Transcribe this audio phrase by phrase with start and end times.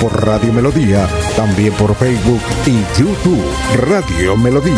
[0.00, 3.44] por Radio Melodía, también por Facebook y YouTube
[3.76, 4.74] Radio Melodía.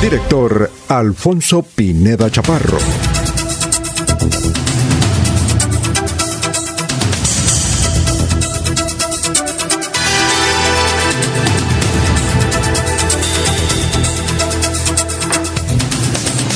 [0.00, 2.78] Director Alfonso Pineda Chaparro.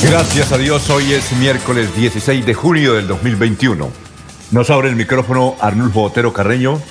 [0.03, 4.06] Gracias a Dios, hoy es miércoles 16 de junio del 2021.
[4.51, 6.81] Nos abre el micrófono Arnulfo Otero Carreño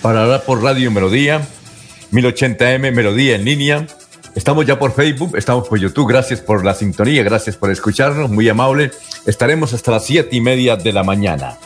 [0.00, 1.46] para hablar por Radio Melodía,
[2.10, 3.86] 1080M Melodía en línea.
[4.34, 6.08] Estamos ya por Facebook, estamos por YouTube.
[6.08, 8.92] Gracias por la sintonía, gracias por escucharnos, muy amable.
[9.26, 11.58] Estaremos hasta las siete y media de la mañana.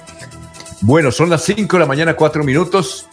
[0.81, 3.07] Bueno, son las 5 de la mañana, 4 minutos.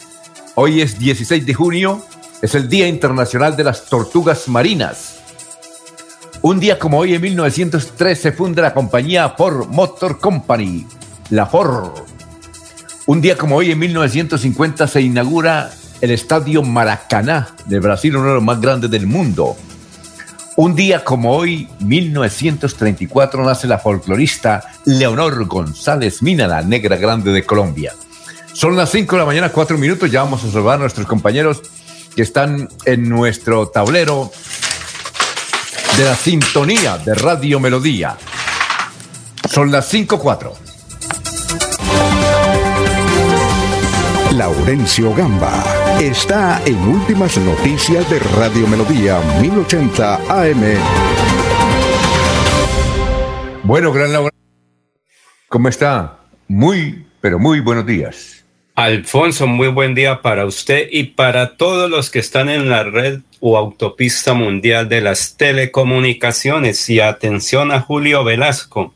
[0.56, 2.04] Hoy es 16 de junio,
[2.42, 5.20] es el Día Internacional de las Tortugas Marinas.
[6.42, 10.84] Un día como hoy, en 1903, se funda la compañía Ford Motor Company,
[11.32, 11.92] la Ford.
[13.06, 15.70] Un día como hoy, en 1950, se inaugura
[16.02, 19.56] el Estadio Maracaná de Brasil, uno de los más grandes del mundo.
[20.56, 27.46] Un día como hoy, 1934, nace la folclorista Leonor González Mina, la negra grande de
[27.46, 27.94] Colombia.
[28.52, 31.62] Son las 5 de la mañana, 4 minutos, ya vamos a saludar a nuestros compañeros
[32.14, 34.30] que están en nuestro tablero
[35.96, 38.18] de la sintonía de Radio Melodía.
[39.50, 40.71] Son las 5.4.
[44.36, 45.62] Laurencio Gamba
[46.00, 50.62] está en Últimas Noticias de Radio Melodía 1080 AM.
[53.62, 54.40] Bueno, gran Laurencio.
[55.48, 56.18] ¿Cómo está?
[56.48, 58.42] Muy, pero muy buenos días.
[58.74, 63.20] Alfonso, muy buen día para usted y para todos los que están en la red
[63.40, 66.88] o autopista mundial de las telecomunicaciones.
[66.88, 68.94] Y atención a Julio Velasco,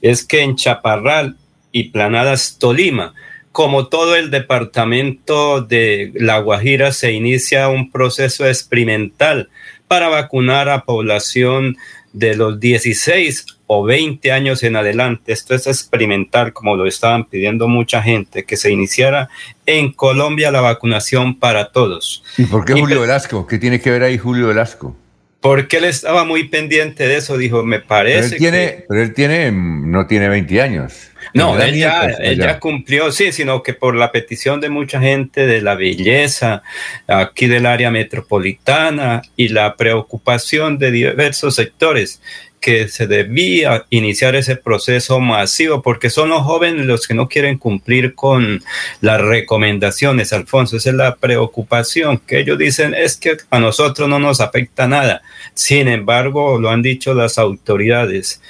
[0.00, 1.36] es que en Chaparral
[1.72, 3.12] y Planadas Tolima,
[3.52, 9.48] como todo el departamento de La Guajira, se inicia un proceso experimental
[9.88, 11.76] para vacunar a población
[12.12, 15.32] de los 16 o 20 años en adelante.
[15.32, 19.28] Esto es experimental, como lo estaban pidiendo mucha gente, que se iniciara
[19.66, 22.24] en Colombia la vacunación para todos.
[22.36, 23.46] ¿Y por qué Julio Velasco?
[23.46, 24.96] ¿Qué tiene que ver ahí Julio Velasco?
[25.40, 28.22] Porque él estaba muy pendiente de eso, dijo, me parece.
[28.22, 31.10] Pero él tiene, pero él tiene no tiene 20 años.
[31.34, 35.46] No, él ya, él ya cumplió, sí, sino que por la petición de mucha gente
[35.46, 36.62] de la belleza
[37.06, 42.20] aquí del área metropolitana y la preocupación de diversos sectores
[42.60, 47.58] que se debía iniciar ese proceso masivo, porque son los jóvenes los que no quieren
[47.58, 48.62] cumplir con
[49.00, 50.76] las recomendaciones, Alfonso.
[50.76, 55.22] Esa es la preocupación, que ellos dicen es que a nosotros no nos afecta nada.
[55.54, 58.40] Sin embargo, lo han dicho las autoridades.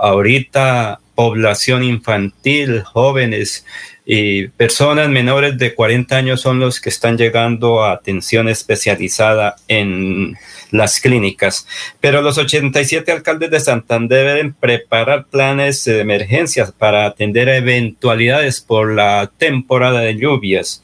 [0.00, 3.66] Ahorita población infantil, jóvenes
[4.06, 10.38] y personas menores de 40 años son los que están llegando a atención especializada en
[10.70, 11.66] las clínicas.
[12.00, 18.94] Pero los 87 alcaldes de Santander deben preparar planes de emergencias para atender eventualidades por
[18.94, 20.82] la temporada de lluvias.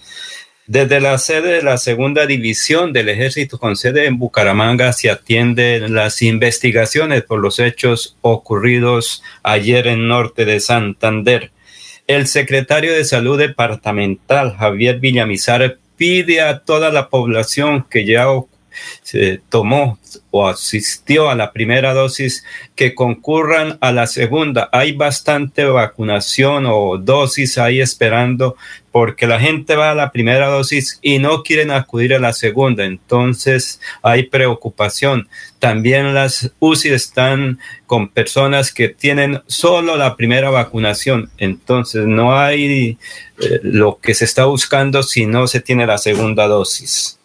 [0.68, 5.94] Desde la sede de la segunda división del ejército con sede en Bucaramanga se atienden
[5.94, 11.52] las investigaciones por los hechos ocurridos ayer en norte de Santander.
[12.08, 18.26] El secretario de Salud Departamental, Javier Villamizar, pide a toda la población que ya
[19.02, 19.98] se tomó
[20.30, 22.44] o asistió a la primera dosis
[22.74, 24.68] que concurran a la segunda.
[24.72, 28.56] Hay bastante vacunación o dosis ahí esperando
[28.92, 32.84] porque la gente va a la primera dosis y no quieren acudir a la segunda.
[32.84, 35.28] Entonces hay preocupación.
[35.58, 41.30] También las UCI están con personas que tienen solo la primera vacunación.
[41.38, 42.98] Entonces no hay
[43.38, 47.18] eh, lo que se está buscando si no se tiene la segunda dosis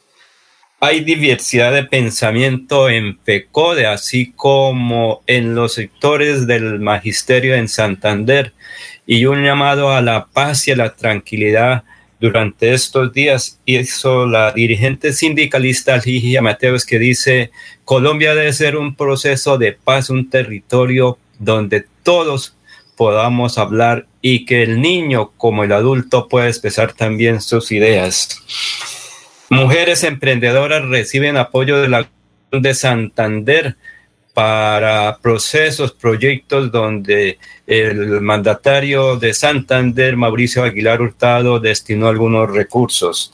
[0.84, 8.52] hay diversidad de pensamiento en FECODE, así como en los sectores del magisterio en Santander,
[9.06, 11.84] y un llamado a la paz y a la tranquilidad
[12.20, 17.52] durante estos días hizo la dirigente sindicalista Ligia Mateos que dice
[17.86, 22.56] Colombia debe ser un proceso de paz, un territorio donde todos
[22.98, 29.01] podamos hablar y que el niño como el adulto pueda expresar también sus ideas.
[29.52, 32.08] Mujeres emprendedoras reciben apoyo de la
[32.54, 33.76] de Santander
[34.34, 37.38] para procesos, proyectos donde
[37.68, 43.34] el mandatario de Santander, Mauricio Aguilar Hurtado, destinó algunos recursos.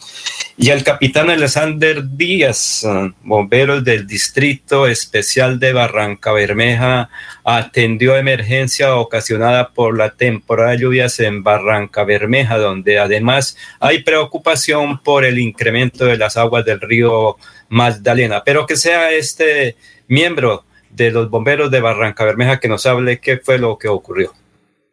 [0.58, 2.86] Y el capitán Alexander Díaz,
[3.24, 7.10] bomberos del Distrito Especial de Barranca Bermeja,
[7.44, 15.00] atendió emergencia ocasionada por la temporada de lluvias en Barranca Bermeja, donde además hay preocupación
[15.04, 17.38] por el incremento de las aguas del río
[17.70, 18.44] Magdalena.
[18.44, 19.76] Pero que sea este
[20.08, 20.66] miembro
[20.98, 24.34] de los bomberos de Barranca Bermeja que nos hable qué fue lo que ocurrió.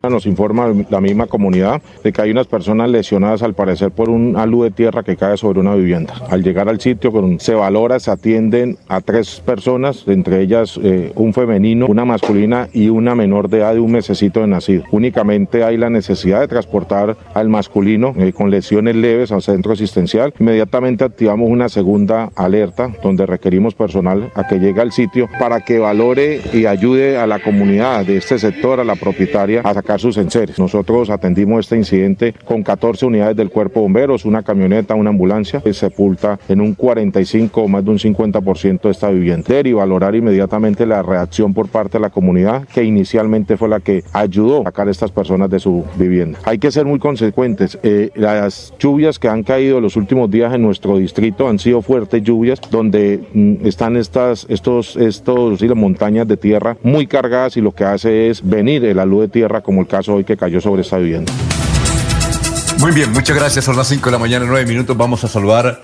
[0.09, 4.37] Nos informa la misma comunidad de que hay unas personas lesionadas al parecer por un
[4.37, 6.15] alud de tierra que cae sobre una vivienda.
[6.31, 11.33] Al llegar al sitio se valora, se atienden a tres personas, entre ellas eh, un
[11.33, 14.85] femenino, una masculina y una menor de edad de un mesecito de nacido.
[14.91, 20.33] Únicamente hay la necesidad de transportar al masculino eh, con lesiones leves al centro asistencial.
[20.39, 25.79] Inmediatamente activamos una segunda alerta donde requerimos personal a que llegue al sitio para que
[25.79, 30.17] valore y ayude a la comunidad de este sector, a la propietaria, a sacar sus
[30.17, 30.59] enseres.
[30.59, 35.73] Nosotros atendimos este incidente con 14 unidades del cuerpo bomberos, una camioneta, una ambulancia, que
[35.73, 39.35] sepulta en un 45 o más de un 50% de esta vivienda.
[39.65, 44.05] Y valorar inmediatamente la reacción por parte de la comunidad, que inicialmente fue la que
[44.13, 46.39] ayudó a sacar a estas personas de su vivienda.
[46.45, 47.79] Hay que ser muy consecuentes.
[47.83, 52.23] Eh, las lluvias que han caído los últimos días en nuestro distrito han sido fuertes
[52.23, 57.73] lluvias, donde mm, están estas, estos, estos, las montañas de tierra muy cargadas y lo
[57.73, 60.83] que hace es venir el luz de tierra como el caso hoy que cayó sobre
[60.83, 61.33] esta vivienda.
[62.79, 63.65] Muy bien, muchas gracias.
[63.65, 64.97] Son las 5 de la mañana, 9 minutos.
[64.97, 65.83] Vamos a saludar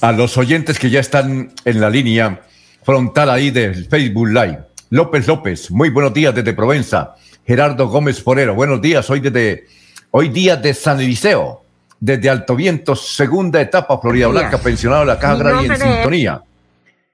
[0.00, 2.40] a los oyentes que ya están en la línea
[2.82, 4.58] frontal ahí del Facebook Live.
[4.90, 7.14] López López, muy buenos días desde Provenza.
[7.46, 9.08] Gerardo Gómez Forero, buenos días.
[9.10, 9.66] Hoy desde
[10.10, 11.62] hoy día de San Eliseo,
[12.00, 16.42] desde Alto Viento, segunda etapa, Florida Blanca, pensionado de la Caja Agraria en sintonía.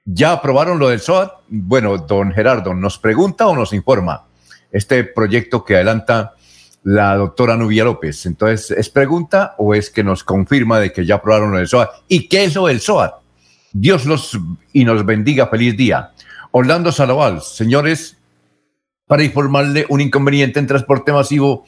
[0.05, 1.31] ¿Ya aprobaron lo del SOAT?
[1.49, 4.26] Bueno, don Gerardo, ¿nos pregunta o nos informa?
[4.71, 6.33] Este proyecto que adelanta
[6.83, 8.25] la doctora Nubia López.
[8.25, 11.89] Entonces, ¿es pregunta o es que nos confirma de que ya aprobaron el SOAT?
[12.07, 13.15] ¿Y qué es del SOAT?
[13.73, 14.39] Dios los
[14.73, 15.47] y nos bendiga.
[15.47, 16.11] Feliz día.
[16.51, 18.17] Orlando Salaval, señores,
[19.05, 21.65] para informarle un inconveniente en transporte masivo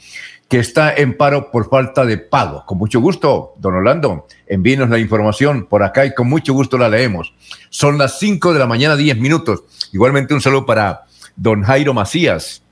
[0.50, 2.66] que está en paro por falta de pago.
[2.66, 6.90] Con mucho gusto, don Orlando, envíenos la información por acá y con mucho gusto la
[6.90, 7.34] leemos.
[7.70, 9.64] Son las 5 de la mañana, 10 minutos.
[9.94, 11.04] Igualmente un saludo para
[11.36, 12.64] don Jairo Macías,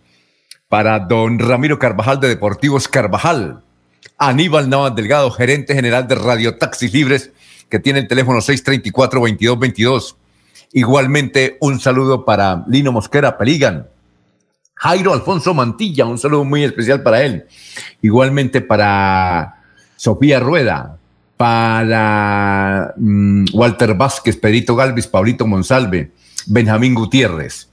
[0.70, 3.64] para don Ramiro Carvajal de Deportivos Carvajal,
[4.18, 7.32] Aníbal Navas Delgado, gerente general de Radio Taxis Libres,
[7.70, 10.16] que tiene el teléfono 634-2222.
[10.74, 13.88] Igualmente, un saludo para Lino Mosquera Peligan,
[14.76, 17.46] Jairo Alfonso Mantilla, un saludo muy especial para él.
[18.02, 19.64] Igualmente para
[19.96, 20.98] Sofía Rueda,
[21.36, 26.12] para mm, Walter Vázquez, Pedrito Galvis, Pablito Monsalve,
[26.46, 27.70] Benjamín Gutiérrez.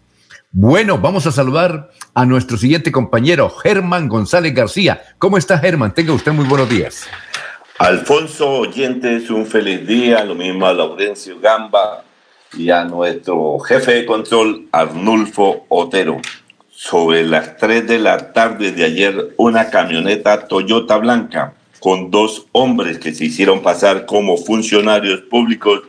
[0.56, 5.02] Bueno, vamos a saludar a nuestro siguiente compañero, Germán González García.
[5.18, 5.92] ¿Cómo está Germán?
[5.92, 7.08] Tenga usted muy buenos días.
[7.76, 12.04] Alfonso Oyentes, un feliz día, lo mismo a Laurencio Gamba
[12.56, 16.20] y a nuestro jefe de control, Arnulfo Otero.
[16.70, 22.98] Sobre las 3 de la tarde de ayer, una camioneta Toyota blanca con dos hombres
[22.98, 25.82] que se hicieron pasar como funcionarios públicos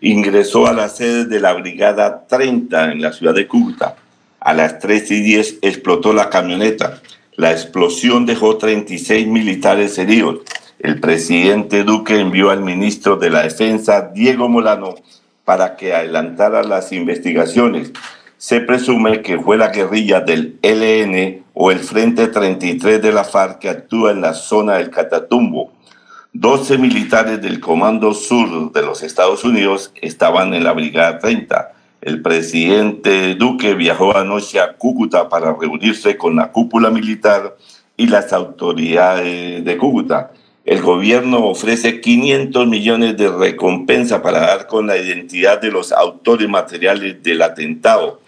[0.00, 3.96] ingresó a la sede de la Brigada 30 en la ciudad de Cúcuta.
[4.40, 7.00] A las 3 y 10 explotó la camioneta.
[7.34, 10.40] La explosión dejó 36 militares heridos.
[10.78, 14.94] El presidente Duque envió al ministro de la Defensa, Diego Molano,
[15.44, 17.92] para que adelantara las investigaciones.
[18.36, 23.58] Se presume que fue la guerrilla del LN o el Frente 33 de la FARC
[23.58, 25.72] que actúa en la zona del Catatumbo.
[26.38, 31.72] 12 militares del Comando Sur de los Estados Unidos estaban en la Brigada 30.
[32.02, 37.56] El presidente Duque viajó anoche a Cúcuta para reunirse con la cúpula militar
[37.96, 40.30] y las autoridades de Cúcuta.
[40.66, 46.50] El gobierno ofrece 500 millones de recompensa para dar con la identidad de los autores
[46.50, 48.20] materiales del atentado.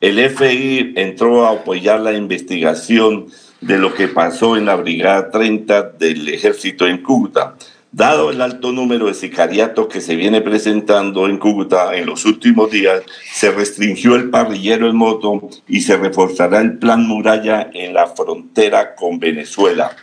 [0.00, 3.26] El FI entró a apoyar la investigación
[3.62, 7.54] de lo que pasó en la Brigada 30 del Ejército en Cúcuta.
[7.92, 12.70] Dado el alto número de sicariato que se viene presentando en Cúcuta en los últimos
[12.70, 13.02] días,
[13.32, 18.94] se restringió el parrillero en moto y se reforzará el plan muralla en la frontera
[18.96, 19.94] con Venezuela.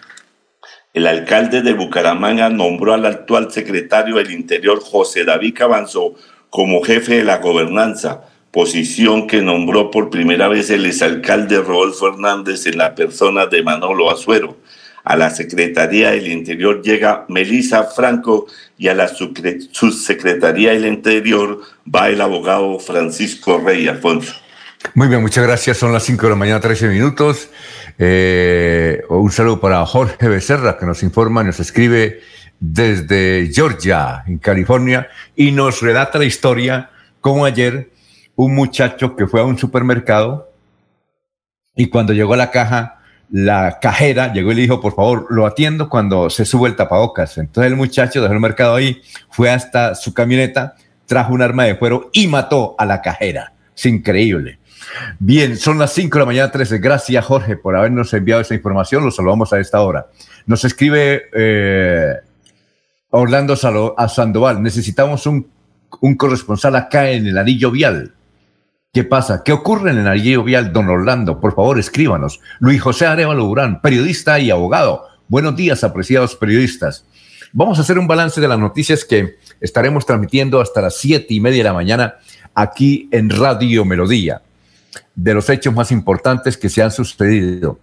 [0.93, 6.15] El alcalde de Bucaramanga nombró al actual secretario del Interior, José David Cabanzo,
[6.49, 12.65] como jefe de la gobernanza posición que nombró por primera vez el exalcalde Rodolfo Hernández
[12.65, 14.57] en la persona de Manolo Azuero.
[15.03, 21.61] A la Secretaría del Interior llega Melisa Franco y a la Subsecretaría del Interior
[21.93, 24.33] va el abogado Francisco Rey Alfonso.
[24.93, 25.77] Muy bien, muchas gracias.
[25.77, 27.49] Son las 5 de la mañana, 13 minutos.
[27.97, 32.21] Eh, un saludo para Jorge Becerra, que nos informa, nos escribe
[32.59, 36.89] desde Georgia, en California, y nos relata la historia
[37.21, 37.89] como ayer
[38.41, 40.49] un muchacho que fue a un supermercado
[41.75, 45.45] y cuando llegó a la caja, la cajera llegó y le dijo, por favor, lo
[45.45, 47.37] atiendo cuando se sube el tapabocas.
[47.37, 51.75] Entonces el muchacho dejó el mercado ahí, fue hasta su camioneta, trajo un arma de
[51.75, 53.51] fuego y mató a la cajera.
[53.75, 54.59] Es increíble.
[55.19, 56.77] Bien, son las 5 de la mañana 13.
[56.77, 59.03] Gracias, Jorge, por habernos enviado esa información.
[59.03, 60.07] Lo saludamos a esta hora.
[60.45, 62.13] Nos escribe eh,
[63.09, 63.57] Orlando
[63.97, 64.63] a Sandoval.
[64.63, 65.45] Necesitamos un,
[65.99, 68.13] un, corresponsal acá en el anillo vial.
[68.91, 69.43] ¿Qué pasa?
[69.43, 71.39] ¿Qué ocurre en el anillo vial, don Orlando?
[71.39, 72.39] Por favor, escríbanos.
[72.59, 75.05] Luis José Arevalo Durán, periodista y abogado.
[75.27, 77.05] Buenos días, apreciados periodistas.
[77.53, 81.39] Vamos a hacer un balance de las noticias que estaremos transmitiendo hasta las siete y
[81.39, 82.15] media de la mañana
[82.55, 84.41] aquí en Radio Melodía
[85.13, 87.77] de los hechos más importantes que se han sucedido.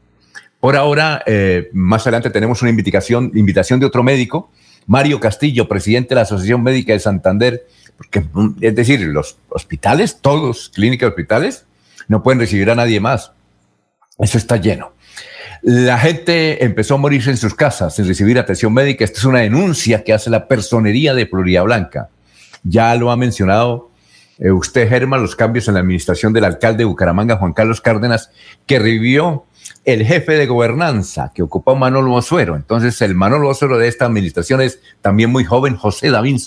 [0.58, 4.50] Por ahora, eh, más adelante tenemos una invitación, invitación de otro médico,
[4.88, 8.24] Mario Castillo, presidente de la Asociación Médica de Santander, porque,
[8.60, 11.66] es decir, los hospitales, todos, clínicas, hospitales,
[12.08, 13.32] no pueden recibir a nadie más.
[14.18, 14.92] Eso está lleno.
[15.62, 19.04] La gente empezó a morirse en sus casas sin recibir atención médica.
[19.04, 22.10] Esta es una denuncia que hace la personería de Florida Blanca.
[22.62, 23.90] Ya lo ha mencionado
[24.38, 28.30] eh, usted, Germán, los cambios en la administración del alcalde de Bucaramanga, Juan Carlos Cárdenas,
[28.66, 29.46] que revivió
[29.84, 32.54] el jefe de gobernanza que ocupó Manolo Osuero.
[32.54, 36.38] Entonces, el Manolo Osuero de esta administración es también muy joven, José David,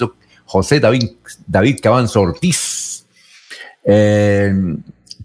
[0.49, 1.11] José David,
[1.45, 3.05] David Cabanzo Ortiz,
[3.85, 4.51] eh,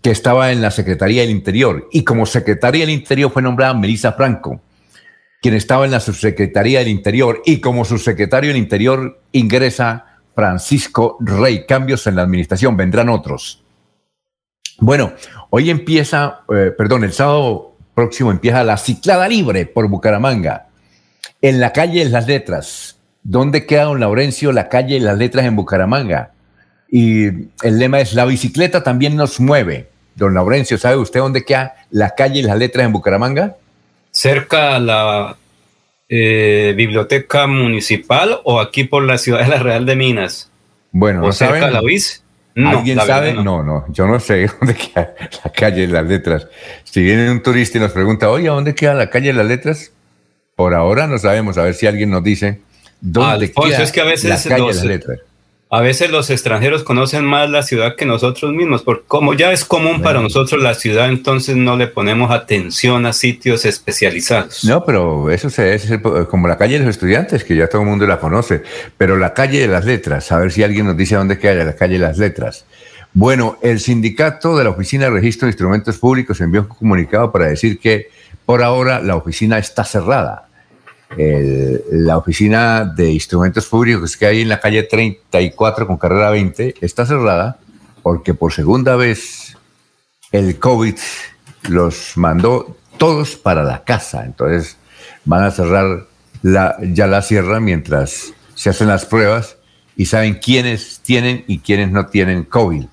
[0.03, 1.89] que estaba en la Secretaría del Interior.
[1.93, 4.61] Y como Secretaría del Interior fue nombrada Melissa Franco,
[5.41, 7.41] quien estaba en la Subsecretaría del Interior.
[7.47, 11.65] Y como subsecretario del Interior ingresa Francisco Rey.
[11.65, 13.65] Cambios en la administración, vendrán otros.
[14.79, 15.15] Bueno,
[15.49, 20.69] hoy empieza, eh, perdón, el sábado próximo empieza la ciclada libre por Bucaramanga,
[21.41, 22.99] en la calle de las letras.
[23.25, 26.33] ¿Dónde queda don Laurencio la calle de las letras en Bucaramanga?
[26.91, 27.25] Y
[27.63, 29.89] el lema es, la bicicleta también nos mueve.
[30.15, 33.57] Don Laurencio, ¿sabe usted dónde queda la calle de las letras en Bucaramanga?
[34.11, 35.37] Cerca a la
[36.09, 40.51] eh, biblioteca municipal o aquí por la ciudad de la Real de Minas?
[40.93, 42.23] Bueno, ¿O cerca la UIS?
[42.57, 43.33] ¿Alguien sabe?
[43.33, 43.65] No.
[43.65, 43.87] no.
[43.89, 45.15] yo no sé dónde queda
[45.45, 46.47] la calle de las letras.
[46.85, 49.93] Si viene un turista y nos pregunta, oye, ¿dónde queda la calle de las letras?
[50.55, 52.61] Por ahora no sabemos, a ver si alguien nos dice
[53.01, 55.21] dónde es que a veces la calle de las letras
[55.75, 59.65] a veces los extranjeros conocen más la ciudad que nosotros mismos, porque como ya es
[59.65, 64.63] común para nosotros la ciudad, entonces no le ponemos atención a sitios especializados.
[64.63, 65.91] No, pero eso es
[66.31, 68.63] como la calle de los estudiantes, que ya todo el mundo la conoce,
[68.97, 71.75] pero la calle de las letras, a ver si alguien nos dice dónde queda la
[71.75, 72.67] calle de las letras.
[73.13, 77.47] Bueno, el sindicato de la Oficina de Registro de Instrumentos Públicos envió un comunicado para
[77.47, 78.11] decir que
[78.47, 80.47] por ahora la oficina está cerrada
[81.17, 87.07] la oficina de instrumentos públicos que hay en la calle 34 con carrera 20 está
[87.07, 87.59] cerrada
[88.03, 89.57] porque por segunda vez
[90.33, 90.97] el COVID
[91.69, 94.25] los mandó todos para la casa.
[94.25, 94.77] Entonces
[95.25, 96.07] van a cerrar
[96.43, 99.57] ya la sierra mientras se hacen las pruebas
[99.97, 102.85] y saben quiénes tienen y quiénes no tienen COVID.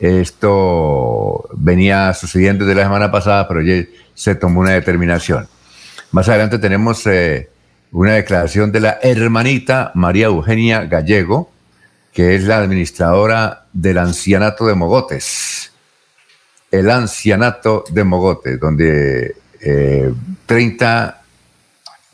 [0.00, 5.46] Esto venía sucediendo desde la semana pasada, pero ya se tomó una determinación.
[6.12, 7.48] Más adelante tenemos eh,
[7.92, 11.50] una declaración de la hermanita María Eugenia Gallego,
[12.12, 15.72] que es la administradora del ancianato de Mogotes.
[16.70, 19.36] El ancianato de Mogotes, donde
[20.46, 21.20] 30 eh,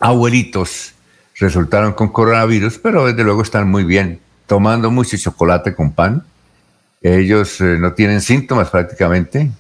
[0.01, 0.93] abuelitos
[1.39, 6.25] resultaron con coronavirus, pero desde luego están muy bien, tomando mucho chocolate con pan.
[7.01, 9.51] Ellos eh, no tienen síntomas prácticamente.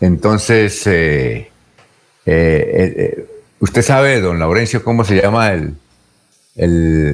[0.00, 1.50] Entonces, eh,
[3.60, 5.74] ¿Usted sabe, don Laurencio, cómo se llama el,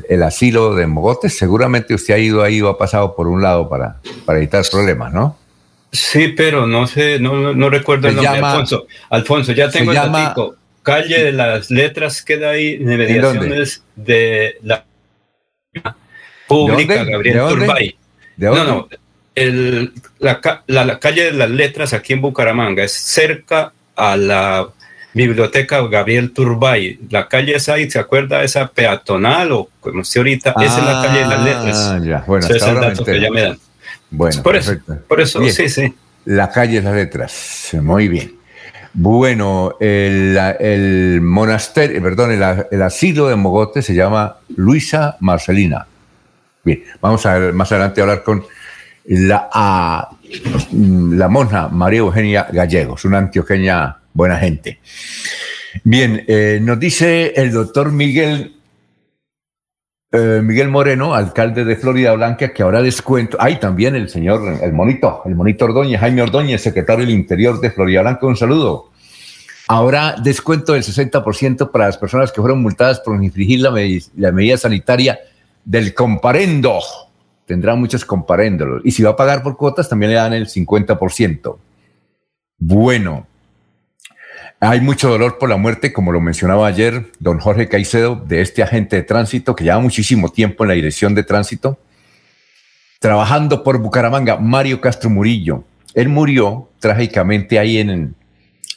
[0.09, 1.37] el, asilo de Mogotes?
[1.37, 5.13] Seguramente usted ha ido ahí o ha pasado por un lado para, para evitar problemas,
[5.13, 5.37] ¿no?
[5.91, 8.39] Sí, pero no sé, no, no recuerdo el nombre.
[8.39, 10.35] Alfonso, Alfonso, ya tengo el llama,
[10.85, 14.85] Calle de las Letras queda ahí, de mediaciones de la
[16.47, 17.97] pública Gabriel Turbay.
[18.37, 18.89] No, no,
[19.35, 24.69] el, la, la, calle de las Letras aquí en Bucaramanga es cerca a la
[25.17, 27.01] Biblioteca Gabriel Turbay.
[27.09, 28.43] La calle ahí, ¿se acuerda?
[28.43, 31.89] Esa peatonal o como si ahorita, esa es la calle de las letras.
[31.91, 33.59] Ah, ya, bueno, es el dato que ya me dan.
[34.11, 34.73] Bueno, por eso,
[35.09, 35.95] por eso sí, sí.
[36.27, 38.37] La calle de las letras, muy bien.
[38.93, 45.87] Bueno, el, monasterio, perdón, el, asilo de Mogote se llama Luisa Marcelina.
[46.63, 48.45] Bien, vamos a ver más adelante a hablar con
[49.07, 50.11] la,
[50.73, 54.81] la monja María Eugenia Gallegos, una antioqueña buena gente.
[55.85, 58.57] Bien, eh, nos dice el doctor Miguel
[60.13, 63.37] eh, Miguel Moreno, alcalde de Florida Blanca, que ahora descuento.
[63.41, 67.71] Hay también el señor, el monito, el monito Ordóñez, Jaime Ordóñez, secretario del Interior de
[67.71, 68.27] Florida Blanca.
[68.27, 68.91] Un saludo.
[69.69, 73.73] Ahora descuento del 60% para las personas que fueron multadas por infringir la,
[74.33, 75.19] medida sanitaria
[75.65, 76.79] del comparendo.
[77.45, 78.81] Tendrá muchos comparendos.
[78.85, 81.57] Y si va a pagar por cuotas, también le dan el 50%.
[82.59, 83.27] Bueno,
[84.69, 88.65] hay mucho dolor por la muerte, como lo mencionaba ayer don Jorge Caicedo, de este
[88.65, 91.79] agente de tránsito que lleva muchísimo tiempo en la dirección de tránsito,
[92.99, 95.63] trabajando por Bucaramanga, Mario Castro Murillo.
[95.95, 98.17] Él murió trágicamente ahí en,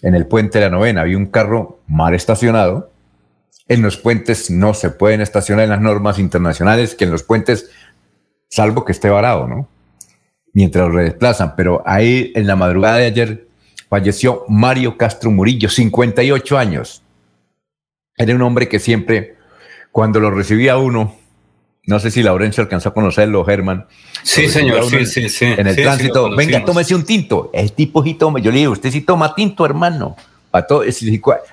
[0.04, 1.02] el puente de la novena.
[1.02, 2.92] Había un carro mal estacionado.
[3.68, 7.72] En los puentes no se pueden estacionar en las normas internacionales, que en los puentes,
[8.48, 9.68] salvo que esté varado, ¿no?
[10.54, 11.56] Mientras lo desplazan.
[11.56, 13.49] Pero ahí en la madrugada de ayer
[13.90, 17.04] falleció Mario Castro Murillo, 58 años.
[18.16, 19.36] Era un hombre que siempre,
[19.92, 21.16] cuando lo recibía uno,
[21.86, 23.88] no sé si Laurencio alcanzó a conocerlo, Germán.
[24.24, 25.46] Sí, señor, sí, sí, sí.
[25.46, 27.50] En el tránsito, venga, tómese un tinto.
[27.54, 28.40] El tipo sí toma.
[28.40, 30.16] Yo le digo, usted sí toma tinto, hermano.
[30.52, 30.66] A,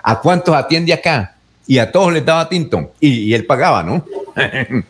[0.02, 1.36] ¿A cuántos atiende acá?
[1.66, 2.92] Y a todos les daba tinto.
[3.00, 4.04] Y, él pagaba, ¿no?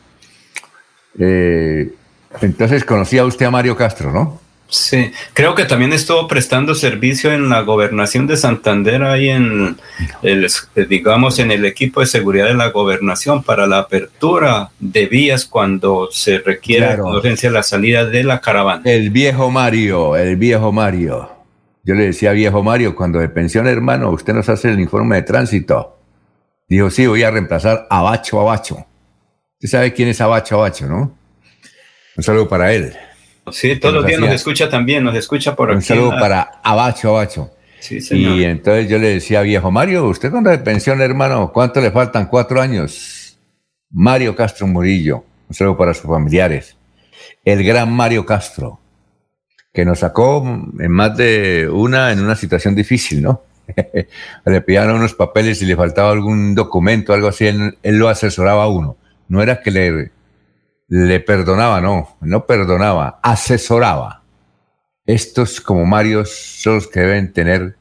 [1.18, 1.94] Eh,
[2.42, 4.38] entonces conocía usted a Mario Castro, ¿no?
[4.68, 9.76] Sí, creo que también estuvo prestando servicio en la gobernación de Santander, ahí en
[10.22, 10.48] el,
[10.88, 16.08] digamos, en el equipo de seguridad de la gobernación para la apertura de vías cuando
[16.10, 18.82] se requiere urgencia la salida de la caravana.
[18.84, 21.30] El viejo Mario, el viejo Mario.
[21.84, 25.22] Yo le decía viejo Mario, cuando de pensión, hermano, usted nos hace el informe de
[25.22, 25.96] tránsito.
[26.68, 28.84] Dijo, sí, voy a reemplazar a Bacho a Bacho.
[29.54, 31.16] Usted sabe quién es Abacho Abacho, ¿no?
[32.16, 32.96] Un saludo para él.
[33.52, 35.76] Sí, todos los días nos escucha también, nos escucha por aquí.
[35.76, 37.50] Un saludo para Abacho, Abacho.
[37.78, 38.36] Sí, señor.
[38.36, 42.26] Y entonces yo le decía, viejo Mario, usted cuando de pensión, hermano, ¿cuánto le faltan?
[42.26, 43.38] Cuatro años.
[43.90, 46.76] Mario Castro Murillo, un saludo para sus familiares.
[47.44, 48.80] El gran Mario Castro,
[49.72, 50.44] que nos sacó
[50.78, 53.42] en más de una en una situación difícil, ¿no?
[54.44, 58.64] le pidieron unos papeles y le faltaba algún documento, algo así, él, él lo asesoraba
[58.64, 58.96] a uno.
[59.28, 60.10] No era que le
[60.88, 64.22] le perdonaba, no, no perdonaba, asesoraba.
[65.04, 67.76] Estos como Mario son los que deben tener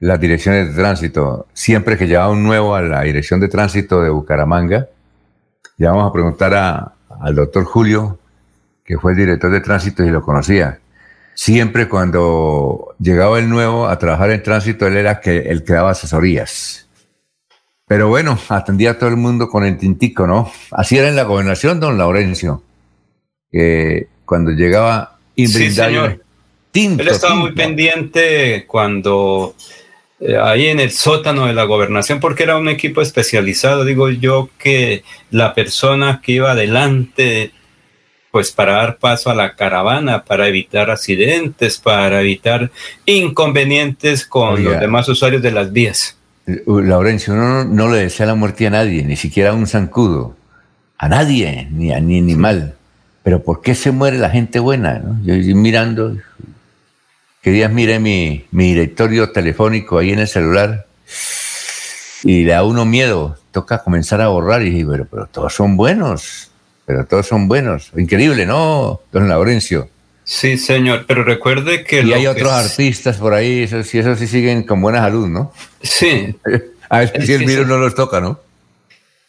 [0.00, 1.46] las direcciones de tránsito.
[1.52, 4.88] Siempre que llevaba un nuevo a la dirección de tránsito de Bucaramanga,
[5.78, 6.54] ya vamos a preguntar
[7.20, 8.18] al doctor Julio,
[8.84, 10.80] que fue el director de tránsito y lo conocía.
[11.34, 15.90] Siempre cuando llegaba el nuevo a trabajar en tránsito, él era que, el que daba
[15.90, 16.85] asesorías
[17.86, 20.50] pero bueno, atendía a todo el mundo con el tintico, ¿no?
[20.72, 22.62] Así era en la gobernación, don Laurencio.
[23.50, 26.20] Que cuando llegaba inventario.
[26.72, 29.54] Tinto, Él estaba muy pendiente cuando
[30.18, 33.84] eh, ahí en el sótano de la gobernación, porque era un equipo especializado.
[33.84, 37.52] Digo yo que la persona que iba adelante,
[38.30, 42.70] pues para dar paso a la caravana, para evitar accidentes, para evitar
[43.06, 46.18] inconvenientes con los demás usuarios de las vías.
[46.46, 50.36] Laurencio, no, no, le desea la muerte a nadie, ni siquiera a un zancudo,
[50.96, 52.76] a nadie, ni a ni animal.
[53.24, 55.02] Pero ¿por qué se muere la gente buena?
[55.24, 56.16] Yo, mirando,
[57.42, 60.86] que días mire mi, mi directorio telefónico ahí en el celular
[62.22, 65.76] y le da uno miedo, toca comenzar a borrar y digo, pero, pero todos son
[65.76, 66.52] buenos,
[66.84, 67.90] pero todos son buenos.
[67.96, 69.88] Increíble, ¿no, don Laurencio?
[70.28, 72.02] Sí, señor, pero recuerde que...
[72.02, 75.52] Y hay otros artistas por ahí, esos, y esos sí siguen con buena salud, ¿no?
[75.80, 76.34] Sí.
[76.88, 78.40] A ver si el virus no los toca, ¿no?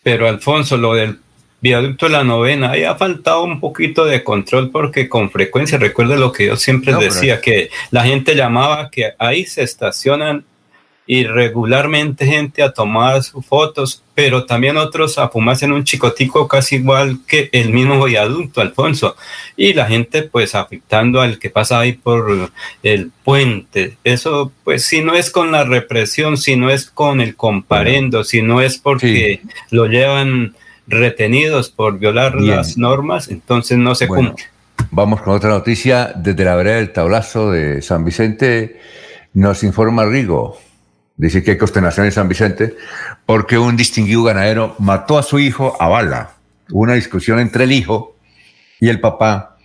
[0.01, 1.19] Pero Alfonso, lo del
[1.61, 6.17] viaducto de la novena, ahí ha faltado un poquito de control porque con frecuencia, recuerde
[6.17, 10.45] lo que yo siempre decía, que la gente llamaba que ahí se estacionan
[11.09, 16.49] y regularmente gente a tomar sus fotos, pero también otros a fumarse en un chicotico
[16.49, 19.15] casi igual que el mismo viaducto, Alfonso.
[19.55, 22.51] Y la gente pues afectando al que pasa ahí por
[22.83, 23.95] el puente.
[24.03, 28.41] Eso pues si no es con la represión, si no es con el comparendo, si
[28.41, 29.41] no es porque
[29.71, 30.55] lo llevan
[30.87, 34.45] retenidos por violar las normas, entonces no se cumple.
[34.91, 36.11] Vamos con otra noticia.
[36.15, 38.81] Desde la vereda del tablazo de San Vicente
[39.33, 40.57] nos informa Rigo
[41.17, 42.75] dice que hay consternación en San Vicente,
[43.25, 46.35] porque un distinguido ganadero mató a su hijo a bala.
[46.69, 48.15] Hubo una discusión entre el hijo
[48.79, 49.57] y el papá,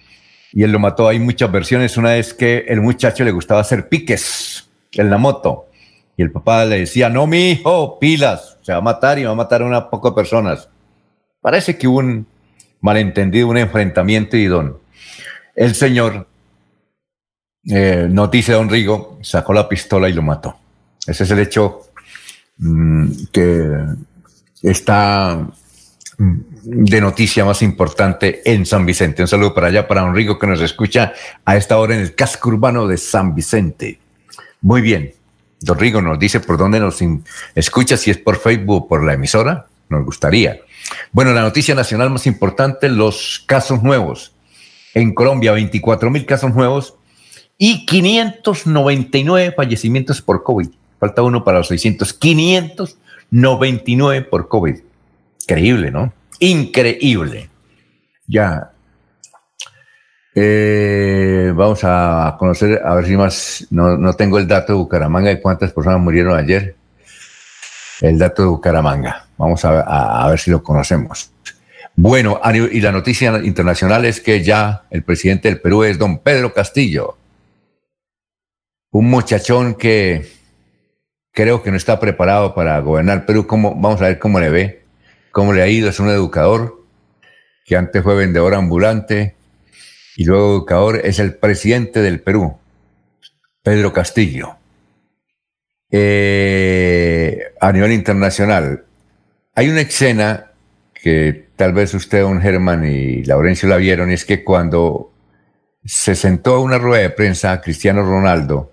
[0.53, 1.09] y él lo mató.
[1.09, 1.97] Hay muchas versiones.
[1.97, 5.69] Una es que el muchacho le gustaba hacer piques en la moto,
[6.17, 9.33] Y el papá le decía, no, mi hijo, pilas, se va a matar y va
[9.33, 10.69] a matar a unas pocas personas.
[11.41, 12.27] Parece que hubo un
[12.83, 14.79] malentendido, un enfrentamiento y don.
[15.55, 16.29] El señor,
[17.65, 20.62] eh, noticia de don Rigo, sacó la pistola y lo mató.
[21.07, 21.83] Ese es el hecho
[22.59, 23.87] mm, que
[24.63, 25.49] está
[26.19, 29.23] mm, de noticia más importante en San Vicente.
[29.23, 31.13] Un saludo para allá, para don Rigo que nos escucha
[31.45, 33.99] a esta hora en el casco urbano de San Vicente.
[34.61, 35.13] Muy bien.
[35.61, 36.99] Don Rigo nos dice por dónde nos
[37.55, 39.67] escucha, si es por Facebook o por la emisora.
[39.89, 40.61] Nos gustaría.
[41.13, 44.35] Bueno, la noticia nacional más importante, los casos nuevos.
[44.95, 46.95] En Colombia, 24 mil casos nuevos
[47.59, 50.69] y 599 fallecimientos por COVID.
[51.03, 52.15] Falta uno para los 600.
[52.15, 54.77] 599 por COVID.
[55.41, 56.13] Increíble, ¿no?
[56.39, 57.51] Increíble.
[58.29, 58.71] Ya.
[60.33, 65.31] Eh, vamos a conocer, a ver si más, no, no tengo el dato de Bucaramanga
[65.31, 66.77] de cuántas personas murieron ayer.
[68.01, 69.27] El dato de Bucaramanga.
[69.37, 71.33] Vamos a, ver si lo conocemos.
[71.97, 76.55] Bueno, y la noticia internacional es que ya el presidente del Perú es don Pedro
[76.55, 77.17] Castillo,
[78.93, 80.42] un muchachón que
[81.33, 83.47] creo que no está preparado para gobernar Perú.
[83.47, 84.83] ¿Cómo, vamos a ver cómo le ve,
[85.33, 85.89] cómo le ha ido.
[85.89, 86.85] Es un educador
[87.65, 89.35] que antes fue vendedor ambulante
[90.17, 91.01] y luego educador.
[91.05, 92.57] Es el presidente del Perú,
[93.63, 94.57] Pedro Castillo.
[95.91, 98.85] Eh, a nivel internacional,
[99.55, 100.53] hay una escena
[100.95, 105.13] que tal vez usted, don Germán y Laurencio la vieron, y es que cuando
[105.85, 108.72] se sentó a una rueda de prensa Cristiano Ronaldo,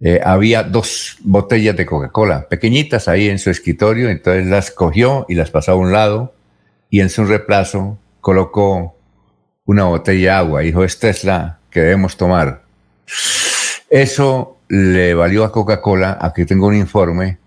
[0.00, 5.34] eh, había dos botellas de Coca-Cola, pequeñitas ahí en su escritorio, entonces las cogió y
[5.34, 6.34] las pasó a un lado
[6.88, 8.96] y en su reemplazo colocó
[9.64, 10.60] una botella de agua.
[10.60, 11.26] Dijo, esta es
[11.70, 12.62] que debemos tomar.
[13.90, 17.38] Eso le valió a Coca-Cola, aquí tengo un informe,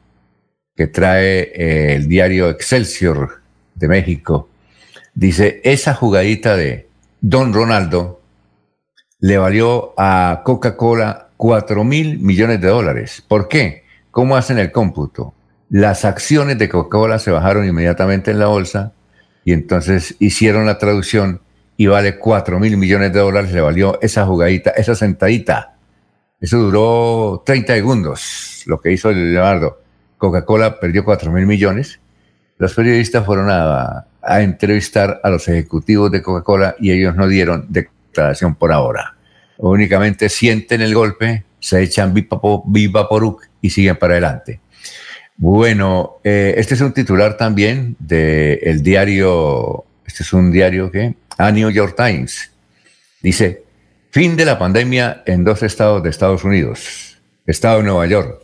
[0.75, 3.41] que trae eh, el diario Excelsior
[3.75, 4.49] de México,
[5.13, 6.87] dice, esa jugadita de
[7.19, 8.21] Don Ronaldo
[9.19, 13.23] le valió a Coca-Cola 4 mil millones de dólares.
[13.27, 13.83] ¿Por qué?
[14.11, 15.33] ¿Cómo hacen el cómputo?
[15.71, 18.93] Las acciones de Coca-Cola se bajaron inmediatamente en la bolsa
[19.43, 21.41] y entonces hicieron la traducción
[21.77, 25.77] y vale 4 mil millones de dólares, le valió esa jugadita, esa sentadita.
[26.39, 29.81] Eso duró 30 segundos, lo que hizo Leonardo.
[30.19, 31.99] Coca-Cola perdió 4 mil millones.
[32.59, 38.53] Los periodistas fueron a, entrevistar a los ejecutivos de Coca-Cola y ellos no dieron declaración
[38.53, 39.15] por ahora.
[39.61, 44.59] Únicamente sienten el golpe, se echan viva por y siguen para adelante.
[45.37, 51.47] Bueno, eh, este es un titular también del diario, este es un diario que, a
[51.47, 52.51] ah, New York Times.
[53.21, 53.63] Dice,
[54.09, 57.19] fin de la pandemia en dos estados de Estados Unidos.
[57.45, 58.41] Estado de Nueva York,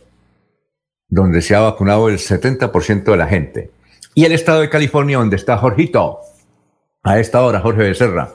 [1.08, 3.70] donde se ha vacunado el 70% de la gente.
[4.14, 6.20] Y el estado de California, donde está Jorgito,
[7.02, 8.34] a esta hora, Jorge Becerra,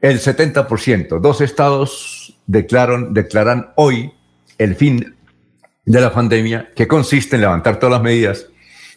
[0.00, 1.20] el 70%.
[1.20, 4.12] Dos estados declaran, declaran hoy
[4.58, 5.16] el fin
[5.84, 8.46] de la pandemia, que consiste en levantar todas las medidas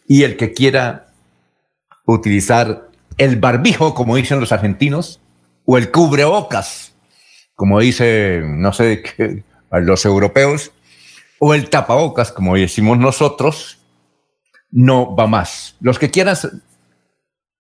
[0.08, 1.08] y el que quiera
[2.06, 5.22] utilizar el barbijo, como dicen los argentinos,
[5.66, 6.94] o el cubrebocas,
[7.56, 9.04] como dicen, no sé,
[9.70, 10.72] los europeos,
[11.40, 13.80] o el tapabocas, como decimos nosotros,
[14.70, 15.76] no va más.
[15.80, 16.48] Los que quieras,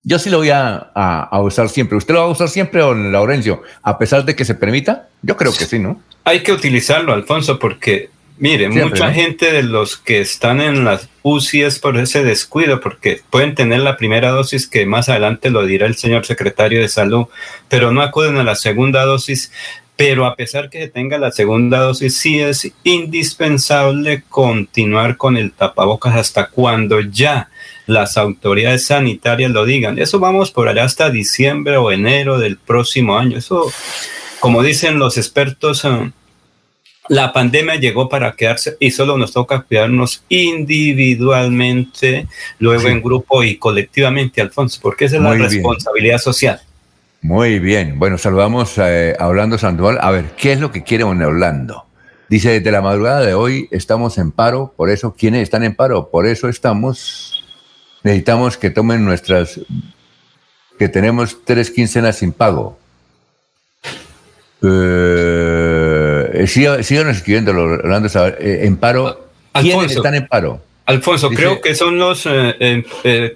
[0.04, 1.98] yo sí lo voy a, usar siempre.
[1.98, 3.62] ¿Usted lo va a usar siempre, o Laurencio?
[3.84, 6.02] A pesar de que se permita, yo creo que sí, ¿no?
[6.24, 11.64] Hay que utilizarlo, Alfonso, porque, mire, mucha gente de los que están en las UCI
[11.64, 15.86] es por ese descuido, porque pueden tener la primera dosis, que más adelante lo dirá
[15.86, 17.28] el señor secretario de salud,
[17.70, 19.52] pero no acuden a la segunda dosis
[19.98, 25.52] pero a pesar que se tenga la segunda dosis, sí es indispensable continuar con el
[25.52, 27.51] tapabocas hasta cuando ya
[27.92, 30.00] las autoridades sanitarias lo digan.
[30.00, 33.38] Eso vamos por allá hasta diciembre o enero del próximo año.
[33.38, 33.72] Eso,
[34.40, 36.12] como dicen los expertos, eh,
[37.10, 42.28] la pandemia llegó para quedarse y solo nos toca cuidarnos individualmente,
[42.60, 46.62] luego en grupo y colectivamente, Alfonso, porque esa es la responsabilidad social.
[47.22, 48.00] Muy bien.
[48.00, 50.00] Bueno, saludamos eh, a Orlando Sandoval.
[50.02, 51.86] A ver, ¿qué es lo que quiere Orlando?
[52.32, 56.10] Dice, desde la madrugada de hoy estamos en paro, por eso, ¿quiénes están en paro?
[56.10, 57.31] Por eso estamos,
[58.04, 59.60] necesitamos que tomen nuestras,
[60.78, 62.78] que tenemos tres quincenas sin pago.
[64.64, 68.10] Eh, síganos escribiendo, Orlando,
[68.40, 69.30] eh, en paro.
[69.54, 70.62] ¿Quiénes están en paro?
[70.86, 73.36] Alfonso, creo que son los eh, eh, eh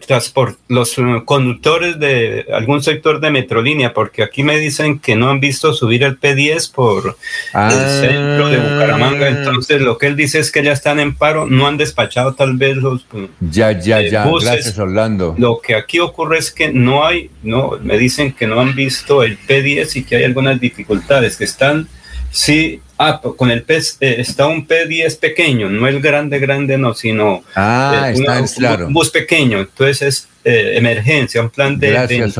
[0.68, 5.74] los conductores de algún sector de Metrolínea, porque aquí me dicen que no han visto
[5.74, 7.18] subir el P10 por
[7.54, 9.28] el centro de Bucaramanga.
[9.28, 9.30] Ah.
[9.30, 12.58] Entonces, lo que él dice es que ya están en paro, no han despachado tal
[12.58, 13.06] vez los
[13.40, 14.26] ya, ya, ya.
[14.26, 15.36] Gracias, Orlando.
[15.38, 19.24] Lo que aquí ocurre es que no hay, no, me dicen que no han visto
[19.24, 21.88] el P10 y que hay algunas dificultades, que están
[22.36, 26.94] Sí, ah, con el pez eh, está un P10 pequeño, no el grande, grande, no,
[26.94, 29.60] sino ah, eh, un bus pequeño.
[29.60, 32.36] Entonces es eh, emergencia, un plan de, Gracias,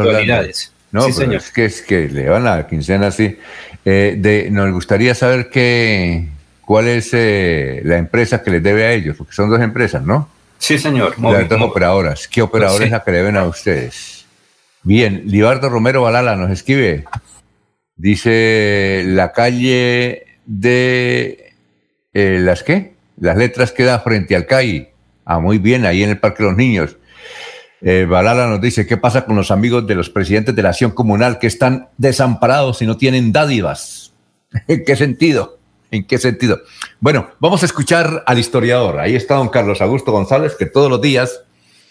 [0.92, 1.36] No, sí, señor.
[1.36, 3.38] Es que, es que le van la quincena así.
[3.86, 6.28] de, nos gustaría saber qué,
[6.60, 10.28] cuál es la empresa que les debe a ellos, porque son dos empresas, ¿no?
[10.58, 11.18] Sí, señor.
[11.22, 12.28] Las dos operadoras.
[12.28, 14.26] ¿Qué operadora es la que deben a ustedes?
[14.84, 17.06] Bien, Libardo Romero Balala nos escribe.
[17.98, 21.54] Dice la calle de
[22.14, 22.96] eh, las qué?
[23.18, 24.90] Las letras queda frente al CAI.
[25.24, 26.98] Ah, muy bien, ahí en el Parque de los Niños.
[27.82, 30.92] Eh, Balala nos dice, ¿qué pasa con los amigos de los presidentes de la acción
[30.92, 34.14] comunal que están desamparados y no tienen dádivas?
[34.68, 35.60] ¿En qué sentido?
[35.90, 36.60] ¿En qué sentido?
[37.00, 39.00] Bueno, vamos a escuchar al historiador.
[39.00, 41.44] Ahí está don Carlos Augusto González, que todos los días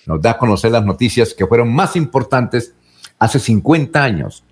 [0.04, 2.74] nos da a conocer las noticias que fueron más importantes
[3.18, 4.44] hace 50 años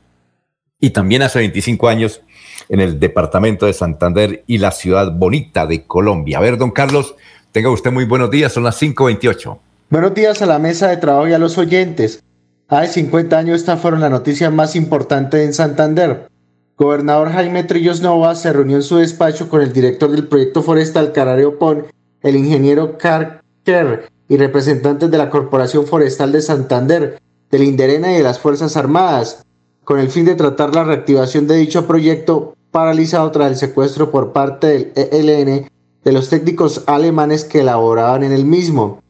[0.82, 2.22] y también hace 25 años
[2.68, 6.38] en el departamento de Santander y la ciudad bonita de Colombia.
[6.38, 7.14] A ver, don Carlos,
[7.52, 9.58] tenga usted muy buenos días, son las 5.28.
[9.90, 12.24] Buenos días a la mesa de trabajo y a los oyentes.
[12.66, 16.26] Hace 50 años estas fueron las noticias más importantes en Santander.
[16.76, 21.12] Gobernador Jaime Trillos Nova se reunió en su despacho con el director del proyecto forestal
[21.12, 21.86] Carario Pon,
[22.22, 28.16] el ingeniero Carl Kerr y representantes de la Corporación Forestal de Santander, del Inderena y
[28.16, 29.44] de las Fuerzas Armadas
[29.84, 34.32] con el fin de tratar la reactivación de dicho proyecto paralizado tras el secuestro por
[34.32, 35.68] parte del ELN
[36.04, 39.02] de los técnicos alemanes que elaboraban en el mismo.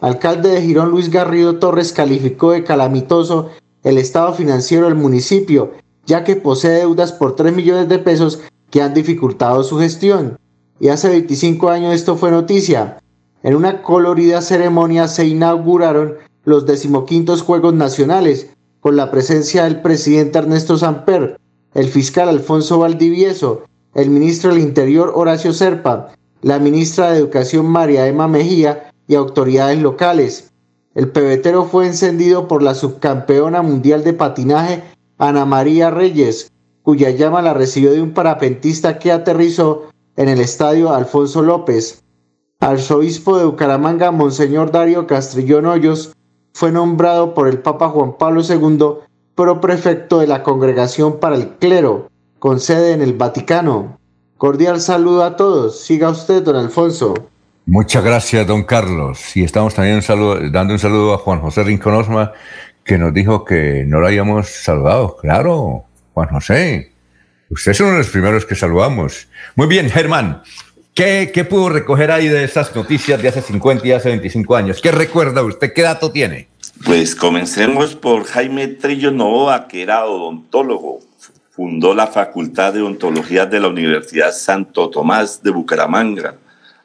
[0.00, 3.50] Alcalde de Girón Luis Garrido Torres calificó de calamitoso
[3.82, 5.72] el estado financiero del municipio,
[6.06, 10.38] ya que posee deudas por 3 millones de pesos que han dificultado su gestión.
[10.80, 12.98] Y hace 25 años esto fue noticia.
[13.42, 16.14] En una colorida ceremonia se inauguraron
[16.44, 18.50] los decimoquintos Juegos Nacionales,
[18.88, 21.38] con la presencia del presidente Ernesto Samper,
[21.74, 28.06] el fiscal Alfonso Valdivieso, el ministro del Interior Horacio Serpa, la ministra de Educación María
[28.06, 30.52] Emma Mejía y autoridades locales.
[30.94, 34.82] El pebetero fue encendido por la subcampeona mundial de patinaje
[35.18, 36.50] Ana María Reyes,
[36.82, 42.02] cuya llama la recibió de un parapentista que aterrizó en el estadio Alfonso López.
[42.60, 46.14] Arzobispo de Bucaramanga, Monseñor Darío Castrillón Hoyos,
[46.58, 48.96] fue nombrado por el Papa Juan Pablo II
[49.60, 54.00] prefecto de la Congregación para el Clero, con sede en el Vaticano.
[54.36, 55.80] Cordial saludo a todos.
[55.80, 57.14] Siga usted, don Alfonso.
[57.64, 59.36] Muchas gracias, don Carlos.
[59.36, 60.02] Y estamos también
[60.50, 62.32] dando un saludo a Juan José Rincón Osma,
[62.82, 65.16] que nos dijo que no lo habíamos saludado.
[65.16, 66.90] Claro, Juan José.
[67.50, 69.28] Usted es uno de los primeros que saludamos.
[69.54, 70.42] Muy bien, Germán.
[70.98, 74.80] ¿Qué, pudo recoger ahí de esas noticias de hace 50 y hace 25 años?
[74.82, 75.72] ¿Qué recuerda usted?
[75.72, 76.48] ¿Qué dato tiene?
[76.84, 80.98] Pues comencemos por Jaime Trillo Novoa, que era odontólogo.
[81.52, 86.34] Fundó la Facultad de Odontología de la Universidad Santo Tomás de Bucaramanga.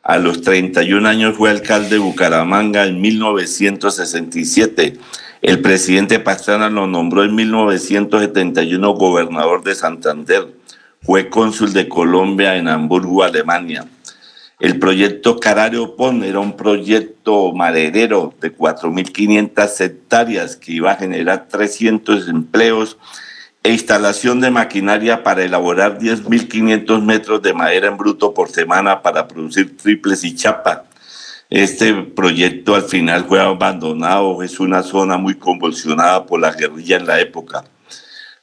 [0.03, 4.93] A los 31 años fue alcalde de Bucaramanga en 1967.
[5.41, 10.49] El presidente Pastrana lo nombró en 1971 gobernador de Santander.
[11.03, 13.85] Fue cónsul de Colombia en Hamburgo, Alemania.
[14.59, 21.49] El proyecto Carario Pon era un proyecto maderero de 4.500 hectáreas que iba a generar
[21.49, 22.97] 300 empleos
[23.63, 29.27] e instalación de maquinaria para elaborar 10.500 metros de madera en bruto por semana para
[29.27, 30.85] producir triples y chapa.
[31.49, 37.07] Este proyecto al final fue abandonado, es una zona muy convulsionada por la guerrilla en
[37.07, 37.65] la época.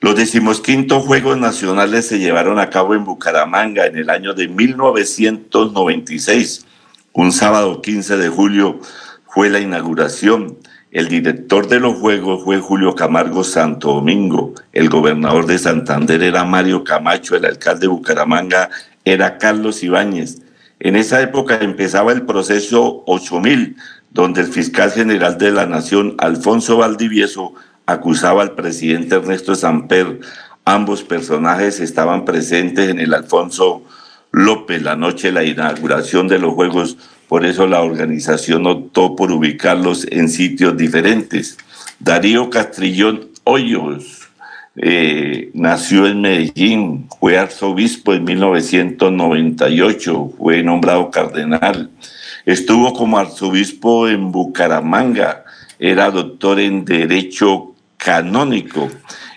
[0.02, 6.64] Los decimosquintos Juegos Nacionales se llevaron a cabo en Bucaramanga en el año de 1996.
[7.12, 8.80] Un sábado 15 de julio
[9.26, 10.56] fue la inauguración.
[10.90, 14.54] El director de los Juegos fue Julio Camargo Santo Domingo.
[14.72, 17.36] El gobernador de Santander era Mario Camacho.
[17.36, 18.70] El alcalde de Bucaramanga
[19.04, 20.40] era Carlos Ibáñez.
[20.78, 23.76] En esa época empezaba el proceso 8000,
[24.12, 27.52] donde el fiscal general de la Nación, Alfonso Valdivieso,
[27.90, 30.20] acusaba al presidente Ernesto Samper.
[30.64, 33.84] Ambos personajes estaban presentes en el Alfonso
[34.32, 36.96] López la noche de la inauguración de los Juegos,
[37.28, 41.58] por eso la organización optó por ubicarlos en sitios diferentes.
[41.98, 44.28] Darío Castrillón Hoyos
[44.76, 51.90] eh, nació en Medellín, fue arzobispo en 1998, fue nombrado cardenal.
[52.46, 55.44] Estuvo como arzobispo en Bucaramanga,
[55.78, 57.69] era doctor en Derecho
[58.02, 58.90] Canónico.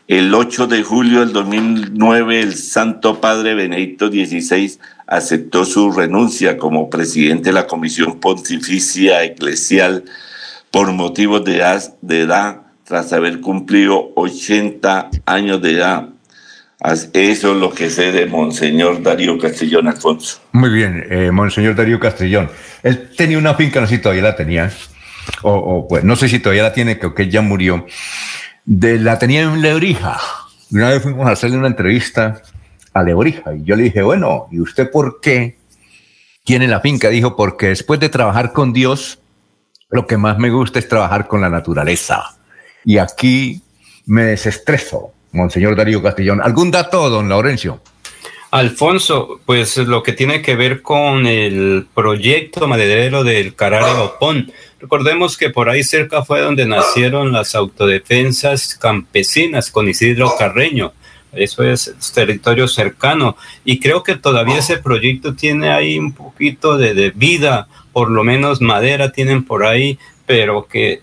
[0.07, 6.89] El 8 de julio del 2009, el Santo Padre Benedicto XVI aceptó su renuncia como
[6.89, 10.03] presidente de la Comisión Pontificia Eclesial
[10.71, 16.09] por motivos de edad, tras haber cumplido 80 años de edad.
[17.13, 20.41] Eso es lo que sé de Monseñor Darío Castellón Alfonso.
[20.51, 22.49] Muy bien, eh, Monseñor Darío Castellón.
[22.81, 24.69] Él tenía una finca, no sé si todavía la tenía,
[25.43, 27.85] o, pues no sé si todavía la tiene, creo que ya murió.
[28.65, 30.19] De, la tenía en Lebrija.
[30.71, 32.41] Una vez fuimos a hacerle una entrevista
[32.93, 35.57] a Lebrija y yo le dije, bueno, ¿y usted por qué
[36.43, 37.09] tiene la finca?
[37.09, 39.19] Dijo, porque después de trabajar con Dios,
[39.89, 42.37] lo que más me gusta es trabajar con la naturaleza.
[42.85, 43.61] Y aquí
[44.05, 46.41] me desestreso, Monseñor Darío Castellón.
[46.41, 47.81] ¿Algún dato, don Laurencio?
[48.53, 54.51] Alfonso, pues lo que tiene que ver con el proyecto maderero del Carare Opón.
[54.79, 60.93] Recordemos que por ahí cerca fue donde nacieron las autodefensas campesinas con Isidro Carreño.
[61.31, 63.37] Eso es territorio cercano.
[63.65, 68.23] Y creo que todavía ese proyecto tiene ahí un poquito de, de vida por lo
[68.23, 71.01] menos madera tienen por ahí, pero que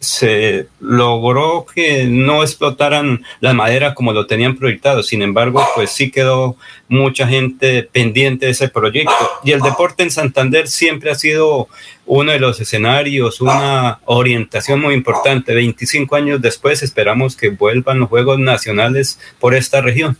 [0.00, 5.02] se logró que no explotaran la madera como lo tenían proyectado.
[5.02, 6.56] Sin embargo, pues sí quedó
[6.88, 9.12] mucha gente pendiente de ese proyecto.
[9.44, 11.68] Y el deporte en Santander siempre ha sido
[12.06, 15.54] uno de los escenarios, una orientación muy importante.
[15.54, 20.16] 25 años después esperamos que vuelvan los Juegos Nacionales por esta región.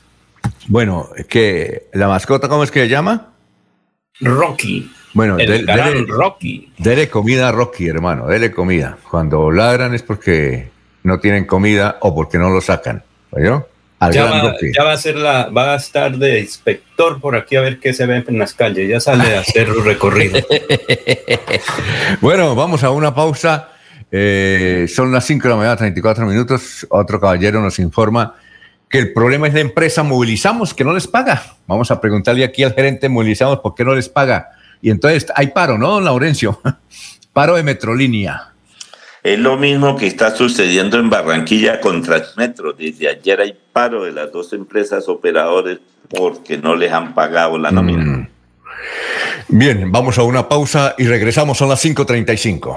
[0.68, 3.29] Bueno, que la mascota, ¿cómo es que se llama?
[4.20, 4.90] Rocky.
[5.12, 6.72] Bueno, el dele, Rocky.
[6.78, 8.96] Dele comida a Rocky, hermano, dele comida.
[9.10, 10.70] Cuando ladran es porque
[11.02, 13.02] no tienen comida o porque no lo sacan.
[13.30, 13.66] ¿Oyó?
[14.12, 17.60] Ya va, ya va, a ser la, va a estar de inspector por aquí a
[17.60, 18.88] ver qué se ve en las calles.
[18.88, 20.40] Ya sale a hacer un recorrido.
[22.22, 23.68] bueno, vamos a una pausa.
[24.10, 26.86] Eh, son las 5 de la mañana, 34 minutos.
[26.88, 28.36] Otro caballero nos informa
[28.90, 31.42] que el problema es la empresa Movilizamos, que no les paga.
[31.68, 34.50] Vamos a preguntarle aquí al gerente Movilizamos por qué no les paga.
[34.82, 36.60] Y entonces hay paro, ¿no, don Laurencio?
[37.32, 38.48] paro de Metrolínea.
[39.22, 42.72] Es lo mismo que está sucediendo en Barranquilla con Transmetro.
[42.72, 47.70] Desde ayer hay paro de las dos empresas operadores porque no les han pagado la
[47.70, 48.04] nómina.
[48.04, 48.28] Mm.
[49.48, 52.76] Bien, vamos a una pausa y regresamos a las 5.35.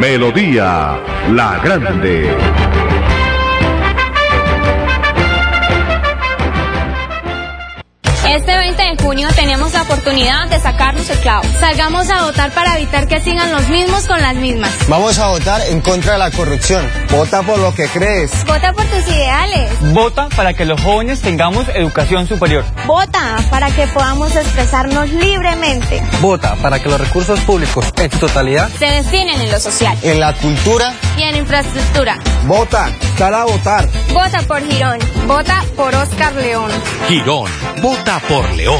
[0.00, 0.98] Melodía
[1.30, 2.34] La Grande.
[8.26, 11.44] Este 20 de junio tenemos la oportunidad de sacarnos el clavo.
[11.58, 14.70] Salgamos a votar para evitar que sigan los mismos con las mismas.
[14.88, 16.88] Vamos a votar en contra de la corrupción.
[17.10, 18.30] Vota por lo que crees.
[18.46, 19.70] Vota por tus ideales.
[19.92, 22.64] Vota para que los jóvenes tengamos educación superior.
[22.86, 26.02] Vota para que podamos expresarnos libremente.
[26.20, 30.20] Vota para que los recursos públicos en su totalidad se destinen en lo social, en
[30.20, 32.18] la cultura y en infraestructura.
[32.46, 33.88] Vota, sal a votar.
[34.12, 34.98] Vota por Girón.
[35.26, 36.70] Vota por Oscar León.
[37.08, 37.50] Girón.
[37.80, 38.79] Vota por León.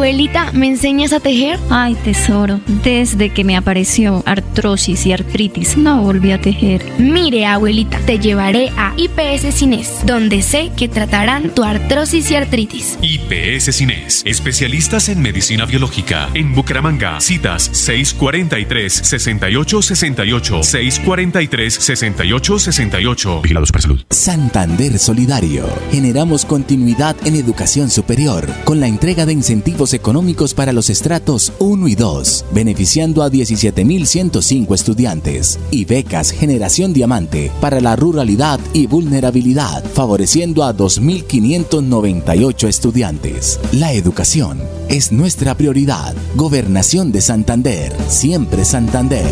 [0.00, 1.58] Abuelita, ¿me enseñas a tejer?
[1.68, 6.82] Ay, tesoro, desde que me apareció artrosis y artritis, no volví a tejer.
[6.98, 12.98] Mire, abuelita, te llevaré a IPS Cines, donde sé que tratarán tu artrosis y artritis.
[13.02, 16.30] IPS Cines, especialistas en medicina biológica.
[16.32, 20.62] En Bucaramanga, citas 643-6868,
[21.04, 23.42] 643-6868.
[23.42, 24.02] Vigilados para salud.
[24.08, 25.68] Santander Solidario.
[25.92, 31.88] Generamos continuidad en educación superior con la entrega de incentivos económicos para los estratos 1
[31.88, 39.84] y 2, beneficiando a 17.105 estudiantes, y becas Generación Diamante para la ruralidad y vulnerabilidad,
[39.84, 43.60] favoreciendo a 2.598 estudiantes.
[43.72, 46.14] La educación es nuestra prioridad.
[46.34, 49.30] Gobernación de Santander, siempre Santander.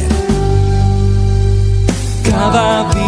[2.25, 3.08] Cada día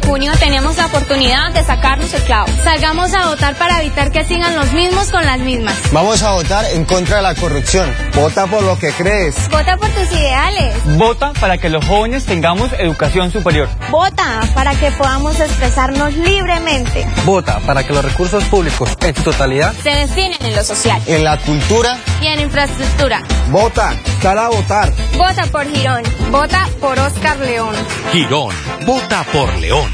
[0.00, 2.48] de junio tenemos la oportunidad de sacarnos el clavo.
[2.62, 5.74] Salgamos a votar para evitar que sigan los mismos con las mismas.
[5.92, 7.90] Vamos a votar en contra de la corrupción.
[8.14, 9.34] Vota por lo que crees.
[9.50, 10.74] Vota por tus ideales.
[10.96, 13.68] Vota para que los jóvenes tengamos educación superior.
[13.90, 17.06] Vota para que podamos expresarnos libremente.
[17.24, 21.24] Vota para que los recursos públicos en su totalidad se destinen en lo social, en
[21.24, 23.22] la cultura y en infraestructura.
[23.50, 24.92] Vota, sal a votar.
[25.16, 26.02] Vota por Girón.
[26.30, 27.74] Vota por Oscar León.
[28.12, 29.87] Girón, vota por León.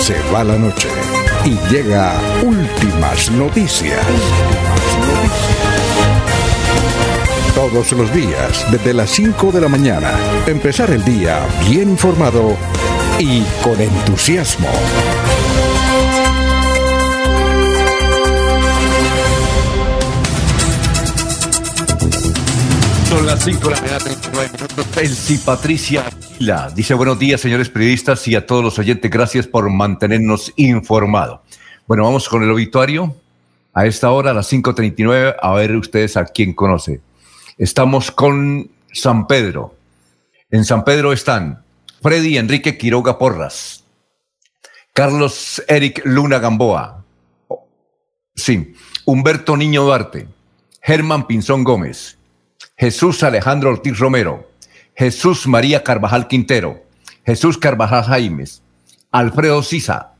[0.00, 0.88] Se va la noche
[1.44, 4.00] y llega últimas noticias.
[7.54, 10.12] Todos los días, desde las 5 de la mañana,
[10.46, 12.56] empezar el día bien informado
[13.18, 14.68] y con entusiasmo.
[23.08, 24.86] Son las 5 de la mañana, 39 minutos.
[24.96, 26.04] Elsie Patricia
[26.40, 31.40] Aquila dice buenos días, señores periodistas, y a todos los oyentes, gracias por mantenernos informados.
[31.86, 33.14] Bueno, vamos con el obituario.
[33.74, 37.02] A esta hora, a las 5.39, a ver ustedes a quién conoce.
[37.58, 39.74] Estamos con San Pedro.
[40.50, 41.62] En San Pedro están
[42.00, 43.84] Freddy Enrique Quiroga Porras,
[44.94, 47.04] Carlos Eric Luna Gamboa,
[48.34, 48.72] sí,
[49.04, 50.26] Humberto Niño Duarte,
[50.80, 52.16] Germán Pinzón Gómez,
[52.78, 54.49] Jesús Alejandro Ortiz Romero,
[55.00, 56.84] Jesús María Carvajal Quintero,
[57.24, 58.62] Jesús Carvajal Jaimes,
[59.10, 60.12] Alfredo Sisa,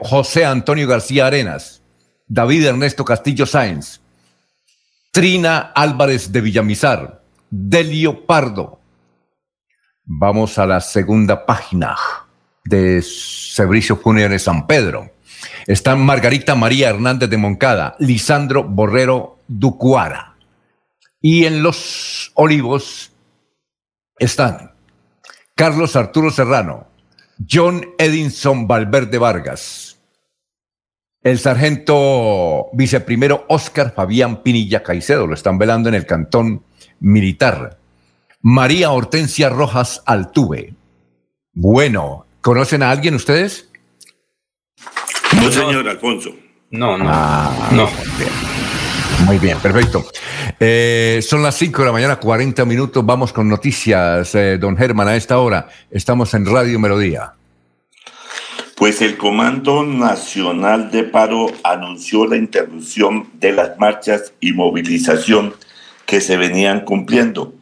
[0.00, 1.80] José Antonio García Arenas,
[2.26, 4.02] David Ernesto Castillo Sáenz,
[5.12, 8.80] Trina Álvarez de Villamizar, Delio Pardo.
[10.04, 11.96] Vamos a la segunda página
[12.66, 15.10] de Servicio Fúnebre San Pedro.
[15.66, 20.34] Están Margarita María Hernández de Moncada, Lisandro Borrero Ducuara.
[21.22, 23.12] Y en los olivos
[24.18, 24.72] están
[25.54, 26.88] Carlos Arturo Serrano,
[27.48, 29.98] John Edinson Valverde Vargas,
[31.22, 36.62] el sargento viceprimero Oscar Fabián Pinilla Caicedo, lo están velando en el cantón
[37.00, 37.78] militar.
[38.40, 40.74] María Hortensia Rojas Altuve.
[41.52, 43.68] Bueno, ¿conocen a alguien ustedes?
[45.34, 46.30] No, señor Alfonso.
[46.70, 47.04] No, no.
[47.08, 47.88] Ah, no.
[49.28, 50.06] Muy bien, perfecto.
[50.58, 53.04] Eh, son las 5 de la mañana, 40 minutos.
[53.04, 55.68] Vamos con noticias, eh, don Germán, a esta hora.
[55.90, 57.34] Estamos en Radio Melodía.
[58.74, 65.52] Pues el Comando Nacional de Paro anunció la interrupción de las marchas y movilización
[66.06, 67.52] que se venían cumpliendo.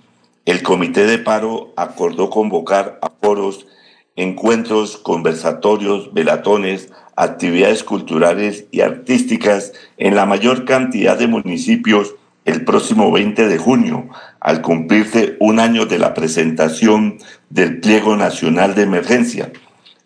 [0.45, 3.67] El Comité de Paro acordó convocar a foros,
[4.15, 12.15] encuentros, conversatorios, velatones, actividades culturales y artísticas en la mayor cantidad de municipios
[12.45, 14.09] el próximo 20 de junio,
[14.39, 17.19] al cumplirse un año de la presentación
[17.51, 19.51] del Pliego Nacional de Emergencia.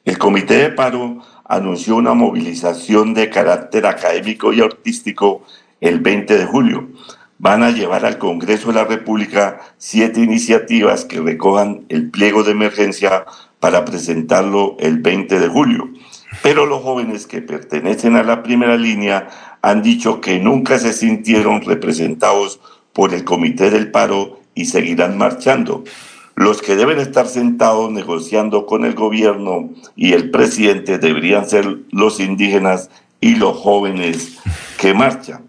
[0.06, 5.42] El Comité de Paro anunció una movilización de carácter académico y artístico
[5.82, 6.88] el 20 de julio.
[7.38, 12.52] Van a llevar al Congreso de la República siete iniciativas que recojan el pliego de
[12.52, 13.26] emergencia
[13.58, 15.90] para presentarlo el 20 de julio.
[16.42, 19.28] Pero los jóvenes que pertenecen a la primera línea
[19.62, 22.60] han dicho que nunca se sintieron representados
[22.92, 25.84] por el Comité del Paro y seguirán marchando.
[26.36, 32.18] Los que deben estar sentados negociando con el gobierno y el presidente deberían ser los
[32.20, 34.38] indígenas y los jóvenes
[34.78, 35.42] que marchan.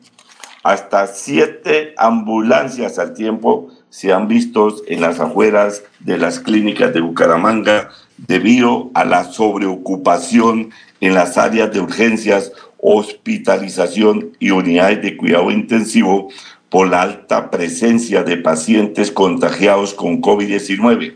[0.63, 7.01] Hasta siete ambulancias al tiempo se han visto en las afueras de las clínicas de
[7.01, 7.89] Bucaramanga
[8.28, 16.30] debido a la sobreocupación en las áreas de urgencias, hospitalización y unidades de cuidado intensivo
[16.69, 21.15] por la alta presencia de pacientes contagiados con COVID-19.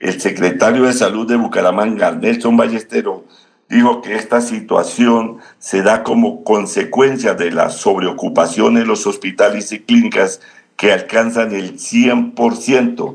[0.00, 3.26] El secretario de Salud de Bucaramanga, Nelson Ballestero,
[3.68, 9.80] dijo que esta situación se da como consecuencia de la sobreocupación en los hospitales y
[9.80, 10.40] clínicas
[10.76, 13.14] que alcanzan el 100%.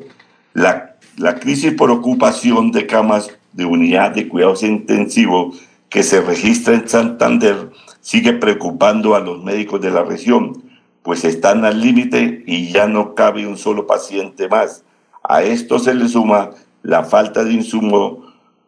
[0.54, 5.58] La, la crisis por ocupación de camas de unidad de cuidados intensivos
[5.90, 10.64] que se registra en Santander sigue preocupando a los médicos de la región,
[11.04, 14.84] pues están al límite y ya no cabe un solo paciente más.
[15.24, 16.52] A esto se le suma
[16.84, 18.26] la falta de insumo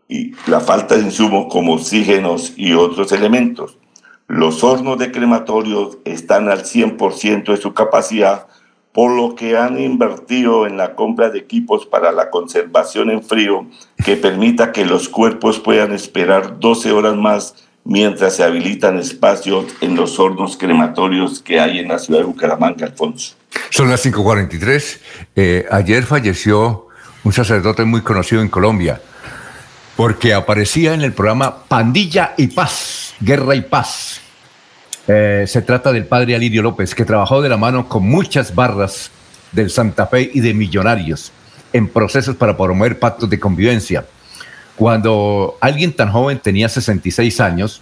[0.08, 3.78] y la falta de insumos como oxígenos y otros elementos.
[4.28, 8.48] Los hornos de crematorios están al 100% de su capacidad,
[8.98, 13.68] por lo que han invertido en la compra de equipos para la conservación en frío
[14.04, 19.96] que permita que los cuerpos puedan esperar 12 horas más mientras se habilitan espacios en
[19.96, 23.36] los hornos crematorios que hay en la ciudad de Bucaramanga, Alfonso.
[23.70, 25.00] Son las 5.43.
[25.36, 26.88] Eh, ayer falleció
[27.24, 29.00] un sacerdote muy conocido en Colombia
[29.96, 34.22] porque aparecía en el programa Pandilla y Paz, Guerra y Paz.
[35.08, 39.10] Eh, se trata del padre Alirio López, que trabajó de la mano con muchas barras
[39.52, 41.32] del Santa Fe y de millonarios
[41.72, 44.06] en procesos para promover pactos de convivencia
[44.78, 47.82] cuando alguien tan joven tenía 66 años,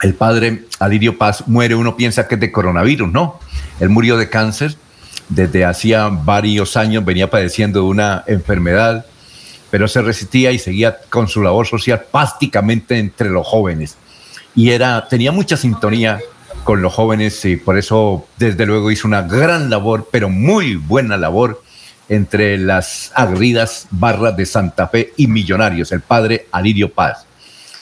[0.00, 3.38] el padre Alirio Paz muere, uno piensa que es de coronavirus, ¿no?
[3.80, 4.76] Él murió de cáncer,
[5.28, 9.04] desde hacía varios años venía padeciendo de una enfermedad,
[9.70, 13.96] pero se resistía y seguía con su labor social prácticamente entre los jóvenes.
[14.54, 16.18] Y era, tenía mucha sintonía
[16.66, 21.16] con los jóvenes y por eso desde luego hizo una gran labor, pero muy buena
[21.16, 21.62] labor
[22.08, 27.24] entre las agridas barras de Santa Fe y Millonarios, el padre Alirio Paz.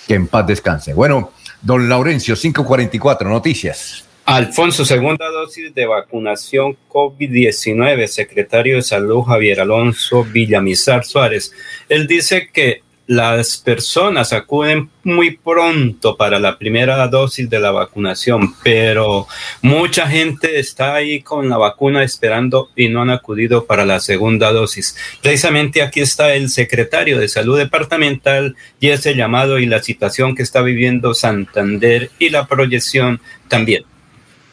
[0.06, 0.92] Que en paz descanse.
[0.92, 1.32] Bueno,
[1.62, 4.04] don Laurencio, 544, noticias.
[4.26, 11.52] Alfonso, segunda dosis de vacunación COVID-19, secretario de Salud Javier Alonso Villamizar Suárez.
[11.88, 18.54] Él dice que las personas acuden muy pronto para la primera dosis de la vacunación,
[18.62, 19.26] pero
[19.62, 24.52] mucha gente está ahí con la vacuna esperando y no han acudido para la segunda
[24.52, 24.96] dosis.
[25.22, 30.42] Precisamente aquí está el secretario de Salud Departamental y ese llamado y la situación que
[30.42, 33.84] está viviendo Santander y la proyección también.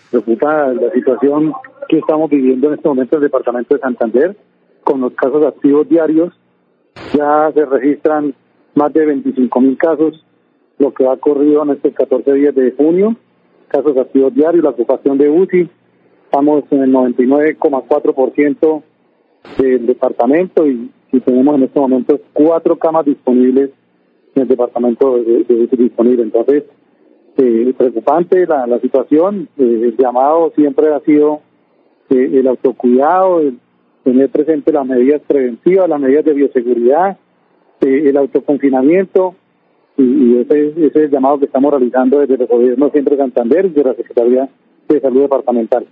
[0.10, 1.54] Preocupa la situación
[1.88, 4.38] que estamos viviendo en este momento en el departamento de Santander
[4.84, 6.34] con los casos activos diarios.
[7.14, 8.34] Ya se registran
[8.76, 10.26] más de 25 mil casos,
[10.78, 13.16] lo que ha ocurrido en estos 14 días de junio,
[13.68, 15.70] casos activos diarios, la ocupación de UCI,
[16.26, 18.84] estamos en el 99,4%
[19.58, 20.92] del departamento y,
[21.26, 23.72] tenemos en estos momentos cuatro camas disponibles
[24.34, 26.24] en el departamento de, UCI disponible.
[26.24, 26.64] Entonces,
[27.38, 31.42] eh, preocupante la, la situación, eh, el llamado siempre ha sido
[32.10, 33.60] eh, el autocuidado, el
[34.04, 37.18] tener presente las medidas preventivas, las medidas de bioseguridad,
[37.82, 39.36] este, el autoconfinamiento
[39.98, 43.84] y, ese, es el llamado que estamos realizando desde el gobierno siempre Santander y de
[43.84, 44.50] la Secretaría
[44.88, 45.88] de Salud Departamental.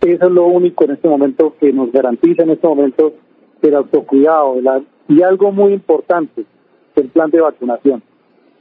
[0.00, 3.14] Eso es lo único en este momento que nos garantiza en este momento
[3.62, 4.56] el autocuidado
[5.08, 6.44] y algo muy importante,
[6.96, 8.02] el plan de vacunación.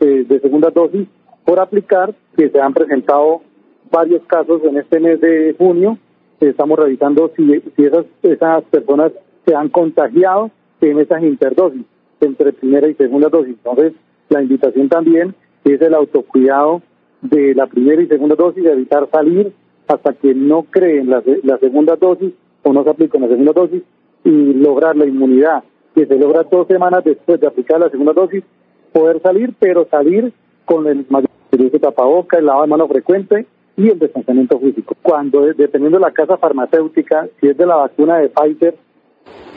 [0.00, 1.06] eh, de segunda dosis
[1.44, 3.42] por aplicar, que se han presentado
[3.90, 5.98] varios casos en este mes de junio.
[6.40, 9.12] Estamos revisando si, si esas, esas personas
[9.46, 11.82] se han contagiado en esas interdosis,
[12.20, 13.54] entre primera y segunda dosis.
[13.56, 13.92] Entonces,
[14.28, 15.34] la invitación también
[15.64, 16.82] es el autocuidado
[17.22, 19.52] de la primera y segunda dosis, de evitar salir
[19.86, 22.32] hasta que no creen la, la segunda dosis
[22.62, 23.82] o no se apliquen la segunda dosis
[24.24, 25.64] y lograr la inmunidad
[25.94, 28.44] que se logra dos semanas después de aplicar la segunda dosis,
[28.92, 30.32] poder salir, pero salir
[30.64, 34.94] con el mayor de tapaboca, el lavado de mano frecuente y el distanciamiento físico.
[35.02, 38.76] Cuando, dependiendo de la casa farmacéutica, si es de la vacuna de Pfizer,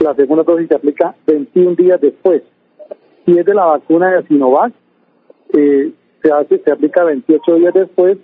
[0.00, 2.42] la segunda dosis se aplica 21 días después.
[3.24, 4.72] Si es de la vacuna de Sinovac,
[5.52, 8.18] eh, se, hace, se aplica 28 días después,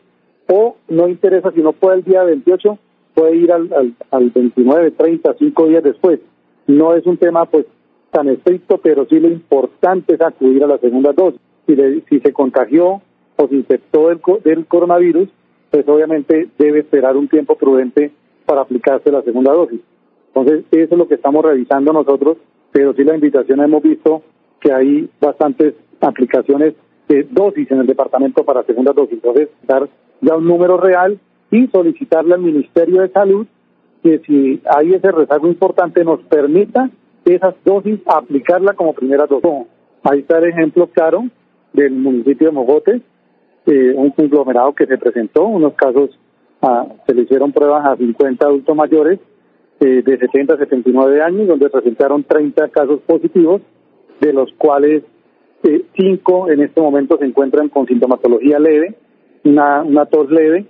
[0.49, 2.79] o no interesa, si no puede el día 28,
[3.15, 6.21] puede ir al, al, al 29, 30, 5 días después.
[6.67, 7.67] No es un tema pues
[8.11, 11.41] tan estricto, pero sí lo importante es acudir a la segunda dosis.
[11.67, 11.77] Si,
[12.09, 13.01] si se contagió
[13.37, 15.29] o se infectó del, del coronavirus,
[15.71, 18.11] pues obviamente debe esperar un tiempo prudente
[18.45, 19.81] para aplicarse la segunda dosis.
[20.29, 22.39] Entonces, eso es lo que estamos revisando nosotros,
[22.73, 24.23] pero sí la invitación hemos visto
[24.61, 26.75] que hay bastantes aplicaciones
[27.09, 29.15] de dosis en el departamento para segunda dosis.
[29.15, 29.89] Entonces, dar
[30.21, 31.19] ya un número real
[31.51, 33.47] y solicitarle al Ministerio de Salud
[34.03, 36.91] que si hay ese rezago importante nos permita
[37.35, 39.67] esas dosis aplicarla como primera dosis.
[40.03, 41.25] Ahí está el ejemplo claro
[41.73, 43.03] del municipio de Mogotes,
[43.67, 46.11] eh, un conglomerado que se presentó, unos casos
[46.63, 49.21] ah, se le hicieron pruebas a 50 adultos mayores
[49.81, 53.63] eh, de 70 a 79 años, donde presentaron 30 casos positivos,
[54.21, 55.05] de los cuales
[55.63, 58.95] 5 eh, en este momento se encuentran con sintomatología leve,
[59.45, 60.67] una, una tos leve,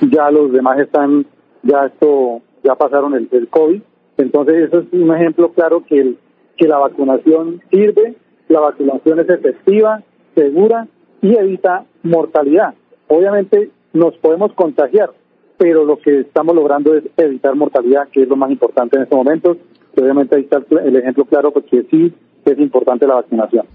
[0.00, 1.26] ya los demás están,
[1.62, 3.80] ya esto, ya pasaron el, el COVID,
[4.18, 6.18] entonces eso es un ejemplo claro que, el,
[6.56, 8.14] que la vacunación sirve,
[8.48, 10.02] la vacunación es efectiva,
[10.34, 10.86] segura
[11.22, 12.74] y evita mortalidad.
[13.08, 15.10] Obviamente nos podemos contagiar,
[15.58, 19.16] pero lo que estamos logrando es evitar mortalidad, que es lo más importante en estos
[19.16, 19.56] momentos.
[19.96, 22.12] obviamente ahí está el ejemplo claro porque sí
[22.44, 23.66] es importante la vacunación.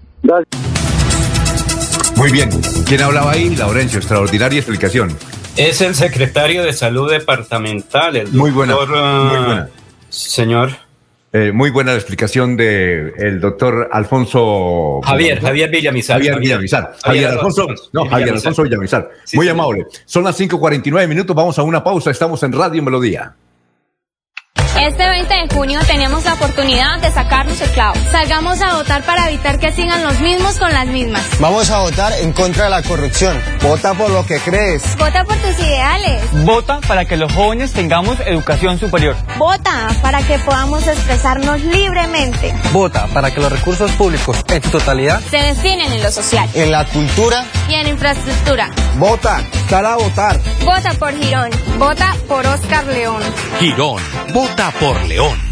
[2.16, 2.50] Muy bien.
[2.86, 3.54] ¿Quién hablaba ahí?
[3.56, 5.08] Laurencio, extraordinaria explicación.
[5.56, 9.68] Es el secretario de Salud Departamental, el muy buena, muy buena.
[10.12, 10.70] Señor.
[11.34, 15.00] Eh, muy buena la explicación del el doctor Alfonso.
[15.02, 16.18] Javier, Javier Villamizar.
[16.18, 16.94] Javier Villamizar.
[17.02, 17.66] Javier, Alfonso.
[17.94, 19.10] No, Javier Alfonso Villamizar.
[19.32, 19.86] muy amable.
[20.04, 21.34] Son las 5:49 minutos.
[21.34, 22.10] Vamos a una pausa.
[22.10, 23.34] Estamos en Radio Melodía.
[24.80, 27.94] Este 20 de junio tenemos la oportunidad de sacarnos el clavo.
[28.10, 31.22] Salgamos a votar para evitar que sigan los mismos con las mismas.
[31.40, 33.38] Vamos a votar en contra de la corrupción.
[33.62, 34.82] Vota por lo que crees.
[34.96, 36.22] Vota por tus ideales.
[36.44, 39.14] Vota para que los jóvenes tengamos educación superior.
[39.38, 42.54] Vota para que podamos expresarnos libremente.
[42.72, 46.72] Vota para que los recursos públicos en su totalidad se destinen en lo social, en
[46.72, 48.70] la cultura y en infraestructura.
[48.96, 50.40] Vota, sal a votar.
[50.64, 51.50] Vota por Girón.
[51.78, 53.22] Vota por Oscar León.
[53.60, 54.02] Girón.
[54.32, 55.51] Vota por León.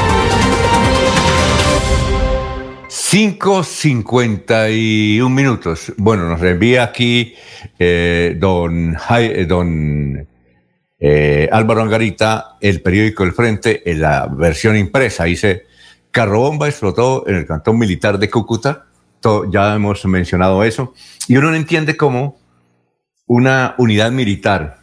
[3.11, 5.91] 5.51 minutos.
[5.97, 7.35] Bueno, nos envía aquí
[7.77, 10.25] eh, don, eh, don
[10.97, 15.25] eh, Álvaro Angarita el periódico El Frente en la versión impresa.
[15.25, 15.65] Dice,
[16.09, 18.85] carrobomba explotó en el cantón militar de Cúcuta.
[19.51, 20.93] ya hemos mencionado eso.
[21.27, 22.39] Y uno no entiende cómo
[23.25, 24.79] una unidad militar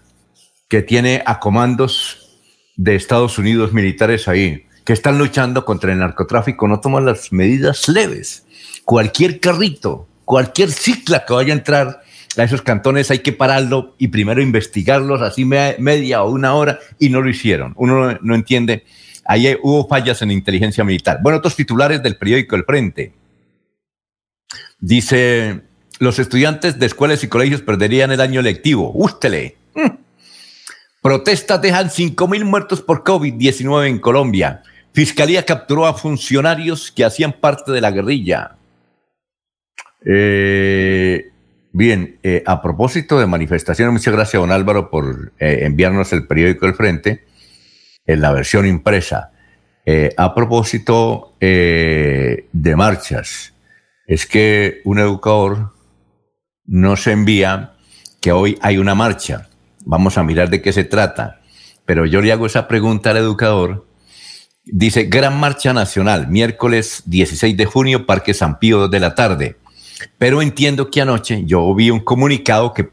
[0.68, 2.28] que tiene a comandos
[2.76, 7.88] de Estados Unidos militares ahí, que están luchando contra el narcotráfico no toman las medidas
[7.88, 8.46] leves.
[8.86, 12.00] Cualquier carrito, cualquier cicla que vaya a entrar
[12.38, 17.10] a esos cantones hay que pararlo y primero investigarlos así media o una hora y
[17.10, 17.74] no lo hicieron.
[17.76, 18.86] Uno no, entiende.
[19.26, 21.18] Ahí hubo fallas en inteligencia militar.
[21.22, 23.12] Bueno, otros titulares del periódico El Frente.
[24.80, 25.64] Dice,
[25.98, 28.90] los estudiantes de escuelas y colegios perderían el año lectivo.
[28.94, 29.98] Ústele Mm.
[31.02, 34.62] Protestas dejan 5.000 muertos por COVID-19 en Colombia.
[34.98, 38.56] Fiscalía capturó a funcionarios que hacían parte de la guerrilla.
[40.04, 41.30] Eh,
[41.70, 46.66] bien, eh, a propósito de manifestaciones, muchas gracias, don Álvaro, por eh, enviarnos el periódico
[46.66, 47.24] del Frente
[48.06, 49.30] en la versión impresa.
[50.16, 53.54] a propósito de marchas,
[54.04, 55.74] es que un educador
[56.66, 57.74] nos envía
[58.20, 59.48] que hoy hay una marcha.
[59.84, 61.40] Vamos a mirar de qué se trata.
[61.86, 63.87] Pero yo le hago esa pregunta al educador.
[64.70, 69.56] Dice, Gran Marcha Nacional, miércoles 16 de junio, Parque San Pío de la tarde.
[70.18, 72.88] Pero entiendo que anoche yo vi un comunicado que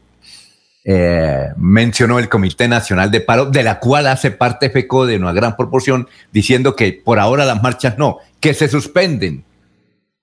[0.88, 5.32] eh, mencionó el Comité Nacional de Paro, de la cual hace parte FECO de una
[5.32, 9.44] gran proporción, diciendo que por ahora las marchas no, que se suspenden.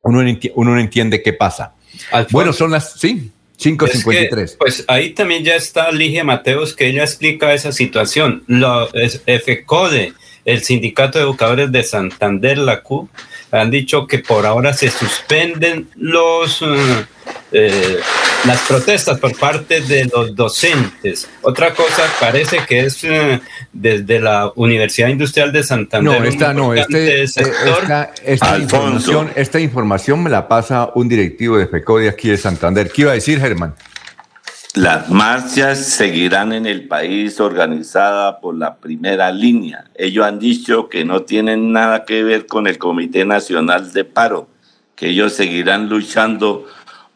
[0.01, 1.73] Uno, no entiende qué pasa.
[2.31, 3.31] bueno, son las, sí.
[3.57, 4.55] 553.
[4.57, 8.43] pues ahí también ya está Ligia Mateos, que ella explica esa situación.
[8.47, 10.13] Lo, es, FECODE,
[10.45, 13.09] el Sindicato de Educadores de Santander, la CU,
[13.51, 17.05] han dicho que por ahora se suspenden los eh,
[17.51, 17.99] eh,
[18.45, 21.29] las protestas por parte de los docentes.
[21.43, 23.39] Otra cosa parece que es eh,
[23.71, 26.19] desde la Universidad Industrial de Santander.
[26.19, 32.09] No, esta no, este, esta, información, esta información me la pasa un directivo de FECODE
[32.09, 32.91] aquí de Santander.
[32.91, 33.75] ¿Qué iba a decir, Germán?
[34.76, 39.86] Las marchas seguirán en el país organizada por la primera línea.
[39.93, 44.49] Ellos han dicho que no tienen nada que ver con el Comité Nacional de Paro,
[44.95, 46.65] que ellos seguirán luchando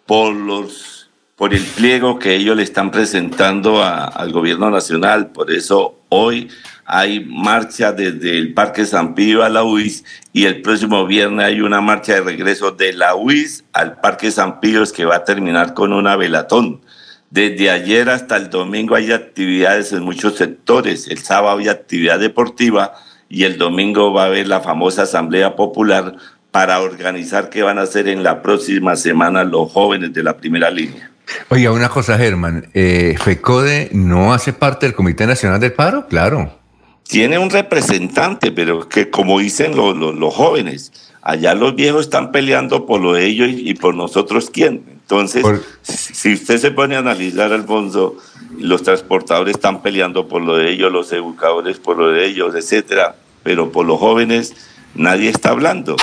[0.05, 5.31] por los por el pliego que ellos le están presentando al gobierno nacional.
[5.31, 6.49] Por eso hoy
[6.85, 11.61] hay marcha desde el Parque San Pío a la UIS y el próximo viernes hay
[11.61, 15.73] una marcha de regreso de la UIS al Parque San Pío que va a terminar
[15.73, 16.81] con una velatón.
[17.29, 21.07] Desde ayer hasta el domingo hay actividades en muchos sectores.
[21.07, 22.93] El sábado hay actividad deportiva
[23.29, 26.15] y el domingo va a haber la famosa Asamblea Popular
[26.51, 30.69] para organizar qué van a hacer en la próxima semana los jóvenes de la primera
[30.71, 31.11] línea.
[31.49, 36.57] Oiga, una cosa, Germán, eh, FECODE no hace parte del Comité Nacional del Paro, claro.
[37.03, 43.01] Tiene un representante, pero que como dicen los jóvenes, allá los viejos están peleando por
[43.01, 44.96] lo de ellos y por nosotros quién.
[45.09, 45.45] Entonces,
[45.83, 48.17] si usted se pone a analizar, Alfonso,
[48.59, 53.15] los transportadores están peleando por lo de ellos, los educadores por lo de ellos, etcétera,
[53.41, 54.53] pero por los jóvenes
[54.95, 55.95] nadie está hablando.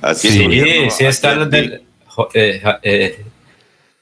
[0.00, 1.82] Así sí, sí está del,
[2.34, 3.24] eh, eh,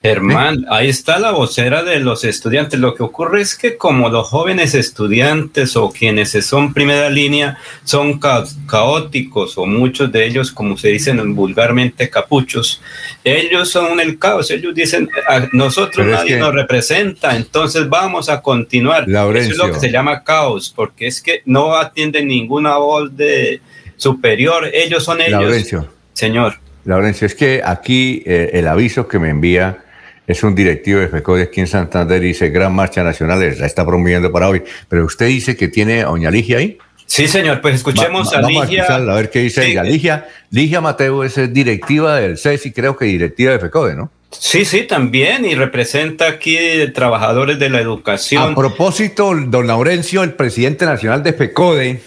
[0.03, 2.81] Germán, ahí está la vocera de los estudiantes.
[2.81, 8.19] Lo que ocurre es que como los jóvenes estudiantes o quienes son primera línea son
[8.19, 12.81] caóticos o muchos de ellos, como se dicen vulgarmente, capuchos,
[13.25, 14.51] ellos son el caos.
[14.51, 19.05] Ellos dicen, a nosotros nadie nos representa, entonces vamos a continuar.
[19.07, 23.61] Eso es lo que se llama caos, porque es que no atienden ninguna voz de
[23.99, 24.67] superior.
[24.73, 25.71] Ellos son ellos.
[26.15, 26.55] Señor.
[26.87, 29.85] Laurencio, es que aquí eh, el aviso que me envía
[30.31, 34.31] es un directivo de FECODE aquí en Santander, dice Gran Marcha Nacional, la está promoviendo
[34.31, 34.62] para hoy.
[34.89, 36.78] Pero usted dice que tiene a Doña Ligia ahí.
[37.05, 38.85] Sí, señor, pues escuchemos a Ligia.
[38.85, 39.83] a, a ver qué dice ella.
[39.83, 44.12] Ligia, Ligia Mateo es directiva del CES y creo que directiva de FECODE, ¿no?
[44.31, 46.57] Sí, sí, también, y representa aquí
[46.95, 48.53] trabajadores de la educación.
[48.53, 52.01] A propósito, don Laurencio, el presidente nacional de FECODE,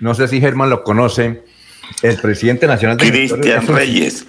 [0.00, 1.40] no sé si Germán lo conoce,
[2.02, 4.26] el presidente nacional de Cristian Reyes.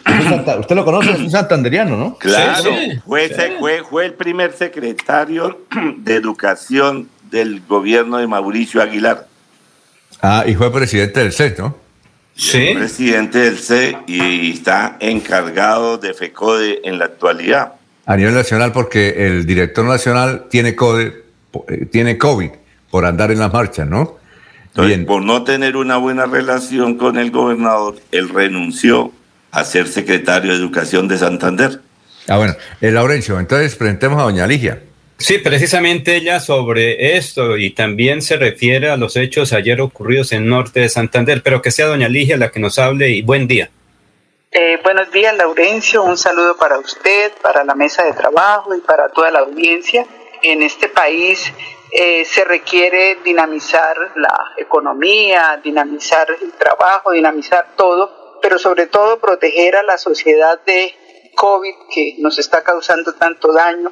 [0.59, 2.17] usted lo conoce, es un santanderiano, ¿no?
[2.17, 2.71] Claro,
[3.05, 3.29] fue,
[3.89, 5.61] fue, el primer secretario
[5.97, 9.27] de Educación del gobierno de Mauricio Aguilar.
[10.21, 11.77] Ah, y fue presidente del CE, ¿no?
[12.35, 12.71] Sí.
[12.75, 17.73] Presidente del CE y está encargado de FECODE en la actualidad.
[18.05, 21.23] A nivel nacional, porque el director nacional tiene, code,
[21.67, 22.49] eh, tiene COVID
[22.89, 24.17] por andar en las marchas, ¿no?
[24.73, 29.11] Por no tener una buena relación con el gobernador, él renunció
[29.51, 31.81] a ser secretario de Educación de Santander.
[32.27, 34.81] Ah, bueno, el Laurencio, entonces presentemos a doña Ligia.
[35.17, 40.47] Sí, precisamente ella sobre esto y también se refiere a los hechos ayer ocurridos en
[40.47, 43.69] norte de Santander, pero que sea doña Ligia la que nos hable y buen día.
[44.51, 46.03] Eh, buenos días, Laurencio.
[46.03, 50.05] Un saludo para usted, para la mesa de trabajo y para toda la audiencia.
[50.43, 51.53] En este país
[51.91, 59.75] eh, se requiere dinamizar la economía, dinamizar el trabajo, dinamizar todo, pero sobre todo proteger
[59.75, 60.93] a la sociedad de
[61.35, 63.91] COVID que nos está causando tanto daño.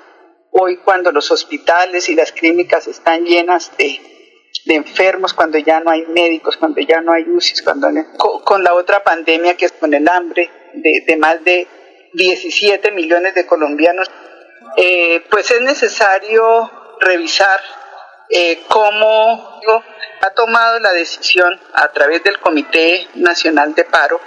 [0.51, 3.99] Hoy cuando los hospitales y las clínicas están llenas de,
[4.67, 9.03] enfermos, cuando ya no hay médicos, cuando ya no hay UCI, cuando con, la otra
[9.03, 11.67] pandemia que es con el hambre de, de más de
[12.13, 14.09] 17 millones de colombianos,
[14.77, 17.59] eh, pues es necesario revisar
[18.29, 19.59] eh, cómo
[20.21, 24.19] ha tomado la decisión a través del Comité Nacional de Paro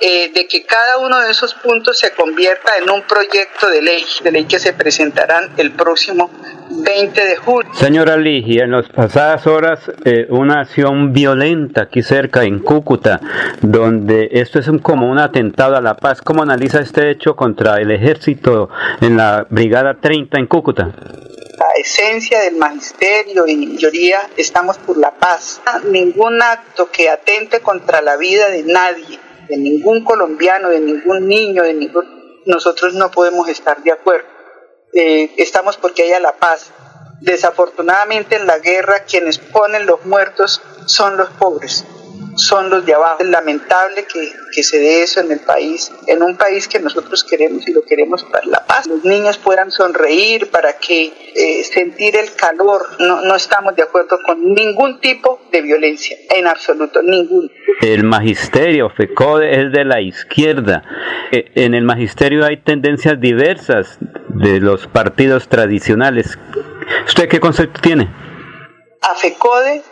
[0.00, 4.04] eh, de que cada uno de esos puntos se convierta en un proyecto de ley,
[4.22, 6.30] de ley que se presentarán el próximo
[6.70, 7.70] 20 de julio.
[7.74, 13.20] Señora Ligia, en las pasadas horas eh, una acción violenta aquí cerca en Cúcuta,
[13.60, 16.20] donde esto es un, como un atentado a la paz.
[16.22, 18.68] ¿Cómo analiza este hecho contra el ejército
[19.00, 20.92] en la Brigada 30 en Cúcuta?
[21.58, 25.60] la esencia del magisterio y mayoría estamos por la paz.
[25.90, 29.18] Ningún acto que atente contra la vida de nadie,
[29.48, 32.42] de ningún colombiano, de ningún niño, de ningún...
[32.46, 34.28] Nosotros no podemos estar de acuerdo.
[34.92, 36.70] Eh, estamos porque haya la paz.
[37.20, 41.84] Desafortunadamente en la guerra quienes ponen los muertos son los pobres
[42.36, 43.16] son los de abajo.
[43.20, 47.24] Es lamentable que, que, se dé eso en el país, en un país que nosotros
[47.24, 48.86] queremos y lo queremos para la paz.
[48.86, 52.82] Los niños puedan sonreír para que eh, sentir el calor.
[53.00, 57.50] No, no estamos de acuerdo con ningún tipo de violencia, en absoluto, ningún.
[57.80, 60.82] El magisterio FECODE es de la izquierda.
[61.32, 66.38] Eh, en el magisterio hay tendencias diversas de los partidos tradicionales.
[67.06, 68.08] ¿Usted qué concepto tiene?
[69.02, 69.82] A FECODE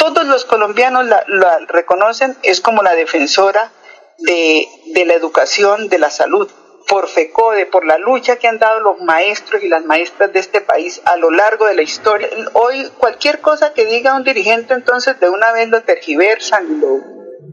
[0.00, 3.70] todos los colombianos la, reconocen, es como la defensora
[4.16, 4.66] de,
[5.04, 6.50] la educación, de la salud,
[6.88, 10.62] por FECODE, por la lucha que han dado los maestros y las maestras de este
[10.62, 12.30] país a lo largo de la historia.
[12.54, 17.00] Hoy cualquier cosa que diga un dirigente entonces de una vez lo tergiversan, lo,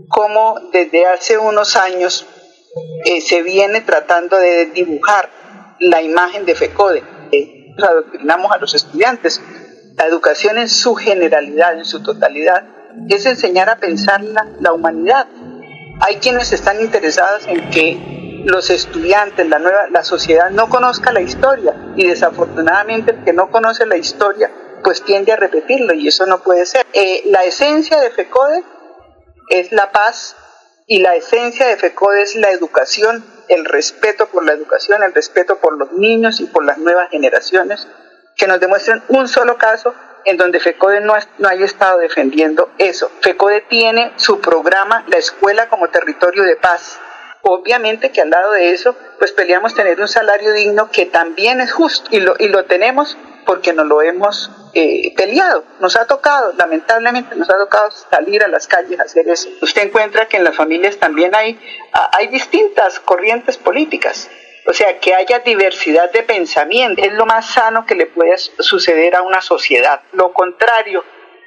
[0.07, 2.25] como desde hace unos años
[3.03, 5.29] eh, se viene tratando de dibujar
[5.79, 7.03] la imagen de FECODE.
[7.33, 9.41] Eh, adoctrinamos a los estudiantes
[9.97, 12.63] la educación en su generalidad, en su totalidad,
[13.09, 15.27] es enseñar a pensar la, humanidad.
[15.99, 21.21] Hay quienes están interesados en que los estudiantes, la nueva, la sociedad no conozca la
[21.21, 24.51] historia y desafortunadamente el que no conoce la historia
[24.83, 26.85] pues tiende a repetirlo y eso no puede ser.
[26.93, 28.63] Eh, la esencia de FECODE
[29.49, 30.35] es la paz
[30.85, 35.57] y la esencia de FECODE es la educación, el respeto por la educación, el respeto
[35.57, 37.87] por los niños y por las nuevas generaciones
[38.37, 43.11] que nos demuestren un solo caso en donde FECODE no, no haya estado defendiendo eso.
[43.21, 46.99] FECODE tiene su programa, la escuela como territorio de paz.
[47.41, 51.71] Obviamente que al lado de eso, pues peleamos tener un salario digno que también es
[51.71, 56.51] justo y lo, y lo tenemos porque nos lo hemos eh, peleado, nos ha tocado,
[56.57, 59.47] lamentablemente nos ha tocado salir a las calles a hacer eso.
[59.61, 61.57] Usted encuentra que en las familias también hay,
[61.93, 64.29] hay distintas corrientes políticas
[64.67, 69.15] o sea, que haya diversidad de pensamiento es lo más sano que le puede suceder
[69.15, 70.01] a una sociedad.
[70.11, 71.05] Lo contrario,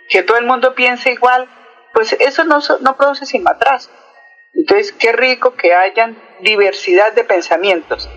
[0.09, 1.47] que todo el mundo piense igual,
[1.93, 3.91] pues eso no, no produce sin atrás.
[4.55, 8.09] Entonces, qué rico que hayan diversidad de pensamientos.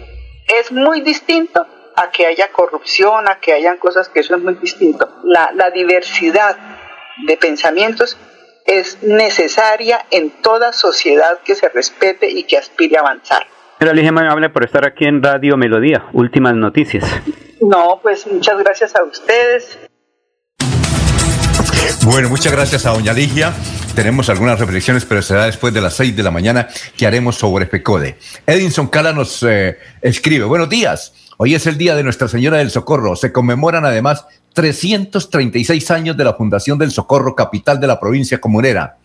[0.47, 4.55] Es muy distinto a que haya corrupción, a que hayan cosas que eso es muy
[4.55, 5.09] distinto.
[5.25, 6.55] La, la diversidad
[7.27, 8.17] de pensamientos
[8.65, 13.45] es necesaria en toda sociedad que se respete y que aspire a avanzar.
[13.83, 16.05] Señora Ligia, amable por estar aquí en Radio Melodía.
[16.13, 17.03] Últimas noticias.
[17.59, 19.77] No, pues muchas gracias a ustedes.
[22.05, 23.51] Bueno, muchas gracias a doña Ligia.
[23.93, 27.65] Tenemos algunas reflexiones, pero será después de las seis de la mañana que haremos sobre
[27.65, 28.15] FECODE.
[28.47, 31.13] Edinson Cala nos eh, escribe, buenos días.
[31.35, 33.17] Hoy es el Día de Nuestra Señora del Socorro.
[33.17, 38.95] Se conmemoran además 336 años de la Fundación del Socorro, capital de la provincia comunera.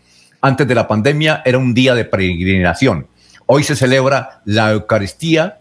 [0.40, 3.08] Antes de la pandemia era un día de peregrinación.
[3.50, 5.58] Hoy se celebra la Eucaristía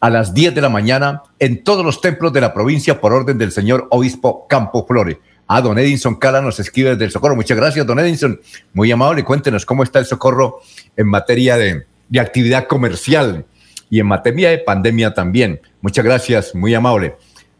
[0.00, 3.38] a las 10 de la mañana en todos los templos de la provincia por orden
[3.38, 5.18] del señor obispo Campo Flores.
[5.46, 7.36] A don Edinson Cala nos escribe desde el Socorro.
[7.36, 8.40] Muchas gracias, don Edinson.
[8.72, 9.22] Muy amable.
[9.22, 10.58] Cuéntenos cómo está el Socorro
[10.96, 13.46] en materia de, de actividad comercial
[13.88, 15.60] y en materia de pandemia también.
[15.80, 17.14] Muchas gracias, muy amable.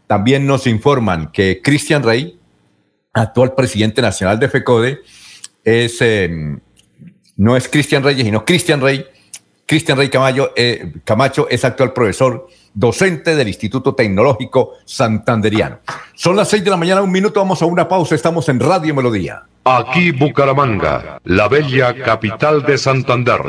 [0.07, 2.37] También nos informan que Cristian Rey,
[3.13, 4.99] actual presidente nacional de FECODE,
[5.63, 6.29] es, eh,
[7.37, 9.05] no es Cristian Reyes, sino Cristian Rey,
[9.69, 10.09] Cristian Rey
[10.55, 15.81] eh, Camacho es actual profesor docente del Instituto Tecnológico Santanderiano.
[16.15, 18.95] Son las seis de la mañana, un minuto, vamos a una pausa, estamos en Radio
[18.95, 19.43] Melodía.
[19.65, 23.41] Aquí Bucaramanga, la bella capital de Santander.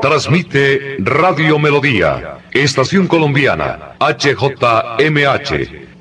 [0.00, 5.81] Transmite Radio Melodía, Estación Colombiana, HJMH.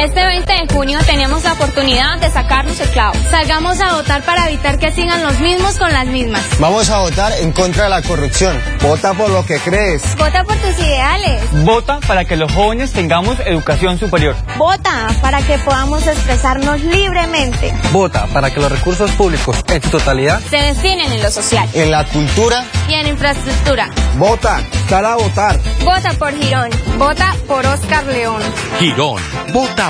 [0.00, 3.12] Este 20 de junio tenemos la oportunidad de sacarnos el clavo.
[3.30, 6.42] Salgamos a votar para evitar que sigan los mismos con las mismas.
[6.58, 8.58] Vamos a votar en contra de la corrupción.
[8.80, 10.02] Vota por lo que crees.
[10.16, 11.42] Vota por tus ideales.
[11.66, 14.34] Vota para que los jóvenes tengamos educación superior.
[14.56, 17.70] Vota para que podamos expresarnos libremente.
[17.92, 21.90] Vota para que los recursos públicos en su totalidad se destinen en lo social, en
[21.90, 23.90] la cultura y en infraestructura.
[24.16, 25.60] Vota, para votar.
[25.84, 26.70] Vota por Girón.
[26.96, 28.42] Vota por Oscar León.
[28.78, 29.20] Girón.
[29.52, 29.89] Vota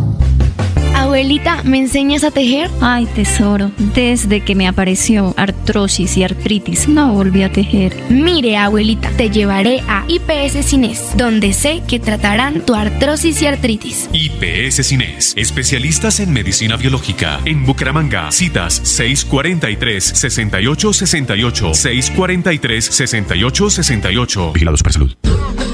[1.11, 2.71] Abuelita, ¿me enseñas a tejer?
[2.79, 7.93] Ay, tesoro, desde que me apareció artrosis y artritis, no volví a tejer.
[8.09, 14.09] Mire, abuelita, te llevaré a IPS Cines, donde sé que tratarán tu artrosis y artritis.
[14.13, 17.41] IPS Cines, especialistas en medicina biológica.
[17.43, 21.73] En Bucaramanga, citas 643-6868,
[22.15, 24.53] 643-6868.
[24.53, 25.13] Vigilados para salud.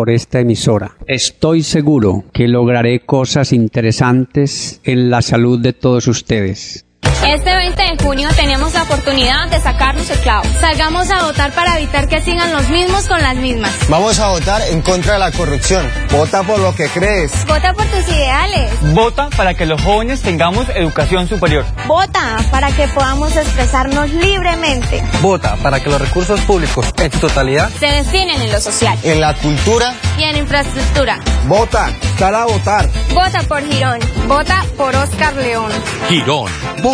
[0.00, 0.96] por esta emisora.
[1.06, 6.86] Estoy seguro que lograré cosas interesantes en la salud de todos ustedes.
[7.26, 10.44] Este 20 de junio tenemos la oportunidad de sacarnos el clavo.
[10.60, 13.72] Salgamos a votar para evitar que sigan los mismos con las mismas.
[13.88, 15.88] Vamos a votar en contra de la corrupción.
[16.10, 17.32] Vota por lo que crees.
[17.46, 18.70] Vota por tus ideales.
[18.94, 21.64] Vota para que los jóvenes tengamos educación superior.
[21.86, 25.02] Vota para que podamos expresarnos libremente.
[25.20, 29.20] Vota para que los recursos públicos en su totalidad se destinen en lo social, en
[29.20, 31.20] la cultura y en infraestructura.
[31.46, 32.88] Vota, para votar.
[33.14, 33.98] Vota por Girón.
[34.26, 35.72] Vota por Oscar León.
[36.08, 36.50] Girón.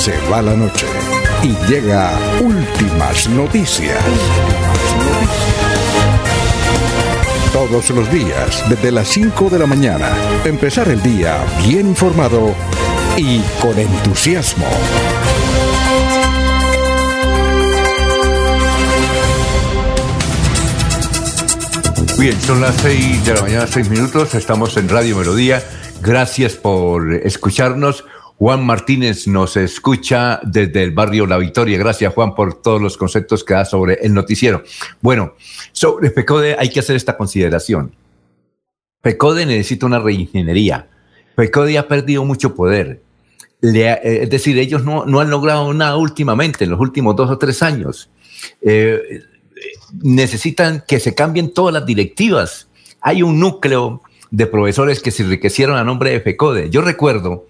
[0.00, 0.86] Se va la noche
[1.42, 4.02] y llega últimas noticias.
[7.52, 10.08] Todos los días, desde las 5 de la mañana,
[10.46, 11.36] empezar el día
[11.66, 12.54] bien informado
[13.18, 14.64] y con entusiasmo.
[22.18, 25.62] Bien, son las 6 de la mañana, 6 minutos, estamos en Radio Melodía.
[26.00, 28.06] Gracias por escucharnos.
[28.40, 31.76] Juan Martínez nos escucha desde el barrio La Victoria.
[31.76, 34.62] Gracias, Juan, por todos los conceptos que da sobre el noticiero.
[35.02, 35.34] Bueno,
[35.72, 37.94] sobre PECODE hay que hacer esta consideración.
[39.02, 40.88] PECODE necesita una reingeniería.
[41.34, 43.02] PECODE ha perdido mucho poder.
[43.60, 47.62] Eh, es decir, ellos no, han logrado nada últimamente, en los últimos dos o tres
[47.62, 48.08] años.
[48.62, 49.20] Eh,
[50.02, 52.68] necesitan que se cambien todas las directivas.
[53.02, 56.70] Hay un núcleo de profesores que se enriquecieron a nombre de FECODE.
[56.70, 57.46] Yo recuerdo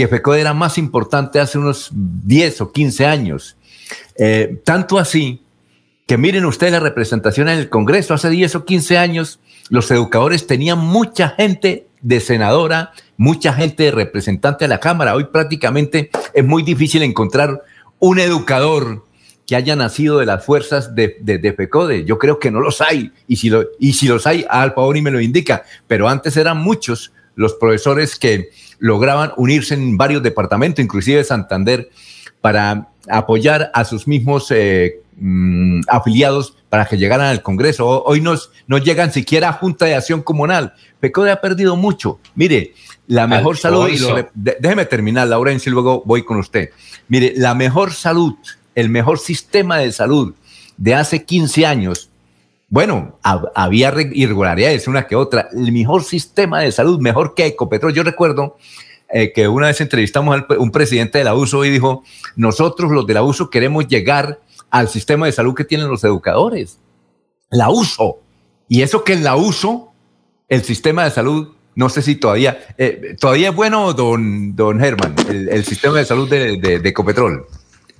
[0.00, 3.58] que FECODE era más importante hace unos 10 o 15 años.
[4.16, 5.42] Eh, tanto así
[6.06, 10.46] que miren ustedes la representación en el Congreso, hace 10 o 15 años los educadores
[10.46, 15.14] tenían mucha gente de senadora, mucha gente de representante a la Cámara.
[15.14, 17.62] Hoy prácticamente es muy difícil encontrar
[17.98, 19.04] un educador
[19.46, 22.06] que haya nacido de las fuerzas de, de, FECODE.
[22.06, 23.12] Yo creo que no los hay.
[23.28, 25.64] Y si, lo, y si los hay, Al y me lo indica.
[25.86, 28.50] Pero antes eran muchos los profesores que
[28.80, 31.90] lograban unirse en varios departamentos, inclusive Santander,
[32.40, 38.04] para apoyar a sus mismos eh, mm, afiliados para que llegaran al Congreso.
[38.04, 40.74] Hoy nos, no llegan siquiera a Junta de Acción Comunal.
[41.00, 42.18] PECODE ha perdido mucho.
[42.34, 42.74] Mire,
[43.06, 43.98] la mejor salud, y
[44.34, 46.70] déjeme terminar, Laurencio, y luego voy con usted.
[47.08, 48.34] Mire, la mejor salud,
[48.74, 50.34] el mejor sistema de salud
[50.76, 52.08] de hace 15 años,
[52.70, 57.92] bueno, había irregularidades, una que otra, el mejor sistema de salud, mejor que Ecopetrol.
[57.92, 58.56] Yo recuerdo
[59.12, 62.04] eh, que una vez entrevistamos a un presidente de la USO y dijo,
[62.36, 64.38] nosotros los de la USO queremos llegar
[64.70, 66.78] al sistema de salud que tienen los educadores.
[67.50, 68.18] La uso.
[68.68, 69.92] Y eso que en la uso,
[70.48, 75.16] el sistema de salud, no sé si todavía, eh, todavía es bueno, don, don Germán,
[75.28, 77.46] el, sistema de salud de, de, Ecopetrol.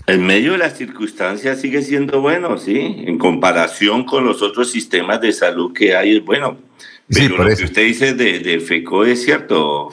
[0.06, 5.20] En medio de las circunstancias sigue siendo bueno, sí, en comparación con los otros sistemas
[5.20, 6.58] de salud que hay, es bueno.
[7.08, 8.54] Pero lo que usted dice de, de
[9.06, 9.90] es cierto.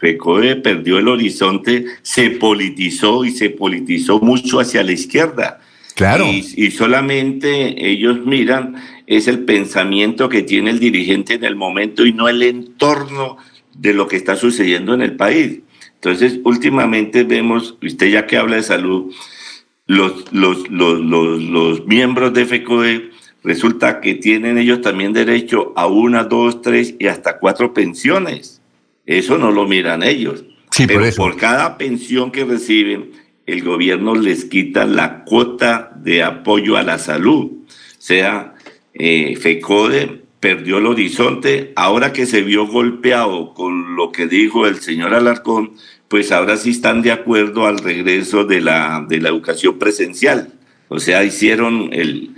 [0.00, 5.60] FECOE perdió el horizonte, se politizó y se politizó mucho hacia la izquierda.
[5.94, 6.26] Claro.
[6.26, 8.76] Y, solamente ellos miran
[9.06, 13.36] es el pensamiento que tiene el dirigente en el momento y no el entorno
[13.74, 15.60] de lo que está sucediendo en el país.
[15.94, 19.12] Entonces, últimamente vemos, usted ya que habla de salud,
[19.90, 23.10] los, los, los, los, los miembros de FECOE
[23.42, 28.62] resulta que tienen ellos también derecho a una, dos, tres y hasta cuatro pensiones.
[29.04, 30.44] Eso no lo miran ellos.
[30.70, 33.10] Sí, Pero por, por cada pensión que reciben,
[33.46, 37.50] el gobierno les quita la cuota de apoyo a la salud.
[37.50, 37.66] O
[37.98, 38.54] sea,
[38.94, 44.76] eh, FECODE perdió el horizonte, ahora que se vio golpeado con lo que dijo el
[44.76, 45.72] señor Alarcón,
[46.10, 50.52] pues ahora sí están de acuerdo al regreso de la, de la educación presencial.
[50.88, 52.34] O sea, hicieron el,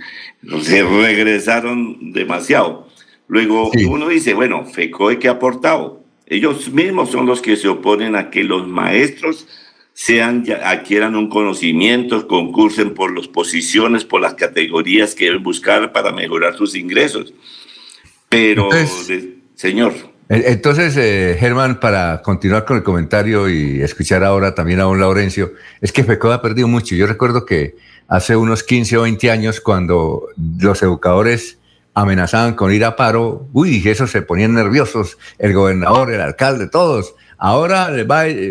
[0.61, 2.87] se regresaron demasiado.
[3.27, 6.03] Luego uno dice, bueno, FECODE ¿qué ha aportado?
[6.27, 9.47] Ellos mismos son los que se oponen a que los maestros
[9.93, 16.11] sean, adquieran un conocimiento, concursen por las posiciones, por las categorías que deben buscar para
[16.11, 17.33] mejorar sus ingresos.
[18.29, 18.69] Pero,
[19.55, 20.12] señor.
[20.29, 24.99] E, entonces, eh, Germán, para continuar con el comentario y escuchar ahora también a don
[24.99, 26.95] Laurencio, es que FECOD ha perdido mucho.
[26.95, 27.75] Yo recuerdo que
[28.07, 30.27] hace unos 15 o 20 años, cuando
[30.59, 31.57] los educadores
[31.93, 37.15] amenazaban con ir a paro, uy, eso se ponían nerviosos, el gobernador, el alcalde, todos.
[37.37, 37.89] Ahora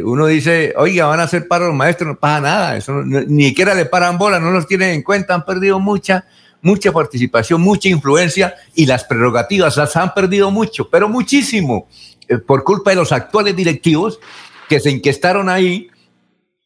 [0.05, 3.75] uno dice, oiga, van a hacer paro los maestros, no pasa nada, eso ni siquiera
[3.75, 6.27] le paran bola, no los tienen en cuenta, han perdido mucha,
[6.63, 11.89] mucha participación, mucha influencia y las prerrogativas las han perdido mucho, pero muchísimo,
[12.29, 14.19] eh, por culpa de los actuales directivos
[14.69, 15.89] que se inquestaron ahí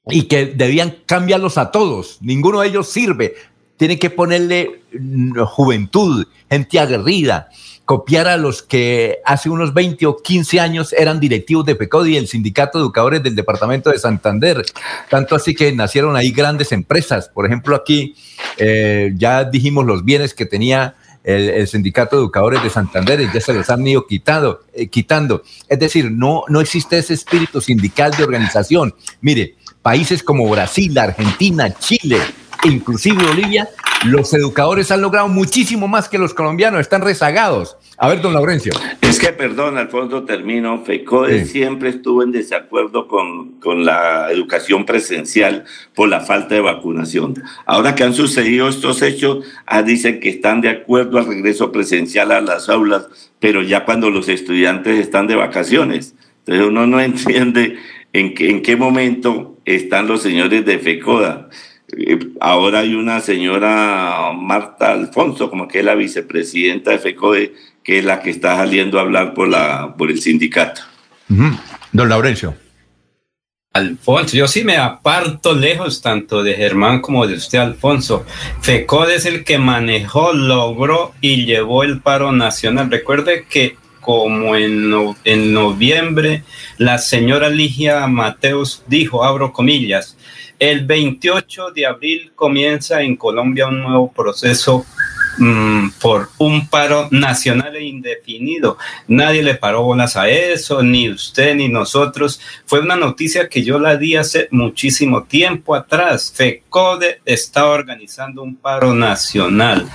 [0.09, 2.19] y que debían cambiarlos a todos.
[2.21, 3.35] Ninguno de ellos sirve
[3.77, 7.49] tiene que ponerle mm, juventud, gente aguerrida,
[7.87, 12.27] copiar a los que hace unos 20 o 15 años eran directivos de PECODI, el
[12.27, 14.63] Sindicato de Educadores del Departamento de Santander.
[15.09, 17.29] Tanto así que nacieron ahí grandes empresas.
[17.29, 18.17] Por ejemplo, aquí
[18.59, 23.53] eh, ya dijimos los bienes que tenía el, Sindicato de Educadores de Santander ya se
[23.53, 25.43] los han ido quitado, eh, quitando.
[25.69, 28.95] Es decir, no, no existe ese espíritu sindical de organización.
[29.21, 32.19] Mire, países como Brasil, Argentina, Chile,
[32.67, 33.69] inclusive Bolivia,
[34.05, 37.77] los educadores han logrado muchísimo más que los colombianos, están rezagados.
[37.99, 38.73] A ver, don Laurencio.
[39.01, 40.85] Es que, perdón, Alfonso, termino.
[40.85, 45.65] FECODE siempre estuvo en desacuerdo con, con, la educación presencial
[45.95, 47.43] por la falta de vacunación.
[47.65, 52.33] Ahora que han sucedido estos hechos, ah, dicen que están de acuerdo al regreso presencial
[52.33, 53.07] a las aulas,
[53.41, 56.15] pero ya cuando los estudiantes están de vacaciones.
[56.41, 57.79] Entonces uno no entiende
[58.13, 61.49] en, en qué momento están los señores de FECODA.
[62.41, 68.05] Ahora hay una señora Marta Alfonso, como que es la vicepresidenta de FECODE, que es
[68.05, 70.83] la que está saliendo a hablar por, la, por el sindicato.
[71.93, 72.55] Don Laurencio.
[73.73, 78.25] Alfonso, yo sí me aparto lejos tanto de Germán como de usted, Alfonso.
[78.63, 82.91] FECODE es el que manejó, logró y llevó el paro nacional.
[82.91, 84.95] Recuerde que como en,
[85.25, 86.45] en noviembre
[86.79, 90.17] la señora Ligia Mateos dijo, abro comillas,
[90.59, 94.87] el 28 de abril comienza en Colombia un nuevo proceso
[95.39, 98.79] mm, por un paro nacional e indefinido.
[99.07, 102.41] Nadie le paró bolas a eso, ni usted ni nosotros.
[102.65, 106.33] Fue una noticia que yo la di hace muchísimo tiempo atrás.
[106.35, 109.89] FECODE está organizando un paro nacional.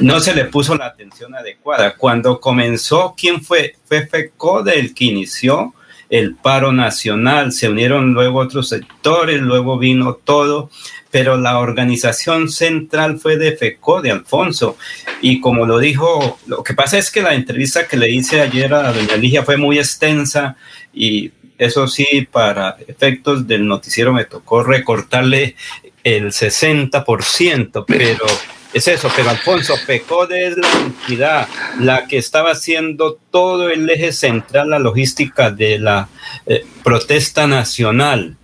[0.00, 1.96] No se le puso la atención adecuada.
[1.96, 3.76] Cuando comenzó, ¿quién fue?
[3.86, 5.74] Fue FECODE el que inició
[6.10, 10.70] el paro nacional, se unieron luego otros sectores, luego vino todo,
[11.10, 14.76] pero la organización central fue de FECO, de Alfonso,
[15.20, 18.72] y como lo dijo, lo que pasa es que la entrevista que le hice ayer
[18.74, 20.56] a doña Ligia fue muy extensa
[20.92, 25.54] y eso sí, para efectos del noticiero me tocó recortarle
[26.02, 28.26] el 60%, pero
[28.74, 31.48] es eso, pero Alfonso Pecode es la entidad
[31.78, 36.08] la que estaba haciendo todo el eje central, la logística de la
[36.46, 38.36] eh, protesta nacional.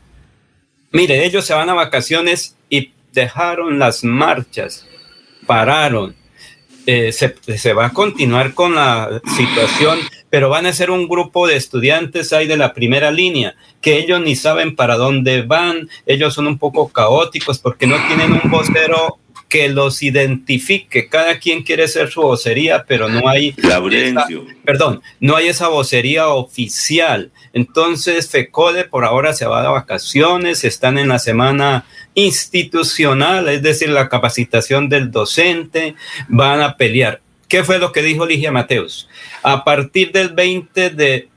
[0.93, 4.87] Mire, ellos se van a vacaciones y dejaron las marchas,
[5.47, 6.15] pararon.
[6.87, 9.99] Eh, se, se, va a continuar con la situación,
[10.31, 14.21] pero van a ser un grupo de estudiantes ahí de la primera línea, que ellos
[14.21, 19.20] ni saben para dónde van, ellos son un poco caóticos porque no tienen un vocero
[19.51, 21.09] que los identifique.
[21.09, 23.53] Cada quien quiere ser su vocería, pero no hay.
[24.65, 27.33] perdón, no hay esa vocería oficial.
[27.53, 33.91] Entonces, FECODE por ahora se va de vacaciones, están en la semana institucional, es decir,
[33.91, 35.97] la capacitación del docente,
[36.29, 37.21] van a pelear.
[37.49, 39.09] ¿Qué fue lo que dijo Ligia Mateus?
[39.43, 41.29] A partir del 20 de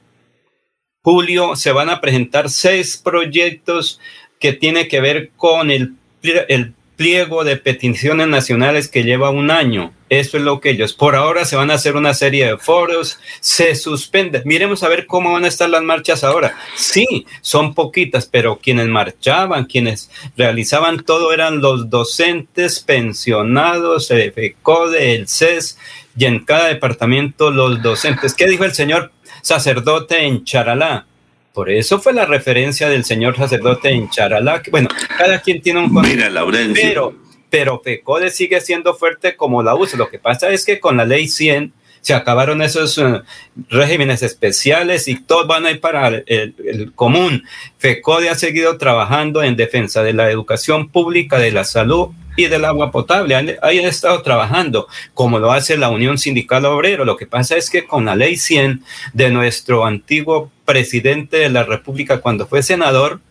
[1.01, 3.99] julio se van a presentar seis proyectos
[4.39, 9.93] que tienen que ver con el, el pliego de peticiones nacionales que lleva un año.
[10.09, 10.93] Eso es lo que ellos.
[10.93, 14.43] Por ahora se van a hacer una serie de foros, se suspende.
[14.45, 16.55] Miremos a ver cómo van a estar las marchas ahora.
[16.75, 25.15] Sí, son poquitas, pero quienes marchaban, quienes realizaban todo eran los docentes pensionados, el FECODE,
[25.15, 25.79] el CES
[26.15, 28.35] y en cada departamento los docentes.
[28.35, 29.11] ¿Qué dijo el señor
[29.41, 31.07] sacerdote en Charalá?
[31.53, 34.63] Por eso fue la referencia del señor sacerdote en Charalá.
[34.71, 36.73] Bueno, cada quien tiene un Mira, Laurencio.
[36.81, 37.15] Pero,
[37.49, 39.97] pero FECODE sigue siendo fuerte como la USA.
[39.97, 41.71] Lo que pasa es que con la ley 100
[42.03, 43.21] se acabaron esos uh,
[43.69, 47.45] regímenes especiales y todos van a ir para el, el, común.
[47.77, 52.65] FECODE ha seguido trabajando en defensa de la educación pública, de la salud y del
[52.65, 53.35] agua potable.
[53.35, 57.05] Han, han, estado trabajando como lo hace la Unión Sindical Obrero.
[57.05, 61.63] Lo que pasa es que con la ley 100 de nuestro antiguo presidente de la
[61.63, 63.21] República cuando fue senador,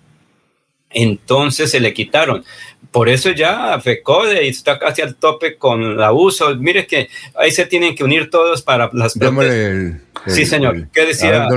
[0.88, 2.42] entonces se le quitaron.
[2.92, 6.54] Por eso ya FECODE está casi al tope con la uso.
[6.56, 9.14] Mire que ahí se tienen que unir todos para las...
[10.26, 10.88] sí, señor.
[10.92, 11.48] ¿Qué decía?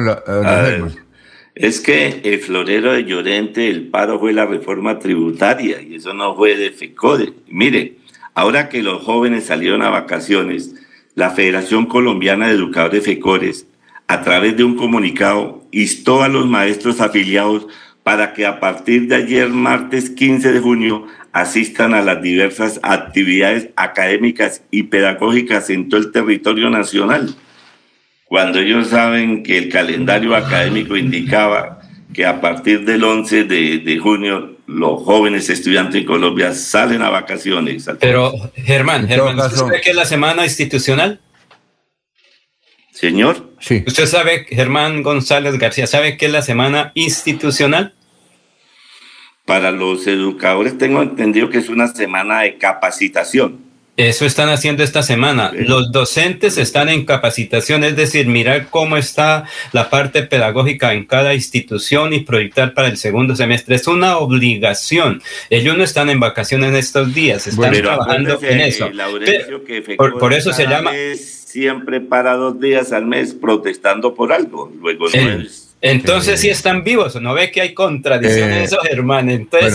[1.53, 6.35] Es que el florero de Llorente, el paro fue la reforma tributaria y eso no
[6.35, 7.33] fue de FECODE.
[7.47, 7.95] Mire,
[8.33, 10.73] ahora que los jóvenes salieron a vacaciones,
[11.15, 13.67] la Federación Colombiana de Educadores FECORES,
[14.07, 17.67] a través de un comunicado, instó a los maestros afiliados
[18.05, 23.69] para que a partir de ayer, martes 15 de junio, asistan a las diversas actividades
[23.75, 27.33] académicas y pedagógicas en todo el territorio nacional.
[28.25, 31.79] Cuando ellos saben que el calendario académico indicaba
[32.13, 37.09] que a partir del 11 de, de junio los jóvenes estudiantes en Colombia salen a
[37.09, 37.89] vacaciones.
[37.99, 41.19] Pero, Germán, Germán, ¿usted sabe qué es la semana institucional?
[42.91, 43.51] Señor.
[43.59, 43.83] Sí.
[43.87, 47.94] ¿Usted sabe, Germán González García, sabe qué es la semana institucional?
[49.45, 53.65] Para los educadores tengo entendido que es una semana de capacitación.
[53.97, 55.53] Eso están haciendo esta semana.
[55.53, 61.33] Los docentes están en capacitación, es decir, mirar cómo está la parte pedagógica en cada
[61.33, 63.75] institución y proyectar para el segundo semestre.
[63.75, 65.21] Es una obligación.
[65.49, 68.89] Ellos no están en vacaciones en estos días, están trabajando en eso.
[69.95, 70.91] por, por, eso se llama...
[71.15, 74.73] Siempre para dos días al mes protestando por algo.
[74.81, 79.29] Luego no es entonces sí están vivos, ¿no ve que hay contradicciones, eh, eso, Germán?
[79.29, 79.73] Entonces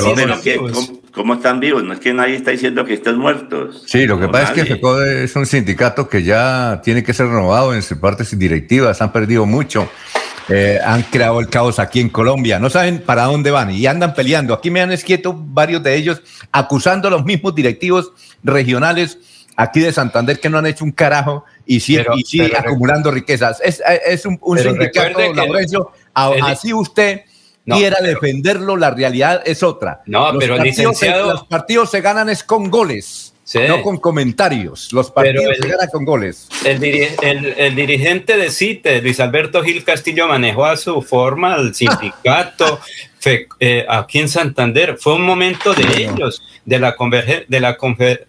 [1.12, 1.84] ¿cómo, están vivos?
[1.84, 3.84] No es que nadie está diciendo que estén muertos.
[3.86, 7.26] Sí, lo que pasa es que FECODE es un sindicato que ya tiene que ser
[7.26, 9.88] renovado en sus partes directivas, han perdido mucho.
[10.48, 14.14] Eh, han creado el caos aquí en Colombia, no saben para dónde van y andan
[14.14, 14.52] peleando.
[14.52, 18.12] Aquí me han esquieto varios de ellos acusando a los mismos directivos
[18.42, 19.18] regionales
[19.56, 22.04] aquí de Santander que no han hecho un carajo y sigue,
[22.56, 23.60] acumulando riquezas.
[23.62, 27.22] Es, es un, un sindicato, Laurencio, así usted
[27.64, 30.02] quiera defenderlo, la realidad es otra.
[30.06, 31.32] No, pero partidos, licenciado...
[31.32, 33.34] Los partidos se ganan es con goles.
[33.54, 34.92] No con comentarios.
[34.92, 36.48] Los partidos se ganan con goles.
[36.64, 36.84] El,
[37.56, 42.78] el, dirigente de CITE, Luis Alberto Gil Castillo, manejó a su forma el sindicato,
[43.24, 44.96] eh, aquí en Santander.
[44.98, 47.76] Fue un momento de ellos, de la converge, de la,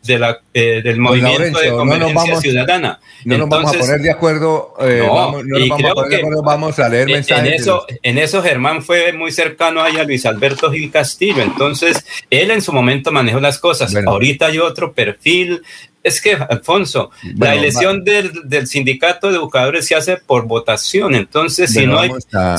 [0.04, 3.00] de la eh, del movimiento de convergencia ciudadana.
[3.26, 4.74] No nos vamos a poner de acuerdo.
[4.82, 7.46] Eh, no, vamos, no vamos a poner de vamos a leer mensajes.
[7.46, 11.42] En eso, en eso Germán fue muy cercano ahí a Luis Alberto Gil Castillo.
[11.42, 13.96] Entonces, él en su momento manejó las cosas.
[13.96, 15.62] Ahorita hay otro perfil
[16.04, 21.14] es que, Alfonso, la elección del, del, sindicato de educadores se hace por votación.
[21.14, 22.12] Entonces, si no hay,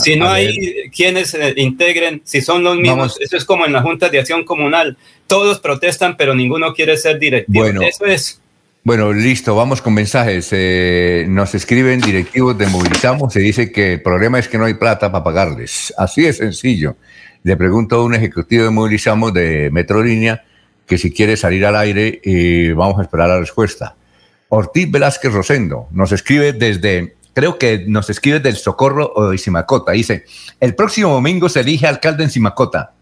[0.02, 3.82] si no hay quienes eh, integren, si son los mismos, eso es como en la
[3.82, 4.96] Junta de Acción Comunal.
[5.26, 7.64] Todos protestan, pero ninguno quiere ser directivo.
[7.64, 8.40] Bueno, eso es.
[8.84, 10.48] Bueno, listo, vamos con mensajes.
[10.52, 14.74] Eh, nos escriben directivos de Movilizamos y dice que el problema es que no hay
[14.74, 15.92] plata para pagarles.
[15.96, 16.96] Así de sencillo.
[17.44, 20.44] Le pregunto a un ejecutivo de Movilizamos de Metrolínea
[20.86, 23.94] que si quiere salir al aire y vamos a esperar la respuesta.
[24.48, 29.92] Ortiz Velázquez Rosendo nos escribe desde, creo que nos escribe del Socorro o de Simacota.
[29.92, 30.24] Dice,
[30.60, 32.92] el próximo domingo se elige alcalde en Simacota.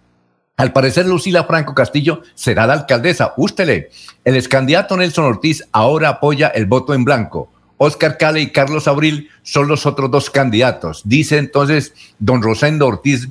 [0.57, 3.32] Al parecer, Lucila Franco Castillo será la alcaldesa.
[3.39, 3.89] Ústele.
[4.24, 7.51] El ex candidato Nelson Ortiz ahora apoya el voto en blanco.
[7.78, 11.01] Oscar Cale y Carlos Abril son los otros dos candidatos.
[11.07, 13.28] Dice entonces don Rosendo Ortiz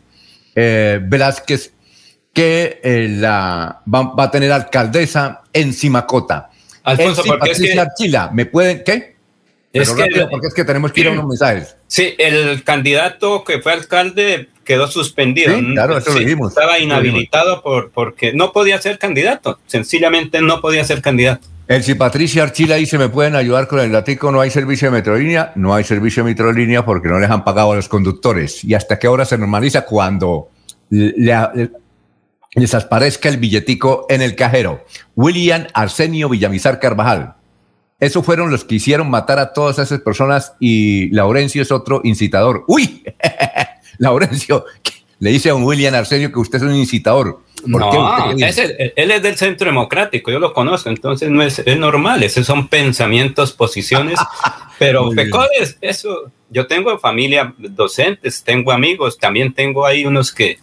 [0.55, 1.71] eh, Velázquez
[2.33, 6.49] que eh, la, va, a tener alcaldesa en Simacota.
[6.83, 7.79] Alfonso, porque es que...
[7.79, 9.15] Archila, ¿me pueden qué?
[9.71, 11.75] Es que, porque es que tenemos que ir a unos mensajes.
[11.85, 15.55] Sí, el candidato que fue alcalde quedó suspendido.
[15.73, 16.51] claro, eso lo dijimos.
[16.51, 19.59] Estaba inhabilitado por, porque no podía ser candidato.
[19.67, 21.47] Sencillamente no podía ser candidato.
[21.67, 24.31] El si Patricia Archila dice, ¿me pueden ayudar con el latico?
[24.31, 25.51] No hay servicio de metrolínea.
[25.55, 28.63] No hay servicio de metrolínea porque no les han pagado a los conductores.
[28.63, 29.85] ¿Y hasta qué hora se normaliza?
[29.85, 30.49] Cuando
[30.89, 31.69] le, les
[32.73, 34.85] aparezca el billetico en el cajero.
[35.15, 37.35] William Arsenio Villamizar Carvajal.
[37.99, 42.63] Esos fueron los que hicieron matar a todas esas personas y Laurencio es otro incitador.
[42.67, 43.03] ¡Uy!
[43.97, 44.65] Laurencio,
[45.19, 47.41] le dice a un William Arsenio que usted es un incitador.
[47.65, 52.47] no, él es del centro democrático, yo lo conozco, entonces no es, es normal, esos
[52.47, 54.17] son pensamientos, posiciones,
[54.79, 60.57] pero pecones, eso, yo tengo familia docentes, tengo amigos, también tengo ahí unos que,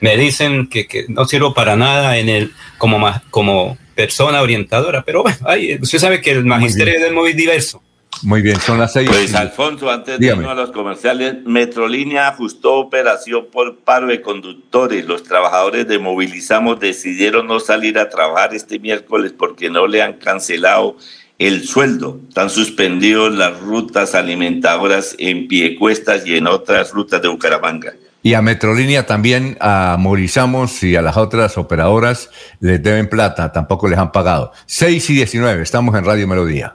[0.00, 5.38] me dicen que, no sirvo para nada en el, como, como persona orientadora, pero bueno,
[5.80, 7.82] usted sabe que el magisterio es muy diverso.
[8.22, 9.08] Muy bien, son las seis.
[9.10, 15.04] Pues Alfonso, antes de irnos a los comerciales, Metrolínea ajustó operación por paro de conductores.
[15.04, 20.14] Los trabajadores de Movilizamos decidieron no salir a trabajar este miércoles porque no le han
[20.14, 20.96] cancelado
[21.38, 22.18] el sueldo.
[22.28, 27.94] Están suspendidos las rutas alimentadoras en Piecuestas y en otras rutas de Bucaramanga.
[28.26, 32.28] Y a Metrolínea también, a Movilizamos y a las otras operadoras
[32.58, 34.50] les deben plata, tampoco les han pagado.
[34.66, 36.74] 6 y 19, estamos en Radio Melodía.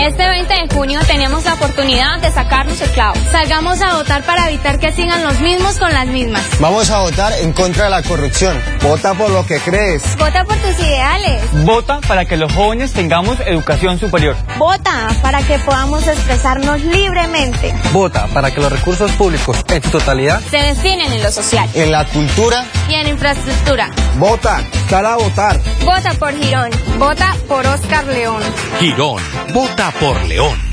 [0.00, 3.14] Este 20 de junio tenemos la oportunidad de sacarnos el clavo.
[3.32, 6.44] Salgamos a votar para evitar que sigan los mismos con las mismas.
[6.60, 8.56] Vamos a votar en contra de la corrupción.
[8.80, 10.16] Vota por lo que crees.
[10.16, 11.42] Vota por tus ideales.
[11.64, 14.36] Vota para que los jóvenes tengamos educación superior.
[14.56, 17.74] Vota para que podamos expresarnos libremente.
[17.92, 21.90] Vota para que los recursos públicos en su totalidad se destinen en lo social, en
[21.90, 23.90] la cultura y en infraestructura.
[24.16, 25.60] Vota, sal a votar.
[25.84, 26.70] Vota por Girón.
[26.98, 28.42] Vota por Oscar León.
[28.78, 29.20] Girón.
[29.52, 30.67] Vota por León.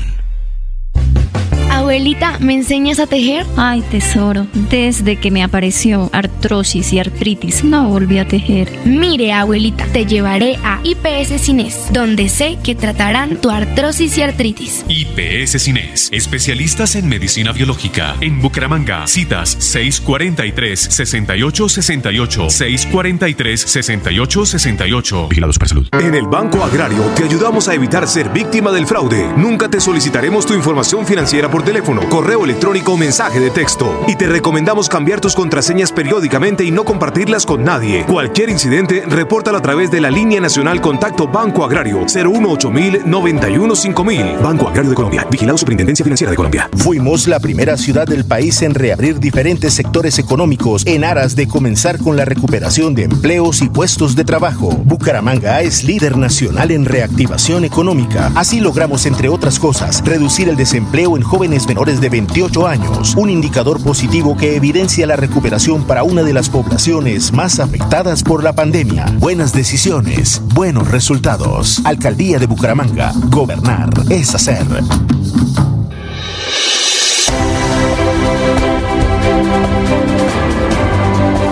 [1.76, 3.44] Abuelita, ¿me enseñas a tejer?
[3.58, 8.72] Ay, tesoro, desde que me apareció artrosis y artritis, no volví a tejer.
[8.86, 14.86] Mire, abuelita, te llevaré a IPS Cines, donde sé que tratarán tu artrosis y artritis.
[14.88, 18.16] IPS Cines, especialistas en medicina biológica.
[18.22, 22.48] En Bucaramanga, citas 643-6868,
[22.88, 25.28] 643-6868.
[25.28, 25.86] Vigilados para salud.
[25.92, 29.30] En el Banco Agrario te ayudamos a evitar ser víctima del fraude.
[29.36, 34.04] Nunca te solicitaremos tu información financiera por teléfono, correo electrónico o mensaje de texto.
[34.08, 38.06] Y te recomendamos cambiar tus contraseñas periódicamente y no compartirlas con nadie.
[38.06, 42.70] Cualquier incidente, repórtalo a través de la línea nacional Contacto Banco Agrario 018
[43.04, 44.26] 91 5000.
[44.42, 45.26] Banco Agrario de Colombia.
[45.30, 46.70] Vigilado Superintendencia Financiera de Colombia.
[46.76, 51.98] Fuimos la primera ciudad del país en reabrir diferentes sectores económicos en aras de comenzar
[51.98, 54.68] con la recuperación de empleos y puestos de trabajo.
[54.68, 58.30] Bucaramanga es líder nacional en reactivación económica.
[58.36, 63.30] Así logramos, entre otras cosas, reducir el desempleo en jóvenes menores de 28 años, un
[63.30, 68.52] indicador positivo que evidencia la recuperación para una de las poblaciones más afectadas por la
[68.52, 69.06] pandemia.
[69.18, 71.80] Buenas decisiones, buenos resultados.
[71.84, 73.12] Alcaldía de Bucaramanga.
[73.30, 74.66] Gobernar es hacer.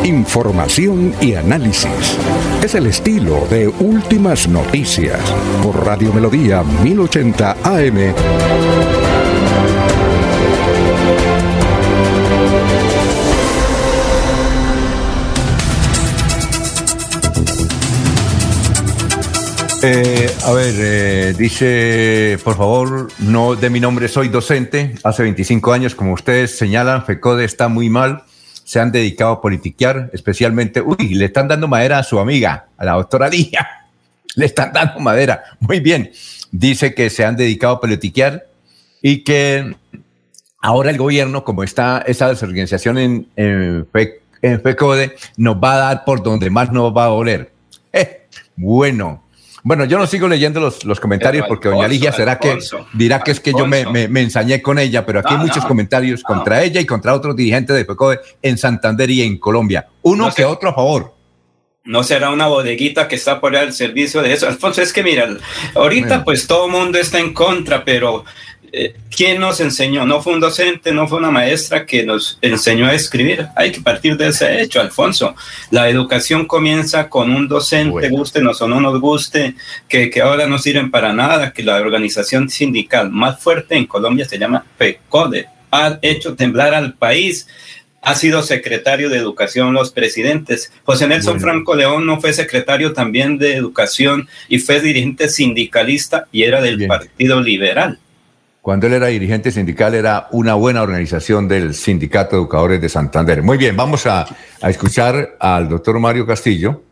[0.05, 2.19] Información y análisis.
[2.63, 5.19] Es el estilo de Últimas Noticias
[5.63, 9.04] por Radio Melodía 1080 AM.
[19.87, 24.95] Eh, a ver, eh, dice, por favor, no de mi nombre, soy docente.
[25.05, 28.25] Hace 25 años, como ustedes señalan, FECODE está muy mal
[28.65, 32.85] se han dedicado a politiquear, especialmente, uy, le están dando madera a su amiga, a
[32.85, 33.69] la doctora Lía,
[34.37, 36.11] le están dando madera, muy bien,
[36.51, 38.47] dice que se han dedicado a politiquear
[39.03, 39.77] y que
[40.61, 43.87] ahora el gobierno, como está esa desorganización en,
[44.41, 47.53] FECODE, nos va a dar por donde más nos va a doler.
[47.93, 49.24] Eh, bueno,
[49.65, 52.59] bueno, yo no sigo leyendo los, los comentarios porque doña Ligia será que
[52.93, 56.23] dirá que es que yo me, me, ensañé con ella, pero aquí hay muchos comentarios
[56.23, 59.89] contra ella y contra otros dirigentes de FECODE en Santander y en Colombia.
[60.03, 61.15] Uno que otro a favor.
[61.83, 64.47] No será una bodeguita que está por el servicio de eso.
[64.47, 65.29] Alfonso, es que mira,
[65.75, 68.27] ahorita pues todo el mundo está en contra, pero
[68.77, 70.05] eh, ¿quién nos enseñó?
[70.05, 73.47] No fue un docente, no fue una maestra que nos enseñó a escribir.
[73.55, 75.37] Hay que partir de ese hecho, Alfonso.
[75.71, 79.55] La educación comienza con un docente, guste o no nos guste,
[79.89, 84.25] que, que ahora no sirven para nada, que la organización sindical más fuerte en Colombia
[84.25, 85.47] se llama FECODE.
[85.71, 87.47] Ha hecho temblar al país
[88.05, 90.71] ha sido secretario de Educación los presidentes.
[90.85, 96.43] José Nelson Franco León no fue secretario también de Educación y fue dirigente sindicalista y
[96.43, 97.99] era del Partido Liberal.
[98.65, 103.43] Cuando él era dirigente sindical era una buena organización del Sindicato de Educadores de Santander.
[103.43, 104.27] Muy bien, vamos a,
[104.63, 106.83] a escuchar al doctor Mario Castillo,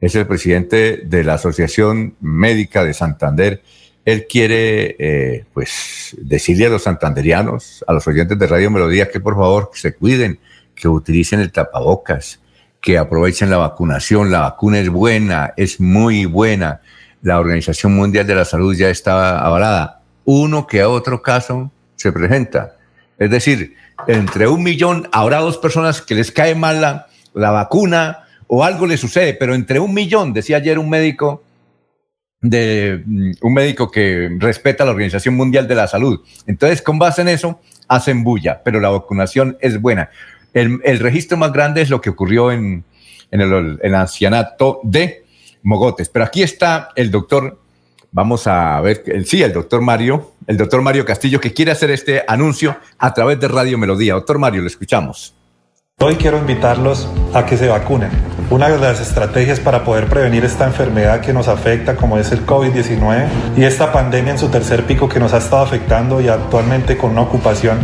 [0.00, 3.62] es el presidente de la Asociación Médica de Santander
[4.04, 9.20] él quiere, eh, pues, decirle a los santanderianos, a los oyentes de Radio Melodía, que
[9.20, 10.40] por favor se cuiden,
[10.74, 12.40] que utilicen el tapabocas,
[12.80, 14.32] que aprovechen la vacunación.
[14.32, 16.80] La vacuna es buena, es muy buena.
[17.22, 20.01] La Organización Mundial de la Salud ya está avalada.
[20.24, 22.76] Uno que a otro caso se presenta.
[23.18, 23.76] Es decir,
[24.06, 29.00] entre un millón habrá dos personas que les cae mal la, vacuna o algo les
[29.00, 31.42] sucede, pero entre un millón, decía ayer un médico,
[32.40, 36.20] de mm, un médico que respeta la Organización Mundial de la Salud.
[36.46, 40.10] Entonces, con base en eso, hacen bulla, pero la vacunación es buena.
[40.52, 42.84] El, registro más grande es lo que ocurrió en,
[43.30, 45.24] el, ancianato de
[45.62, 46.10] Mogotes.
[46.10, 47.61] Pero aquí está el doctor,
[48.12, 52.22] vamos a ver, sí, el doctor Mario, el doctor Mario Castillo, que quiere hacer este
[52.28, 54.14] anuncio a través de Radio Melodía.
[54.14, 55.34] Doctor Mario, lo escuchamos.
[56.00, 58.10] Hoy quiero invitarlos a que se vacunen.
[58.50, 62.44] Una de las estrategias para poder prevenir esta enfermedad que nos afecta, como es el
[62.44, 66.98] COVID-19, y esta pandemia en su tercer pico que nos ha estado afectando y actualmente
[66.98, 67.78] con una ocupación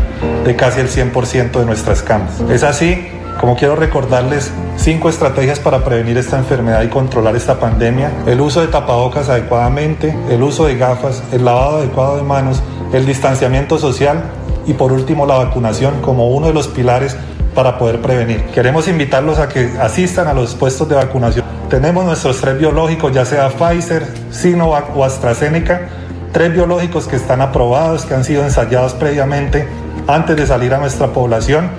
[0.45, 2.41] de casi el 100% de nuestras camas.
[2.51, 3.07] Es así
[3.41, 8.11] como quiero recordarles cinco estrategias para prevenir esta enfermedad y controlar esta pandemia.
[8.27, 12.63] El uso de tapabocas adecuadamente, el uso de gafas, el lavado adecuado de manos,
[12.93, 14.23] el distanciamiento social
[14.67, 17.17] y por último la vacunación como uno de los pilares
[17.55, 18.43] para poder prevenir.
[18.47, 21.45] Queremos invitarlos a que asistan a los puestos de vacunación.
[21.71, 25.89] Tenemos nuestros tres biológicos, ya sea Pfizer, Sinovac o AstraZeneca,
[26.33, 29.69] tres biológicos que están aprobados, que han sido ensayados previamente
[30.07, 31.71] antes de salir a nuestra población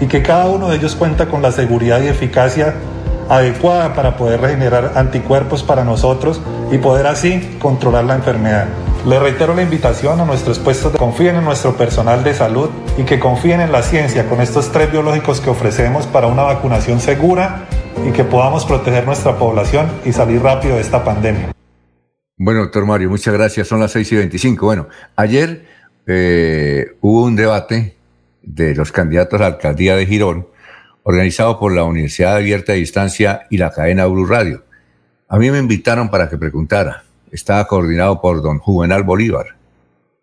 [0.00, 2.74] y que cada uno de ellos cuenta con la seguridad y eficacia
[3.28, 6.40] adecuada para poder regenerar anticuerpos para nosotros
[6.70, 8.68] y poder así controlar la enfermedad.
[9.06, 13.04] Le reitero la invitación a nuestros puestos de confíen en nuestro personal de salud y
[13.04, 17.66] que confíen en la ciencia con estos tres biológicos que ofrecemos para una vacunación segura
[18.04, 21.52] y que podamos proteger nuestra población y salir rápido de esta pandemia.
[22.36, 23.68] Bueno, doctor Mario, muchas gracias.
[23.68, 24.66] Son las 6 y 25.
[24.66, 25.64] Bueno, ayer
[26.06, 27.95] eh, hubo un debate
[28.46, 30.48] de los candidatos a la alcaldía de Girón,
[31.02, 34.64] organizado por la Universidad Abierta de Distancia y la cadena Blue Radio.
[35.28, 39.56] A mí me invitaron para que preguntara estaba coordinado por don Juvenal Bolívar,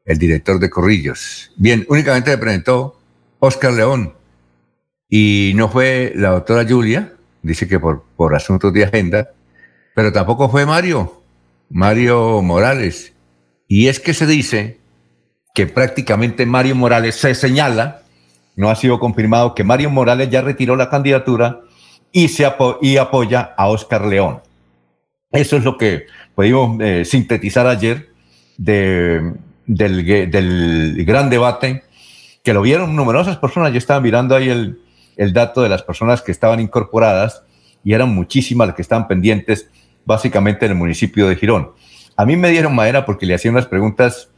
[0.05, 1.51] el director de Corrillos.
[1.57, 2.99] Bien, únicamente se presentó
[3.39, 4.13] Oscar León
[5.09, 9.31] y no fue la doctora Julia, dice que por, por asuntos de agenda,
[9.95, 11.21] pero tampoco fue Mario,
[11.69, 13.13] Mario Morales.
[13.67, 14.79] Y es que se dice
[15.53, 18.02] que prácticamente Mario Morales se señala,
[18.55, 21.61] no ha sido confirmado, que Mario Morales ya retiró la candidatura
[22.11, 24.41] y, se apoya a Oscar León.
[25.31, 26.05] Eso es lo que
[26.35, 28.09] pudimos eh, sintetizar ayer
[28.57, 31.83] del, del, gran debate
[32.43, 33.71] que lo vieron numerosas personas.
[33.71, 34.79] Yo estaba mirando ahí el,
[35.17, 37.43] el dato de las personas que estaban incorporadas
[37.83, 39.69] y eran muchísimas las que estaban pendientes
[40.05, 41.71] básicamente en el municipio de Girón.
[42.15, 44.29] A mí me dieron madera porque le hacían unas preguntas,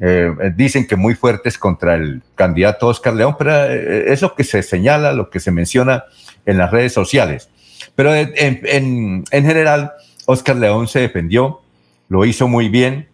[0.00, 4.44] eh, dicen que muy fuertes contra el candidato Oscar León, pero eh, es lo que
[4.44, 6.04] se señala, lo que se menciona
[6.46, 7.48] en las redes sociales.
[7.94, 9.92] Pero en, en, en general,
[10.26, 11.60] Oscar León se defendió,
[12.08, 13.08] lo hizo muy bien,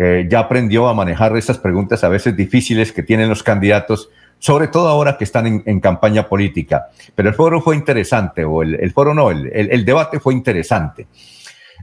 [0.00, 4.68] eh, ya aprendió a manejar esas preguntas a veces difíciles que tienen los candidatos, sobre
[4.68, 6.86] todo ahora que están en, campaña política.
[7.16, 11.08] Pero el foro fue interesante, o el, foro no, el, el, debate fue interesante.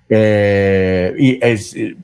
[0.07, 1.98] Eh, y es, eh,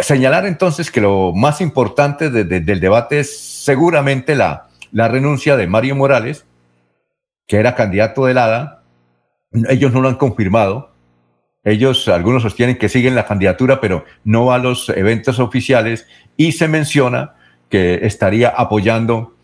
[0.00, 6.46] señalar entonces que lo más importante del debate es seguramente la, renuncia de Mario Morales,
[7.46, 8.82] que era candidato del ADA.
[9.68, 10.92] Ellos no lo han confirmado.
[11.64, 16.06] Ellos, algunos sostienen que siguen la candidatura, pero no a los eventos oficiales.
[16.36, 17.34] Y se menciona
[17.68, 19.34] que estaría apoyando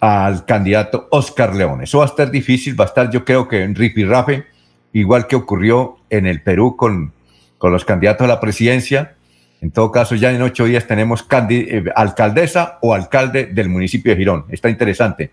[0.00, 1.82] al candidato Oscar León.
[1.82, 3.74] Eso va a estar difícil, va a estar yo creo que en
[4.08, 4.46] Rafe,
[4.92, 7.12] igual que ocurrió en el Perú con,
[7.58, 9.15] con los candidatos a la presidencia.
[9.60, 14.18] En todo caso, ya en ocho días tenemos eh, alcaldesa o alcalde del municipio de
[14.18, 14.44] Girón.
[14.50, 15.30] Está interesante.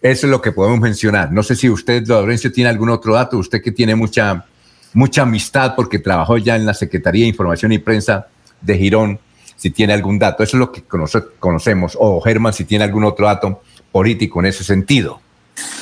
[0.00, 1.32] Eso es lo que podemos mencionar.
[1.32, 3.38] No sé si usted, Lorenzo, tiene algún otro dato.
[3.38, 4.44] Usted que tiene mucha,
[4.92, 8.28] mucha amistad porque trabajó ya en la Secretaría de Información y Prensa
[8.60, 9.18] de Girón,
[9.56, 10.42] si tiene algún dato.
[10.42, 11.96] Eso es lo que conocemos.
[11.98, 15.20] O Germán, si tiene algún otro dato político en ese sentido.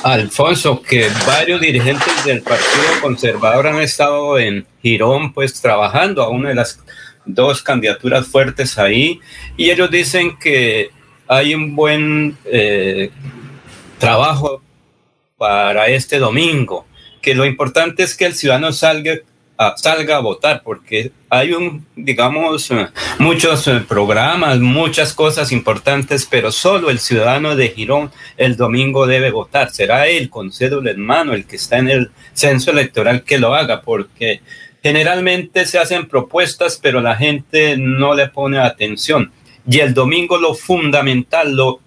[0.03, 6.49] Alfonso, que varios dirigentes del Partido Conservador han estado en Girón, pues trabajando a una
[6.49, 6.79] de las
[7.27, 9.19] dos candidaturas fuertes ahí,
[9.55, 10.89] y ellos dicen que
[11.27, 13.11] hay un buen eh,
[13.99, 14.61] trabajo
[15.37, 16.85] para este domingo,
[17.21, 19.13] que lo importante es que el ciudadano salga
[19.75, 22.87] salga a votar, porque hay un, digamos, eh,
[23.19, 29.31] muchos eh, programas, muchas cosas importantes, pero solo el ciudadano de Girón el domingo debe
[29.31, 29.71] votar.
[29.71, 33.55] Será él con cédula en mano el que está en el censo electoral que lo
[33.55, 34.41] haga, porque
[34.87, 39.33] generalmente se hacen propuestas, pero la gente no le pone atención.
[39.69, 41.81] Y el domingo lo fundamental, lo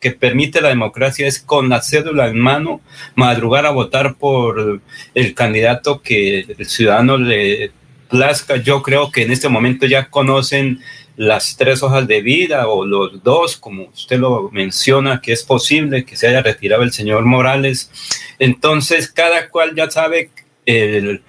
[0.00, 2.80] que permite la democracia es con la cédula en mano
[3.14, 4.80] madrugar a votar por
[5.14, 7.72] el candidato que el ciudadano le
[8.08, 8.56] plazca.
[8.56, 10.80] Yo creo que en este momento ya conocen
[11.16, 16.06] las tres hojas de vida o los dos, como usted lo menciona, que es posible
[16.06, 17.90] que se haya retirado el señor Morales.
[18.38, 20.30] Entonces, cada cual ya sabe
[20.66, 21.22] el,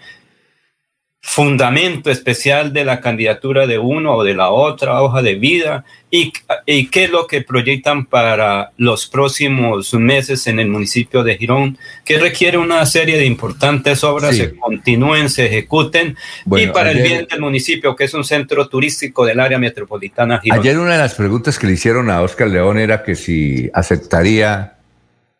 [1.30, 6.32] fundamento especial de la candidatura de uno o de la otra hoja de vida y,
[6.66, 11.78] y, qué es lo que proyectan para los próximos meses en el municipio de Girón,
[12.06, 17.02] que requiere una serie de importantes obras que se continúen, se ejecuten y para el
[17.02, 20.40] bien del municipio, que es un centro turístico del área metropolitana.
[20.40, 20.60] Girón.
[20.60, 24.78] Ayer una de las preguntas que le hicieron a Oscar León era que si aceptaría,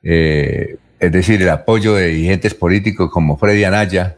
[0.04, 4.17] eh, es decir, el apoyo de dirigentes políticos como Freddy Anaya,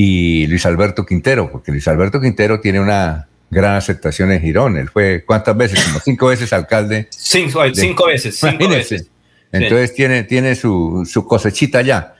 [0.00, 4.76] y Luis Alberto Quintero, porque Luis Alberto Quintero tiene una gran aceptación en Girón.
[4.76, 5.84] Él fue, ¿cuántas veces?
[5.84, 7.08] Como cinco veces alcalde.
[7.10, 9.10] Cinco, cinco veces, cinco veces.
[9.50, 12.14] Entonces tiene, tiene su, su cosechita allá.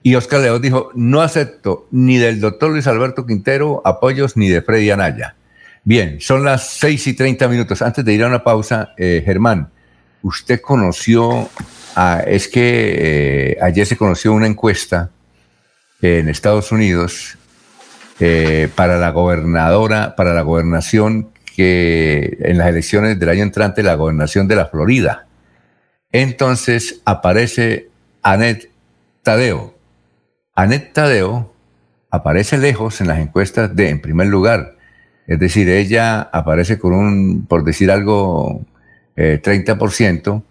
[0.00, 4.62] Y Oscar León dijo, no acepto ni del doctor Luis Alberto Quintero apoyos ni de
[4.62, 5.34] Freddy Anaya.
[5.82, 7.82] Bien, son las seis y treinta minutos.
[7.82, 9.70] Antes de ir a una pausa, eh, Germán,
[10.22, 11.50] usted conoció,
[11.96, 15.10] a, es que eh, ayer se conoció una encuesta
[16.04, 17.38] en Estados Unidos
[18.20, 23.94] eh, para la gobernadora, para la gobernación que en las elecciones del año entrante, la
[23.94, 25.26] gobernación de la Florida.
[26.12, 27.88] Entonces aparece
[28.22, 28.70] Annette
[29.22, 29.74] Tadeo.
[30.54, 31.54] Annette Tadeo
[32.10, 34.76] aparece lejos en las encuestas de, en primer lugar,
[35.26, 38.60] es decir, ella aparece con un, por decir algo,
[39.16, 40.42] 30%, eh,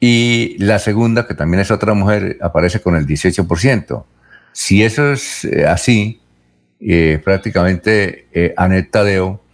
[0.00, 4.04] y la segunda, que también es otra mujer, aparece con el 18%.
[4.52, 6.20] Si eso es eh, así,
[6.80, 9.44] eh, prácticamente eh, Anet Tadeo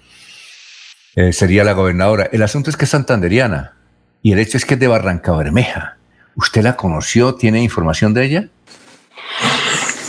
[1.33, 2.29] sería la gobernadora.
[2.31, 3.73] El asunto es que es santanderiana
[4.21, 5.97] y el hecho es que es de Barranca Bermeja.
[6.35, 7.35] ¿Usted la conoció?
[7.37, 8.49] ¿Tiene información de ella?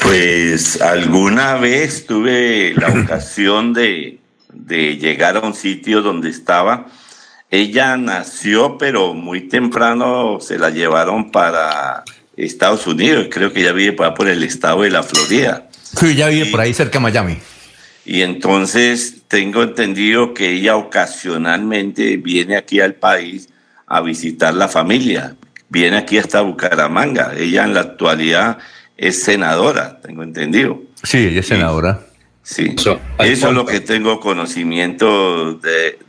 [0.01, 4.19] Pues alguna vez tuve la ocasión de,
[4.51, 6.87] de llegar a un sitio donde estaba.
[7.49, 12.03] Ella nació, pero muy temprano se la llevaron para
[12.37, 15.67] Estados Unidos, creo que ya vive por, por el estado de la Florida.
[15.81, 17.37] Sí, ya vive por ahí cerca de Miami.
[18.05, 23.49] Y entonces tengo entendido que ella ocasionalmente viene aquí al país
[23.85, 25.35] a visitar la familia.
[25.69, 27.33] Viene aquí hasta Bucaramanga.
[27.37, 28.59] Ella en la actualidad
[28.95, 30.81] es senadora, tengo entendido.
[31.03, 31.99] Sí, ella es senadora.
[32.43, 35.99] Sí, eso, es lo que tengo conocimiento de,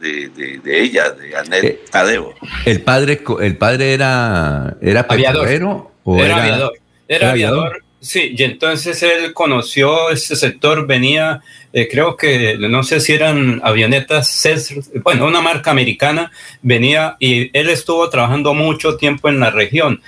[0.66, 2.32] ella, de Anet eh, Tadeo.
[2.64, 5.88] ¿El padre, el padre era, era aviador?
[6.16, 6.72] Era, aviador.
[7.06, 7.82] Era, aviador.
[8.00, 11.40] Sí, y entonces él conoció ese sector, venía,
[11.72, 14.48] eh, creo que, no sé si eran avionetas,
[15.02, 16.30] bueno, una marca americana,
[16.62, 20.00] venía y él estuvo trabajando mucho tiempo en la región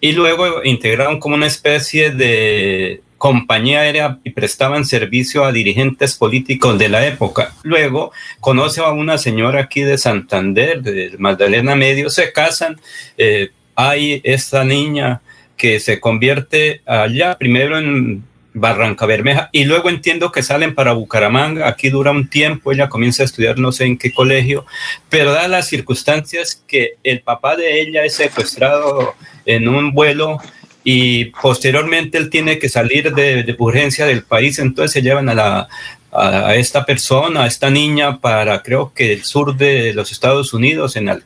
[0.00, 6.76] y luego integraron como una especie de compañía aérea y prestaban servicio a dirigentes políticos
[6.78, 7.54] de la época.
[7.62, 12.80] Luego conoce a una señora aquí de Santander, de Magdalena Medio, se casan,
[13.18, 15.22] eh, hay esta niña
[15.56, 18.24] que se convierte allá primero en
[18.54, 23.22] Barranca Bermeja y luego entiendo que salen para Bucaramanga, aquí dura un tiempo, ella comienza
[23.22, 24.66] a estudiar no sé en qué colegio,
[25.08, 29.14] pero da las circunstancias que el papá de ella es secuestrado
[29.46, 30.38] en un vuelo
[30.84, 35.68] y posteriormente él tiene que salir de, urgencia del país, entonces se llevan a, la,
[36.10, 40.96] a, esta persona, a esta niña, para creo que el sur de los Estados Unidos,
[40.96, 41.22] en,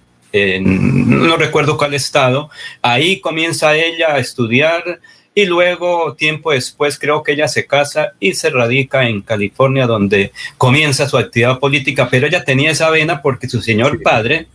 [0.61, 2.51] no recuerdo cuál estado,
[2.83, 5.01] ahí comienza ella a estudiar
[5.35, 10.33] y luego tiempo después creo que ella se casa y se radica en California donde
[10.57, 14.49] comienza su actividad política, pero ella tenía esa vena porque su señor padre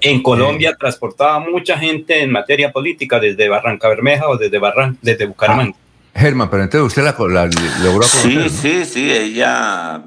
[0.00, 5.26] en Colombia transportaba mucha gente en materia política desde Barranca Bermeja o desde, Barran desde
[5.26, 5.76] Bucaramanga.
[6.14, 7.02] Ah, Germán, pero entonces usted
[7.32, 7.50] la,
[7.82, 10.02] logró Sí, sí, sí, ella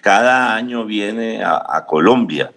[0.00, 2.50] cada año viene a, Colombia.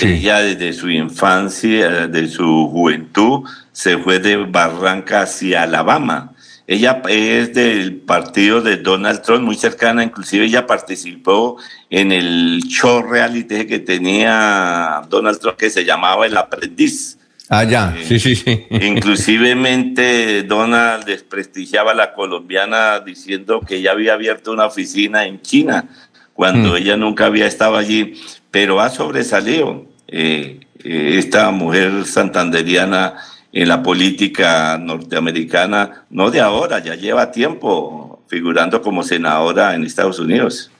[0.00, 6.32] Ella desde su infancia, de su juventud, se fue de Barranca hacia Alabama
[6.68, 11.56] ella es del partido de Donald Trump, muy cercana, inclusive ella participó
[11.88, 17.16] en el show reality que tenía Donald Trump que se llamaba El Aprendiz.
[17.48, 18.66] Ah, ya, eh, sí, sí, sí.
[18.70, 25.88] Inclusivemente Donald desprestigiaba a la colombiana diciendo que ella había abierto una oficina en China
[26.34, 26.76] cuando mm.
[26.76, 33.14] ella nunca había estado allí, pero ha sobresalido eh, eh, esta mujer santanderiana
[33.52, 40.18] en la política norteamericana, no de ahora, ya lleva tiempo figurando como senadora en Estados
[40.18, 40.70] Unidos.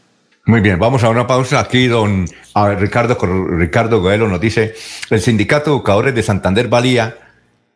[0.45, 1.61] Muy bien, vamos a una pausa.
[1.61, 2.27] Aquí don
[2.79, 3.19] Ricardo,
[3.59, 4.75] Ricardo Goelo nos dice,
[5.11, 7.17] el sindicato de educadores de Santander valía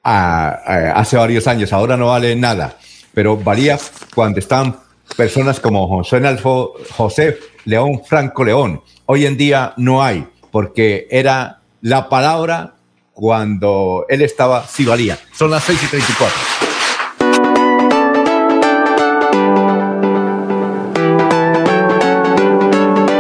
[0.03, 2.77] hace varios años, ahora no vale nada,
[3.15, 3.79] pero valía
[4.15, 4.77] cuando estaban
[5.17, 8.81] personas como José, Alfo, José León Franco León.
[9.15, 12.77] Hoy en día no hay, porque era la palabra
[13.13, 15.19] cuando él estaba, sí valía.
[15.35, 16.35] Son las 6 y 34.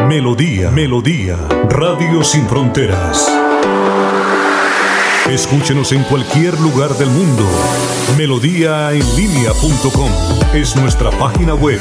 [0.09, 1.37] Melodía, Melodía,
[1.69, 3.31] Radio Sin Fronteras.
[5.29, 7.45] Escúchenos en cualquier lugar del mundo.
[8.17, 10.11] Melodíaenlínea.com
[10.55, 11.81] es nuestra página web.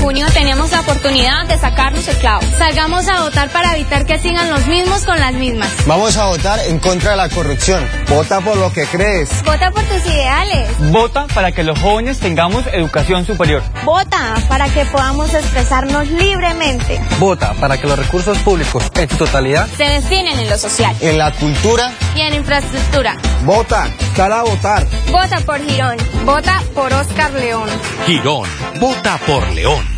[0.00, 2.42] Junio tenemos la oportunidad de sacarnos el clavo.
[2.56, 5.70] Salgamos a votar para evitar que sigan los mismos con las mismas.
[5.86, 7.86] Vamos a votar en contra de la corrupción.
[8.08, 9.30] Vota por lo que crees.
[9.44, 10.68] Vota por tus ideales.
[10.90, 13.62] Vota para que los jóvenes tengamos educación superior.
[13.84, 17.00] Vota para que podamos expresarnos libremente.
[17.18, 21.18] Vota para que los recursos públicos en su totalidad se destinen en lo social, en
[21.18, 23.16] la cultura y en infraestructura.
[23.44, 24.86] Vota, cara a votar.
[25.10, 25.96] Vota por Girón.
[26.28, 27.70] Vota por Oscar León.
[28.04, 28.46] Girón,
[28.78, 29.97] vota por León.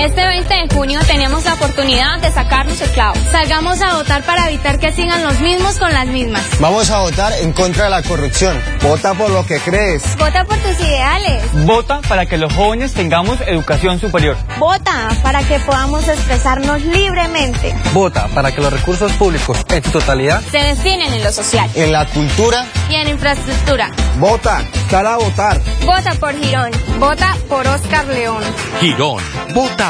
[0.00, 3.14] Este 20 de junio tenemos la oportunidad de sacarnos el clavo.
[3.30, 6.42] Salgamos a votar para evitar que sigan los mismos con las mismas.
[6.58, 8.58] Vamos a votar en contra de la corrupción.
[8.80, 10.02] Vota por lo que crees.
[10.16, 11.42] Vota por tus ideales.
[11.66, 14.38] Vota para que los jóvenes tengamos educación superior.
[14.58, 17.74] Vota para que podamos expresarnos libremente.
[17.92, 21.92] Vota para que los recursos públicos en su totalidad se destinen en lo social, en
[21.92, 23.90] la cultura y en infraestructura.
[24.18, 25.60] Vota, cara a votar.
[25.84, 26.70] Vota por Girón.
[26.98, 28.42] Vota por Oscar León.
[28.80, 29.22] Girón.
[29.52, 29.89] Vota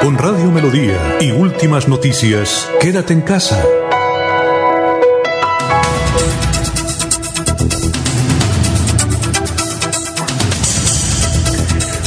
[0.00, 3.62] Con Radio Melodía y últimas noticias, quédate en casa.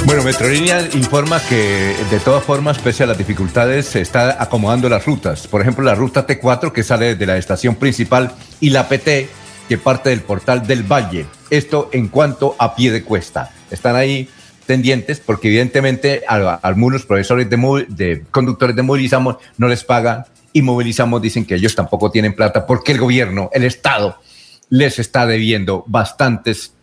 [0.06, 5.06] Bueno, Metrolínea informa que de todas formas, pese a las dificultades, se está acomodando las
[5.06, 5.46] rutas.
[5.46, 9.30] Por ejemplo, la ruta T4 que sale de la estación principal y la PT
[9.70, 11.28] que parte del portal del Valle.
[11.52, 13.52] Esto en cuanto a pie de cuesta.
[13.70, 14.28] Están ahí
[14.66, 20.62] tendientes porque evidentemente a, algunos profesores de, de conductores de movilizamos no les pagan y
[20.62, 24.18] movilizamos dicen que ellos tampoco tienen plata porque el gobierno, el Estado,
[24.70, 26.74] les está debiendo bastantes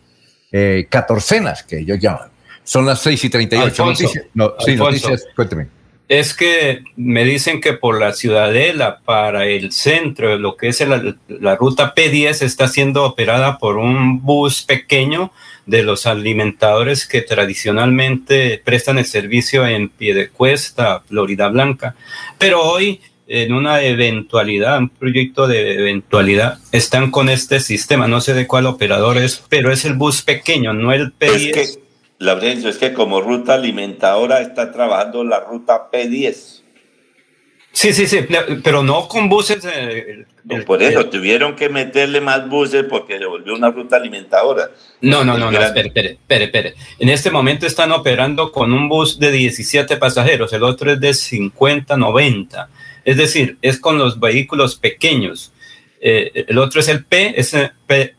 [0.51, 2.29] eh, catorcenas que ellos llaman.
[2.63, 3.85] Son las 6 y 38.
[3.85, 5.67] noticias, no, sí, noticias, cuénteme.
[6.07, 11.15] Es que me dicen que por la ciudadela para el centro, lo que es la,
[11.27, 15.31] la ruta P10 está siendo operada por un bus pequeño
[15.65, 21.95] de los alimentadores que tradicionalmente prestan el servicio en Piedecuesta, Florida Blanca.
[22.37, 28.07] Pero hoy, en una eventualidad, un proyecto de eventualidad, están con este sistema.
[28.07, 31.29] No sé de cuál operador es, pero es el bus pequeño, no el P10.
[31.29, 31.77] Es
[32.59, 36.60] que, es que como ruta alimentadora está trabajando la ruta P10.
[37.73, 38.19] Sí, sí, sí,
[38.63, 39.65] pero no con buses.
[39.65, 40.25] Eh,
[40.65, 44.71] por eso tuvieron que meterle más buses porque se volvió una ruta alimentadora.
[44.99, 46.75] No, no, no, no, espere, espere, espere, espere.
[46.99, 51.13] En este momento están operando con un bus de 17 pasajeros, el otro es de
[51.13, 52.69] 50, 90.
[53.05, 55.53] Es decir, es con los vehículos pequeños.
[56.03, 57.55] Eh, el otro es el P, es
[57.85, 58.15] P,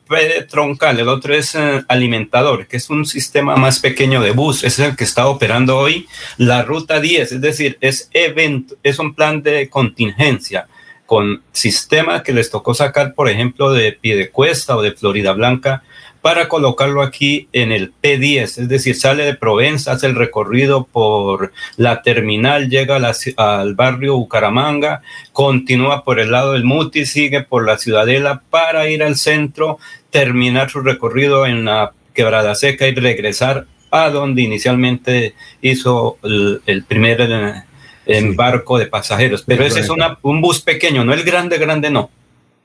[0.49, 4.79] troncal, el otro es eh, alimentador, que es un sistema más pequeño de bus, es
[4.79, 6.07] el que está operando hoy
[6.37, 10.69] la ruta 10, es decir, es, evento, es un plan de contingencia
[11.07, 15.83] con sistema que les tocó sacar, por ejemplo, de Piedecuesta o de Florida Blanca
[16.23, 21.53] para colocarlo aquí en el P10, es decir, sale de Provenza, hace el recorrido por
[21.77, 23.01] la terminal, llega
[23.37, 29.03] al barrio Bucaramanga, continúa por el lado del Muti, sigue por la Ciudadela para ir
[29.03, 29.79] al centro,
[30.11, 37.21] terminar su recorrido en la Quebrada Seca y regresar a donde inicialmente hizo el, primer
[37.21, 37.63] eh,
[38.07, 39.43] embarco de pasajeros.
[39.43, 39.89] Pero ese es
[40.23, 42.11] un bus pequeño, no el grande, grande no.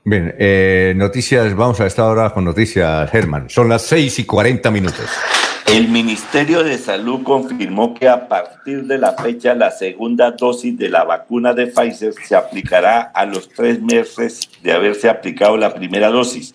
[0.04, 3.50] Bien, eh, noticias, vamos a esta hora con noticias, Germán.
[3.50, 5.04] Son las 6 y 40 minutos.
[5.66, 10.88] El Ministerio de Salud confirmó que a partir de la fecha la segunda dosis de
[10.88, 16.08] la vacuna de Pfizer se aplicará a los tres meses de haberse aplicado la primera
[16.08, 16.54] dosis.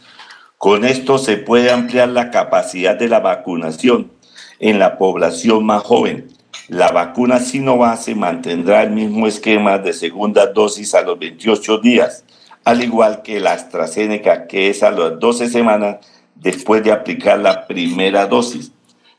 [0.57, 4.11] Con esto se puede ampliar la capacidad de la vacunación
[4.60, 6.30] en la población más joven.
[6.70, 12.24] La vacuna Sinovac se mantendrá el mismo esquema de segunda dosis a los 28 días
[12.64, 15.98] al igual que la AstraZeneca, que es a las 12 semanas
[16.35, 18.72] después de aplicar la primera dosis.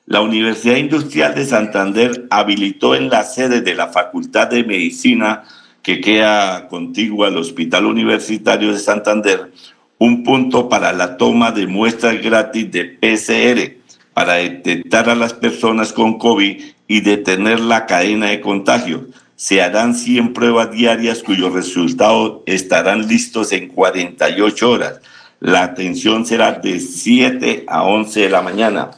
[0.06, 5.44] La Universidad Industrial de Santander habilitó en la sede de la Facultad de Medicina,
[5.82, 9.52] que queda contigua al Hospital Universitario de Santander,
[9.98, 15.92] un punto para la toma de muestras gratis de PCR para detectar a las personas
[15.92, 22.42] con COVID y detener la cadena de contagio se harán 100 pruebas diarias cuyos resultados
[22.46, 25.00] estarán listos en 48 horas.
[25.40, 28.90] La atención será de 7 a 11 de la mañana.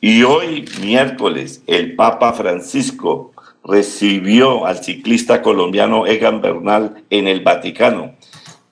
[0.00, 3.32] Y hoy, miércoles, el Papa Francisco
[3.64, 8.14] recibió al ciclista colombiano Egan Bernal en el Vaticano.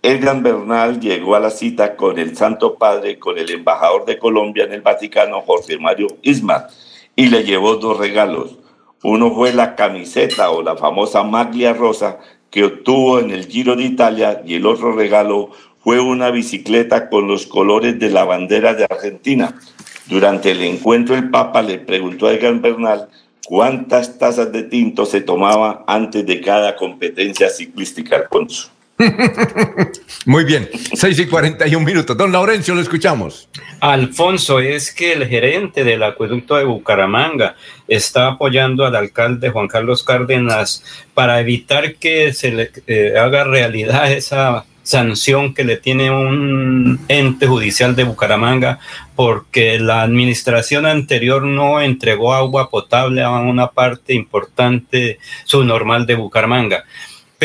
[0.03, 4.65] Edgar Bernal llegó a la cita con el Santo Padre, con el embajador de Colombia
[4.65, 6.69] en el Vaticano, Jorge Mario Ismar,
[7.17, 8.59] y le llevó dos regalos.
[9.05, 12.21] Uno fue la camiseta o la famosa maglia rosa
[12.51, 15.51] que obtuvo en el Giro de Italia y el otro regalo
[15.81, 19.61] fue una bicicleta con los colores de la bandera de Argentina.
[20.07, 23.11] Durante el encuentro el Papa le preguntó a Edgar Bernal
[23.47, 28.74] cuántas tazas de tinto se tomaba antes de cada competencia ciclística, Alfonso.
[30.27, 32.17] Muy bien, 6 y 41 minutos.
[32.17, 33.49] Don Laurencio, lo escuchamos.
[33.81, 37.57] Alfonso, es que el gerente del acueducto de Bucaramanga
[37.89, 44.13] está apoyando al alcalde Juan Carlos Cárdenas para evitar que se le eh, haga realidad
[44.13, 48.79] esa sanción que le tiene un ente judicial de Bucaramanga
[49.17, 56.85] porque la administración anterior no entregó agua potable a una parte importante subnormal de Bucaramanga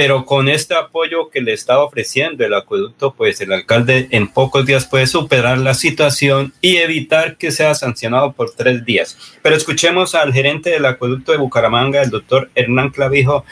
[0.01, 4.65] pero con este apoyo que le está ofreciendo el acueducto, pues el alcalde en pocos
[4.65, 9.17] días puede superar la situación y evitar que sea sancionado por tres días.
[9.41, 13.43] Pero escuchemos al gerente del acueducto de Bucaramanga, el doctor Hernán Clavijo,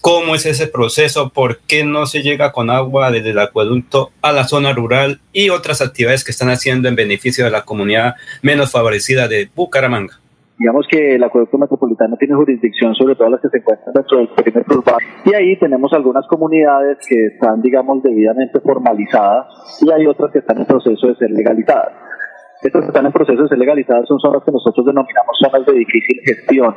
[0.00, 4.32] cómo es ese proceso, por qué no se llega con agua desde el acueducto a
[4.32, 8.70] la zona rural y otras actividades que están haciendo en beneficio de la comunidad menos
[8.70, 10.18] favorecida de Bucaramanga.
[10.60, 14.28] Digamos que el acueducto metropolitano tiene jurisdicción sobre todas las que se encuentran dentro del
[14.28, 14.98] perímetro urbano.
[15.24, 20.58] Y ahí tenemos algunas comunidades que están, digamos, debidamente formalizadas y hay otras que están
[20.58, 21.94] en proceso de ser legalizadas.
[22.60, 25.72] Estas que están en proceso de ser legalizadas son zonas que nosotros denominamos zonas de
[25.72, 26.74] difícil gestión.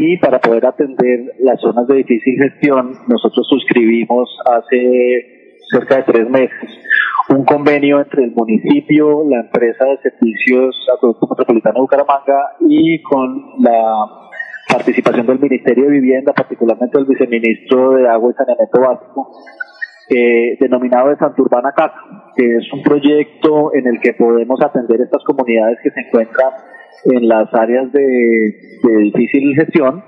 [0.00, 6.28] Y para poder atender las zonas de difícil gestión, nosotros suscribimos hace cerca de tres
[6.28, 6.84] meses
[7.28, 13.54] un convenio entre el municipio, la empresa de servicios Acueducto Metropolitano de Bucaramanga y con
[13.60, 14.06] la
[14.68, 19.30] participación del Ministerio de Vivienda, particularmente del Viceministro de Agua y Saneamiento Básico,
[20.10, 21.94] eh, denominado de Santurbana Casa,
[22.36, 26.50] que es un proyecto en el que podemos atender estas comunidades que se encuentran
[27.04, 28.00] en las áreas de,
[28.82, 30.02] de difícil gestión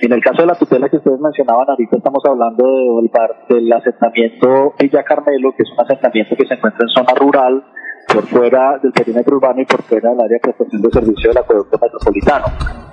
[0.00, 3.10] en el caso de la tutela que ustedes mencionaban, ahorita estamos hablando del,
[3.48, 7.64] del asentamiento Villa Carmelo, que es un asentamiento que se encuentra en zona rural,
[8.12, 11.38] por fuera del perímetro urbano y por fuera del área de prestación de servicio del
[11.38, 12.46] acueducto metropolitano.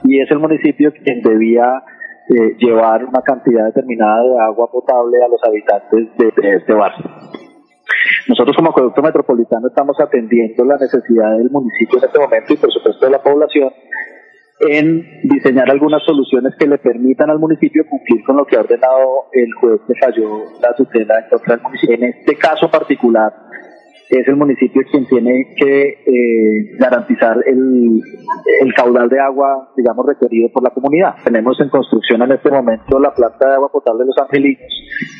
[0.03, 1.83] Y es el municipio quien debía
[2.27, 7.44] eh, llevar una cantidad determinada de agua potable a los habitantes de este barrio.
[8.27, 12.71] Nosotros como acueducto metropolitano estamos atendiendo la necesidad del municipio en este momento y por
[12.71, 13.71] supuesto de la población
[14.59, 19.25] en diseñar algunas soluciones que le permitan al municipio cumplir con lo que ha ordenado
[19.33, 21.95] el juez que falló la tutela en contra del municipio.
[21.95, 23.33] En este caso particular,
[24.09, 28.01] es el municipio quien tiene que eh, garantizar el,
[28.75, 31.15] caudal de agua, digamos, requerido por la comunidad.
[31.23, 34.61] Tenemos en construcción en este momento la planta de agua potable de los Angelinos.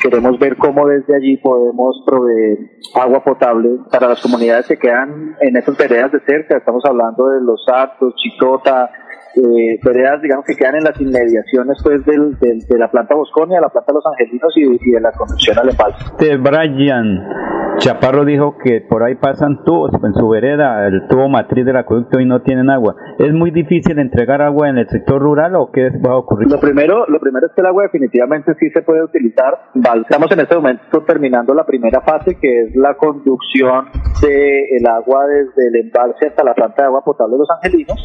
[0.02, 2.58] Queremos ver cómo desde allí podemos proveer
[2.94, 6.58] agua potable para las comunidades que quedan en esas veredas de cerca.
[6.58, 8.90] Estamos hablando de Los Santos, Chicota,
[9.36, 13.68] eh, veredas, digamos, que quedan en las inmediaciones pues del, de la planta Bosconia, la
[13.68, 15.94] planta Los Angelinos y, de la construcción Alepal.
[16.18, 17.28] Este Brian
[17.78, 22.20] Chaparro dijo que por ahí pasan tubos en su vereda, el tubo matriz del acueducto
[22.20, 22.96] y no tienen agua.
[23.18, 26.50] ¿Es muy difícil entregar agua en el sector rural o qué va a ocurrir?
[26.50, 29.58] Lo primero, lo primero es que el agua definitivamente sí se puede utilizar.
[29.74, 33.86] Estamos en este momento terminando la primera fase que es la conducción
[34.22, 37.96] del agua desde el embalse hasta la planta de agua potable de Los Angelinos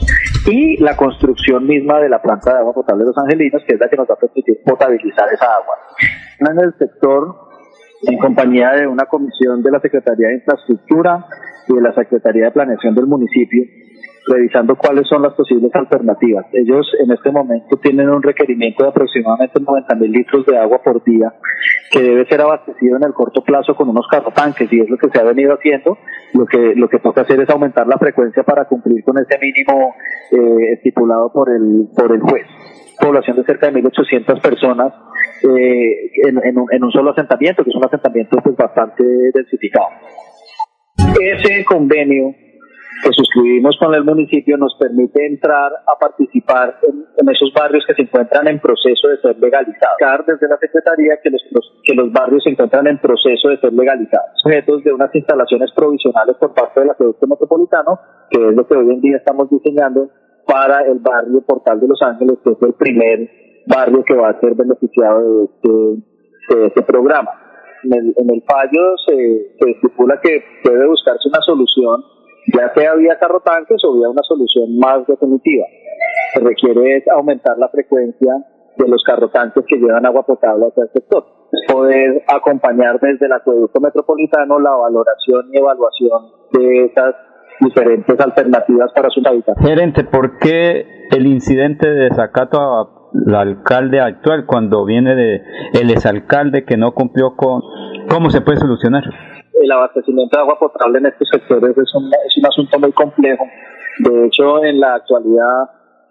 [0.50, 3.80] y la construcción misma de la planta de agua potable de Los Angelinos, que es
[3.80, 5.76] la que nos va a permitir potabilizar esa agua.
[6.40, 7.51] En el sector,
[8.04, 11.26] en compañía de una comisión de la Secretaría de Infraestructura
[11.68, 13.64] y de la Secretaría de Planeación del municipio,
[14.28, 16.46] revisando cuáles son las posibles alternativas.
[16.54, 21.04] Ellos en este momento tienen un requerimiento de aproximadamente 90 mil litros de agua por
[21.04, 21.34] día
[21.92, 25.10] que debe ser abastecido en el corto plazo con unos tanques y es lo que
[25.10, 25.98] se ha venido haciendo.
[26.34, 29.96] Lo que, lo que toca hacer es aumentar la frecuencia para cumplir con ese mínimo
[30.32, 32.46] eh, estipulado por el, por el juez.
[33.02, 34.94] Población de cerca de 1.800 personas
[35.44, 39.04] eh, en, en, un, en un solo asentamiento, que es un asentamiento pues, bastante
[39.34, 39.88] densificado.
[41.20, 42.36] Ese convenio
[43.02, 48.02] que suscribimos con el municipio nos permite entrar a participar en, esos barrios que se
[48.04, 49.98] encuentran en proceso de ser legalizados.
[50.28, 51.42] Desde la Secretaría que los,
[51.84, 56.36] que los barrios se encuentran en proceso de ser legalizados, sujetos de unas instalaciones provisionales
[56.38, 58.00] por parte del acueducto metropolitano,
[58.30, 60.10] que es lo que hoy en día estamos diseñando
[60.52, 63.30] para el barrio Portal de Los Ángeles, que es el primer
[63.68, 67.32] barrio que va a ser beneficiado de este, de este programa.
[67.84, 72.04] En el, en el fallo se, se estipula que debe buscarse una solución
[72.48, 75.66] ya sea vía carro tanques o vía una solución más definitiva.
[76.34, 78.34] Se requiere aumentar la frecuencia
[78.78, 81.26] de los carro tanques que llevan agua potable hacia el sector.
[81.68, 87.16] poder acompañar desde el acueducto metropolitano la valoración y evaluación de esas
[87.62, 89.64] diferentes alternativas para sus habitantes.
[89.66, 92.60] Gerente, ¿por qué el incidente de desacato
[93.28, 95.42] al alcalde actual cuando viene de
[95.74, 97.62] el exalcalde que no cumplió con
[98.10, 99.04] cómo se puede solucionar?
[99.62, 103.46] El abastecimiento de agua potable en estos sectores es un, es un asunto muy complejo.
[104.00, 105.70] De hecho, en la actualidad,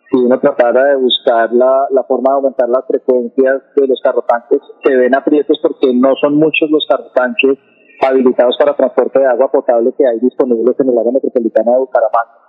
[0.08, 4.60] si uno tratara de buscar la, la forma de aumentar las frecuencias de los carrotanques,
[4.84, 7.58] se ven aprietos porque no son muchos los carrotanques
[8.02, 12.40] habilitados para transporte de agua potable que hay disponibles en el área metropolitana de Bucaramanga.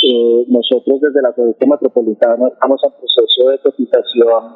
[0.00, 4.54] Eh, nosotros desde la Acueducto Metropolitana estamos en proceso de cotización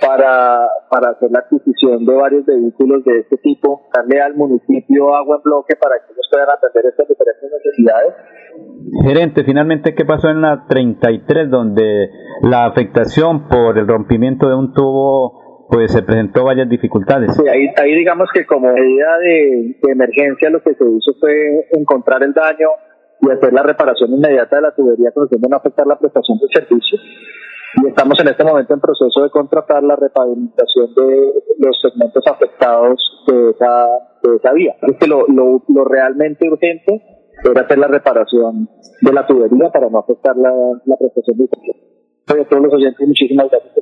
[0.00, 5.36] para, para hacer la adquisición de varios vehículos de este tipo, darle al municipio agua
[5.36, 8.14] en bloque para que ellos puedan atender estas diferentes necesidades.
[9.02, 12.10] Gerente, finalmente, ¿qué pasó en la 33 donde
[12.42, 15.43] la afectación por el rompimiento de un tubo
[15.74, 17.34] pues se presentó varias dificultades.
[17.34, 22.22] Sí, ahí, ahí digamos que como medida de, emergencia lo que se hizo fue encontrar
[22.22, 22.68] el daño
[23.20, 26.38] y hacer la reparación inmediata de la tubería con el de no afectar la prestación
[26.38, 26.98] del servicio.
[27.82, 33.24] Y estamos en este momento en proceso de contratar la repavimentación de los segmentos afectados
[33.26, 33.88] de esa,
[34.22, 34.76] de esa vía.
[34.80, 37.02] Es que lo, lo, lo realmente urgente
[37.44, 38.68] era hacer la reparación
[39.00, 40.52] de la tubería para no afectar la,
[40.84, 41.74] la prestación del servicio.
[42.28, 43.74] A todos los oyentes, muchísimas gracias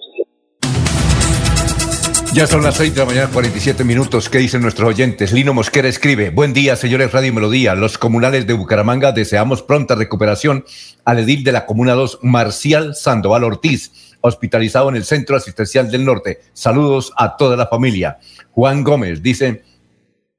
[2.35, 4.31] ya son las 6 de la mañana, 47 minutos.
[4.31, 5.33] ¿Qué dicen nuestros oyentes?
[5.33, 7.75] Lino Mosquera escribe: Buen día, señores Radio Melodía.
[7.75, 10.65] Los comunales de Bucaramanga deseamos pronta recuperación
[11.05, 16.07] al edil de la Comuna 2, Marcial Sandoval Ortiz, hospitalizado en el Centro Asistencial del
[16.07, 16.41] Norte.
[16.55, 18.19] Saludos a toda la familia.
[18.53, 19.63] Juan Gómez dice: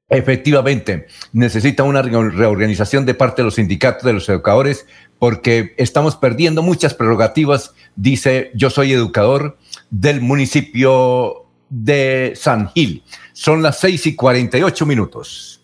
[0.08, 4.86] Efectivamente, necesita una reorganización de parte de los sindicatos de los educadores
[5.20, 7.72] porque estamos perdiendo muchas prerrogativas.
[7.94, 9.58] Dice: Yo soy educador
[9.90, 13.02] del municipio de San Gil.
[13.32, 15.63] Son las 6 y 48 minutos.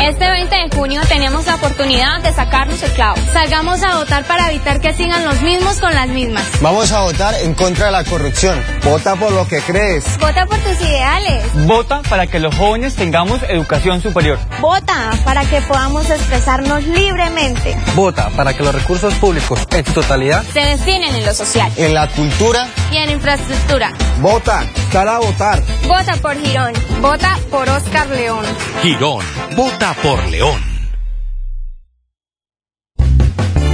[0.00, 3.16] Este 20 de junio tenemos la oportunidad de sacarnos el clavo.
[3.32, 6.44] Salgamos a votar para evitar que sigan los mismos con las mismas.
[6.60, 8.62] Vamos a votar en contra de la corrupción.
[8.84, 10.04] Vota por lo que crees.
[10.18, 11.42] Vota por tus ideales.
[11.66, 14.38] Vota para que los jóvenes tengamos educación superior.
[14.60, 17.76] Vota para que podamos expresarnos libremente.
[17.96, 21.92] Vota para que los recursos públicos en su totalidad se destinen en lo social, en
[21.92, 23.92] la cultura y en infraestructura.
[24.20, 25.60] Vota, sal a votar.
[25.86, 26.72] Vota por Girón.
[27.00, 28.44] Vota por Oscar León.
[28.82, 29.24] Girón,
[29.56, 30.60] vota por León.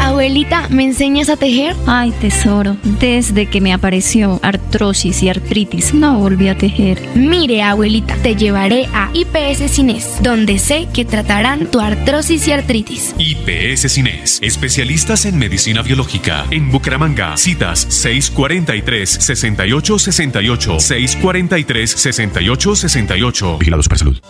[0.01, 1.75] Abuelita, ¿me enseñas a tejer?
[1.87, 7.01] Ay, tesoro, desde que me apareció artrosis y artritis, no volví a tejer.
[7.17, 13.13] Mire, abuelita, te llevaré a IPS Cines, donde sé que tratarán tu artrosis y artritis.
[13.19, 16.47] IPS Cines, especialistas en medicina biológica.
[16.51, 23.59] En Bucaramanga, citas 643-6868, 643-6868.
[23.59, 24.21] Vigilados para salud.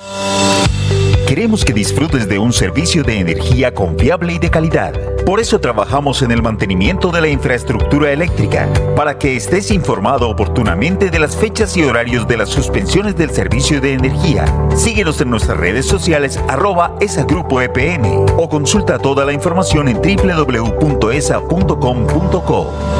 [1.26, 4.92] Queremos que disfrutes de un servicio de energía confiable y de calidad.
[5.24, 11.08] Por eso trabajamos en el mantenimiento de la infraestructura eléctrica, para que estés informado oportunamente
[11.08, 14.44] de las fechas y horarios de las suspensiones del servicio de energía.
[14.76, 19.96] Síguenos en nuestras redes sociales arroba esa grupo EPM o consulta toda la información en
[19.96, 20.74] www.esa.com.co.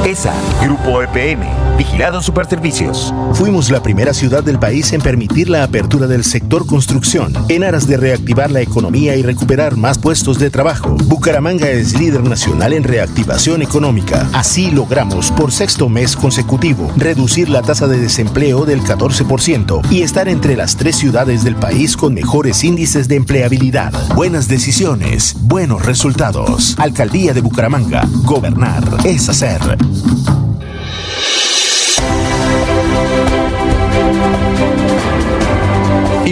[0.06, 1.42] ESA, Grupo EPM,
[1.76, 3.12] Vigilado Superservicios.
[3.34, 7.86] Fuimos la primera ciudad del país en permitir la apertura del sector construcción en aras
[7.86, 10.96] de reactivar la economía y recuperar más puestos de trabajo.
[11.06, 14.28] Bucaramanga es líder nacional en reactivación económica.
[14.32, 20.28] Así logramos por sexto mes consecutivo reducir la tasa de desempleo del 14% y estar
[20.28, 23.92] entre las tres ciudades del país con mejores índices de empleabilidad.
[24.14, 26.76] Buenas decisiones, buenos resultados.
[26.78, 28.06] Alcaldía de Bucaramanga.
[28.22, 29.60] Gobernar es hacer.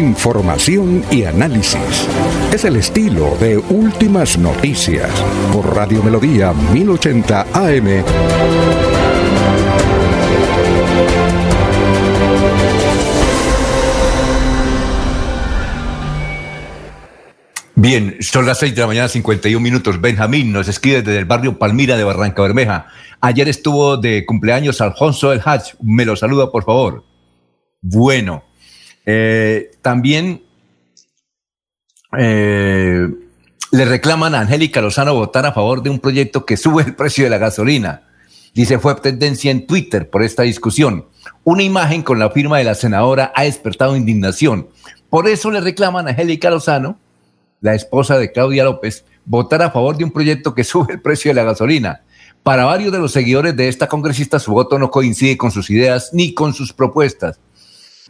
[0.03, 2.09] Información y análisis.
[2.53, 5.09] Es el estilo de Últimas Noticias
[5.53, 8.05] por Radio Melodía 1080 AM.
[17.77, 20.01] Bien, son las 6 de la mañana, 51 minutos.
[20.01, 22.89] Benjamín nos escribe desde el barrio Palmira de Barranca Bermeja.
[23.21, 25.75] Ayer estuvo de cumpleaños Alfonso El Hatch.
[25.81, 27.05] Me lo saluda, por favor.
[27.81, 28.45] Bueno,
[29.07, 30.43] eh, también
[32.19, 33.09] eh,
[33.73, 37.25] le reclaman a Angélica Lozano votar a favor de un proyecto que sube el precio
[37.25, 38.03] de la gasolina.
[38.55, 41.07] Dice, fue tendencia en Twitter por esta discusión.
[41.43, 44.69] Una imagen con la firma de la senadora ha despertado indignación.
[45.09, 46.99] Por eso le reclaman a Angélica Lozano,
[47.61, 51.31] la esposa de Claudia López, votar a favor de un proyecto que sube el precio
[51.31, 52.03] de la gasolina.
[52.43, 56.11] Para varios de los seguidores de esta congresista, su voto no coincide con sus ideas
[56.13, 57.39] ni con sus propuestas.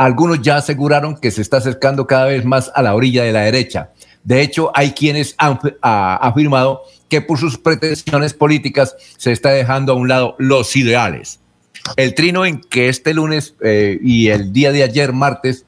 [0.03, 3.43] Algunos ya aseguraron que se está acercando cada vez más a la orilla de la
[3.43, 3.93] derecha.
[4.25, 9.95] De hecho, hay quienes han afirmado que por sus pretensiones políticas se está dejando a
[9.95, 11.39] un lado los ideales.
[11.95, 15.67] El trino en que este lunes eh, y el día de ayer, martes,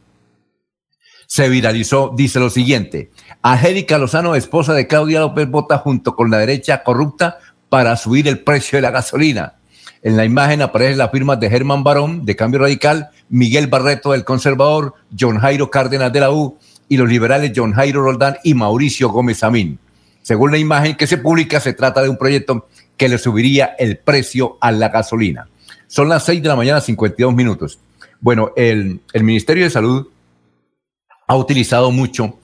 [1.28, 3.12] se viralizó, dice lo siguiente.
[3.40, 7.38] Angélica Lozano, esposa de Claudia López, vota junto con la derecha corrupta
[7.68, 9.54] para subir el precio de la gasolina.
[10.04, 14.22] En la imagen aparecen las firmas de Germán Barón, de Cambio Radical, Miguel Barreto, del
[14.22, 16.58] Conservador, John Jairo Cárdenas de la U
[16.90, 19.78] y los liberales John Jairo Roldán y Mauricio Gómez Amín.
[20.20, 22.68] Según la imagen que se publica, se trata de un proyecto
[22.98, 25.48] que le subiría el precio a la gasolina.
[25.86, 27.78] Son las 6 de la mañana, 52 minutos.
[28.20, 30.08] Bueno, el, Ministerio de Salud
[31.26, 32.38] ha utilizado mucho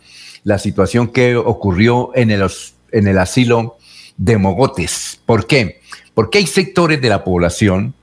[0.44, 2.50] la situación que ocurrió en el,
[2.90, 3.76] en el asilo
[4.16, 5.20] de Mogotes.
[5.26, 5.79] ¿Por qué?
[6.14, 7.94] Porque hay sectores de la población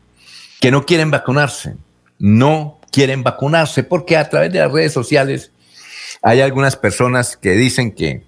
[0.60, 1.76] que no quieren vacunarse,
[2.20, 5.52] no quieren vacunarse porque a través de las redes sociales
[6.22, 8.24] hay algunas personas que dicen que,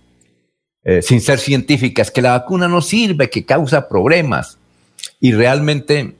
[0.83, 4.59] eh, sin ser científicas, que la vacuna no sirve, que causa problemas.
[5.19, 6.15] Y realmente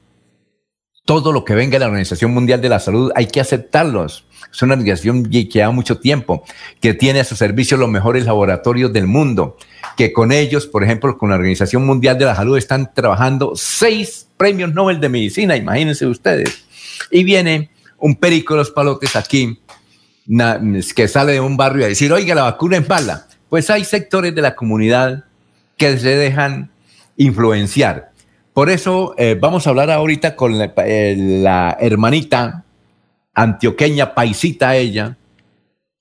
[1.05, 4.25] todo lo que venga de la Organización Mundial de la Salud hay que aceptarlos.
[4.51, 6.43] Es una organización que lleva mucho tiempo,
[6.81, 9.57] que tiene a su servicio los mejores laboratorios del mundo,
[9.95, 14.27] que con ellos, por ejemplo, con la Organización Mundial de la Salud, están trabajando seis
[14.37, 16.63] premios Nobel de Medicina, imagínense ustedes.
[17.11, 19.59] Y viene un perico de los palotes aquí
[20.95, 23.27] que sale de un barrio a decir, oiga, la vacuna es mala.
[23.49, 25.25] Pues hay sectores de la comunidad
[25.75, 26.71] que se dejan
[27.17, 28.11] influenciar.
[28.53, 32.63] Por eso eh, vamos a hablar ahorita con la, eh, la, hermanita
[33.41, 35.17] antioqueña, paisita ella,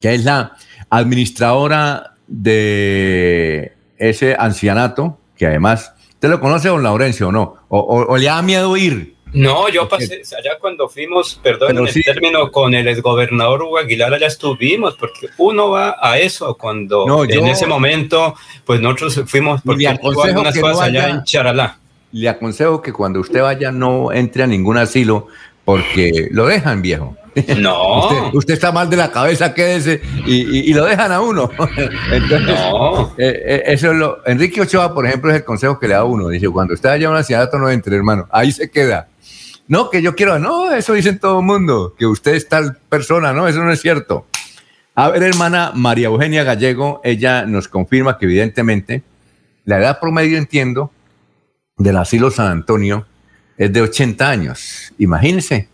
[0.01, 0.57] que es la
[0.91, 7.57] administradora de ese ancianato, que además, ¿usted lo conoce, don Laurencio, o no?
[7.69, 9.19] O, o le da miedo ir?
[9.33, 14.27] No, yo pasé allá cuando fuimos, perdón el término, con el exgobernador Hugo Aguilar, allá
[14.27, 18.35] estuvimos, porque uno va a eso cuando en ese momento,
[18.65, 21.79] pues nosotros fuimos porque algunas cosas allá en Charalá.
[22.11, 25.29] Le aconsejo que cuando usted vaya no entre a ningún asilo
[25.69, 27.15] porque lo dejan viejo.
[27.59, 28.31] No.
[28.33, 31.51] usted, está mal de la cabeza, quédese y, y, lo dejan a uno.
[32.11, 33.09] Entonces, no.
[33.19, 34.27] Eh, eh, eso es lo.
[34.27, 36.29] Enrique Ochoa, por ejemplo, es el consejo que le da a uno.
[36.29, 38.27] Dice: cuando usted vaya a una ciudad, no entre, hermano.
[38.33, 39.09] Ahí se queda.
[39.67, 43.35] No, que yo quiero, no, eso dicen todo el mundo, que usted es tal persona,
[43.35, 44.25] no, eso no es cierto.
[44.95, 49.03] A ver, hermana María Eugenia Gallego, ella nos confirma que evidentemente
[49.67, 50.91] la edad promedio, entiendo,
[51.77, 53.05] del asilo San Antonio
[53.59, 54.93] es de 80 años.
[54.99, 55.69] Imagínense,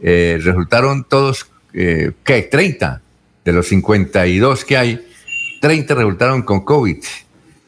[0.00, 2.42] eh, resultaron todos, eh, ¿qué?
[2.42, 3.02] 30
[3.44, 5.06] de los 52 que hay,
[5.60, 6.98] 30 resultaron con COVID,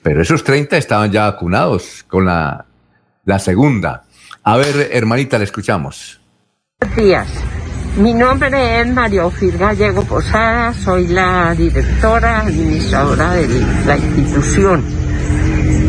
[0.03, 2.65] pero esos 30 estaban ya vacunados con la,
[3.25, 4.05] la segunda.
[4.45, 6.21] A ver, hermanita, le escuchamos.
[6.81, 7.29] Buenos días.
[7.97, 13.49] Mi nombre es Ofir Gallego Posada, soy la directora administradora de
[13.87, 15.08] la institución.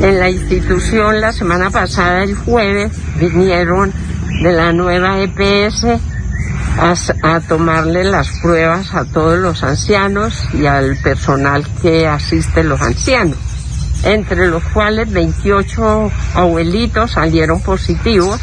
[0.01, 3.91] En la institución la semana pasada, el jueves, vinieron
[4.41, 5.87] de la nueva EPS
[6.77, 6.93] a,
[7.23, 13.37] a, tomarle las pruebas a todos los ancianos y al personal que asiste los ancianos,
[14.03, 18.39] entre los cuales 28 abuelitos salieron positivos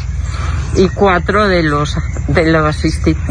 [0.75, 1.97] y cuatro de los
[2.27, 2.83] de los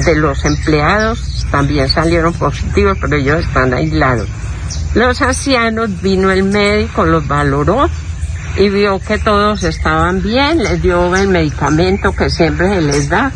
[0.05, 4.29] de los empleados también salieron positivos, pero ellos están aislados.
[4.95, 7.89] Los ancianos vino el médico, los valoró
[8.59, 13.33] y vio que todos estaban bien, les dio el medicamento que siempre se les da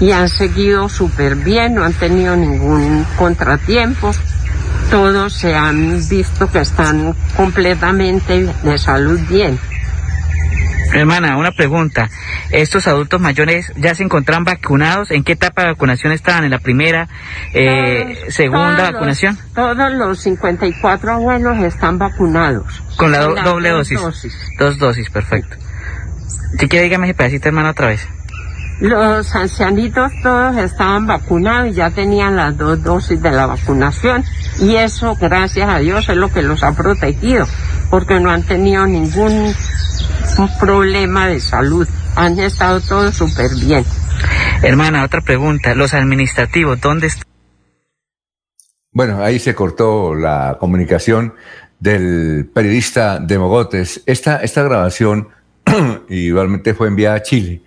[0.00, 4.10] y han seguido súper bien, no han tenido ningún contratiempo.
[4.90, 9.58] Todos se han visto que están completamente de salud bien.
[10.92, 12.08] Hermana, una pregunta.
[12.50, 15.10] ¿Estos adultos mayores ya se encontraban vacunados?
[15.10, 16.44] ¿En qué etapa de vacunación estaban?
[16.44, 17.08] ¿En la primera,
[17.52, 19.38] eh, segunda vacunación?
[19.54, 22.82] todos los 54 abuelos están vacunados.
[22.96, 24.00] ¿Con la, doble dosis?
[24.58, 25.56] Dos dosis, perfecto.
[26.58, 28.06] Si quiere, dígame ese pedacito, hermana, otra vez.
[28.80, 34.22] Los ancianitos todos estaban vacunados y ya tenían las dos dosis de la vacunación
[34.58, 37.46] y eso, gracias a Dios, es lo que los ha protegido,
[37.90, 39.54] porque no han tenido ningún
[40.60, 41.86] problema de salud.
[42.14, 43.84] Han estado todos súper bien.
[44.62, 45.74] Hermana, otra pregunta.
[45.74, 47.24] Los administrativos, ¿dónde están?
[48.92, 51.34] Bueno, ahí se cortó la comunicación
[51.78, 54.02] del periodista de Mogotes.
[54.06, 55.28] Esta, esta grabación
[56.08, 57.60] igualmente fue enviada a Chile,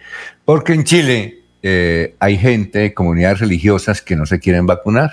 [0.43, 5.11] porque en Chile eh, hay gente, comunidades religiosas que no se quieren vacunar,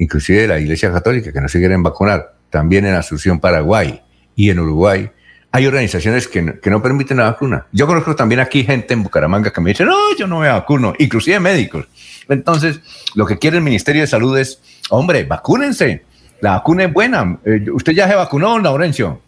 [0.00, 4.00] inclusive de la Iglesia Católica que no se quieren vacunar, también en Asunción, Paraguay
[4.34, 5.10] y en Uruguay.
[5.52, 7.66] Hay organizaciones que no, que no permiten la vacuna.
[7.70, 10.94] Yo conozco también aquí gente en Bucaramanga que me dice, no, yo no me vacuno,
[10.98, 11.86] inclusive médicos.
[12.28, 12.80] Entonces,
[13.14, 16.04] lo que quiere el Ministerio de Salud es, hombre, vacúnense.
[16.40, 17.38] La vacuna es buena.
[17.44, 19.20] Eh, ¿Usted ya se vacunó, Laurencio?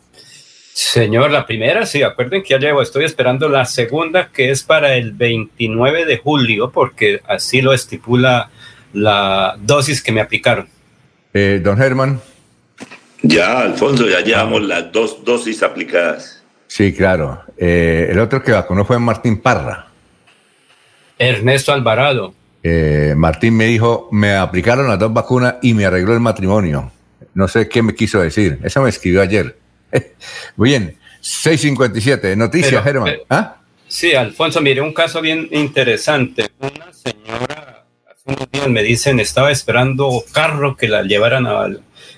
[0.72, 4.94] Señor, la primera, sí, acuerden que ya llevo, estoy esperando la segunda, que es para
[4.94, 8.50] el 29 de julio, porque así lo estipula
[8.92, 10.68] la dosis que me aplicaron.
[11.32, 12.20] Eh, don Germán.
[13.22, 16.42] Ya, Alfonso, ya llevamos las dos dosis aplicadas.
[16.66, 17.42] Sí, claro.
[17.56, 19.86] Eh, el otro que vacunó fue Martín Parra.
[21.18, 22.34] Ernesto Alvarado.
[23.16, 26.92] Martín me dijo, me aplicaron las dos vacunas y me arregló el matrimonio.
[27.34, 28.58] No sé qué me quiso decir.
[28.62, 29.56] Eso me escribió ayer.
[30.56, 30.96] Muy bien.
[31.20, 32.36] 657.
[32.36, 33.14] Noticias, Germán.
[33.30, 33.56] ¿Ah?
[33.86, 36.50] Sí, Alfonso, mire, un caso bien interesante.
[36.58, 37.81] Una señora,
[38.68, 41.68] me dicen, estaba esperando carro que la llevaran a,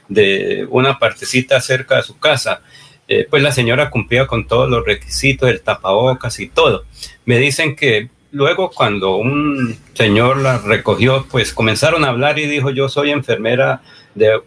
[0.09, 2.61] de una partecita cerca de su casa.
[3.07, 6.85] Eh, pues la señora cumplía con todos los requisitos, el tapabocas y todo.
[7.27, 12.71] Me dicen que luego cuando un señor la recogió, pues comenzaron a hablar y dijo,
[12.71, 13.83] yo soy enfermera
[14.15, 14.41] de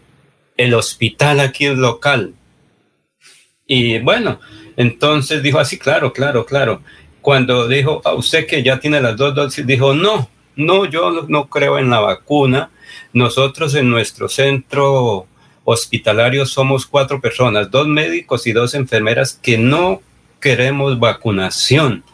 [0.56, 2.34] el hospital aquí local.
[3.66, 4.40] Y bueno,
[4.76, 6.82] entonces dijo así, claro, claro, claro.
[7.20, 11.48] Cuando dijo a usted que ya tiene las dos dosis, dijo, no, no, yo no
[11.48, 12.70] creo en la vacuna.
[13.12, 15.26] Nosotros en nuestro centro
[15.64, 20.02] hospitalario somos cuatro personas, dos médicos y dos enfermeras que no
[20.40, 22.04] queremos vacunación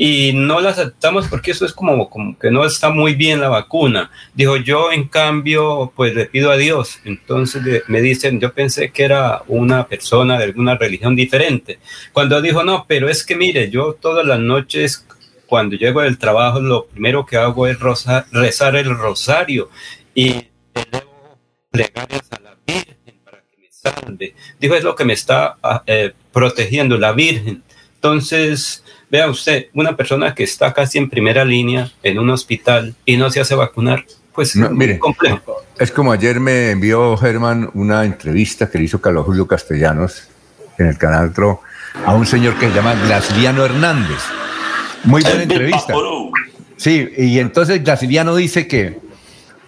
[0.00, 3.48] y no la aceptamos porque eso es como, como que no está muy bien la
[3.48, 4.12] vacuna.
[4.32, 7.00] Dijo, yo en cambio, pues le pido a Dios.
[7.04, 11.80] Entonces me dicen, yo pensé que era una persona de alguna religión diferente.
[12.12, 15.04] Cuando dijo, no, pero es que mire, yo todas las noches
[15.48, 19.70] cuando llego del trabajo, lo primero que hago es rezar el rosario
[20.14, 21.38] y elevo
[21.70, 24.34] plegarias a la Virgen para que me salve.
[24.60, 27.62] Dijo, es lo que me está ah, eh, protegiendo la Virgen.
[27.94, 33.16] Entonces, Vea usted, una persona que está casi en primera línea en un hospital y
[33.16, 34.04] no se hace vacunar,
[34.34, 35.62] pues no, mire, complejo.
[35.78, 40.28] Es como ayer me envió Germán una entrevista que le hizo Carlos Julio Castellanos
[40.76, 41.62] en el canal TRO
[42.04, 44.22] a un señor que se llama Graciliano Hernández.
[45.04, 45.94] Muy buena entrevista.
[46.76, 48.98] Sí, y entonces Graciliano dice que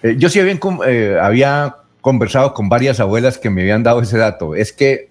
[0.03, 4.17] eh, yo sí había, eh, había conversado con varias abuelas que me habían dado ese
[4.17, 4.55] dato.
[4.55, 5.09] Es que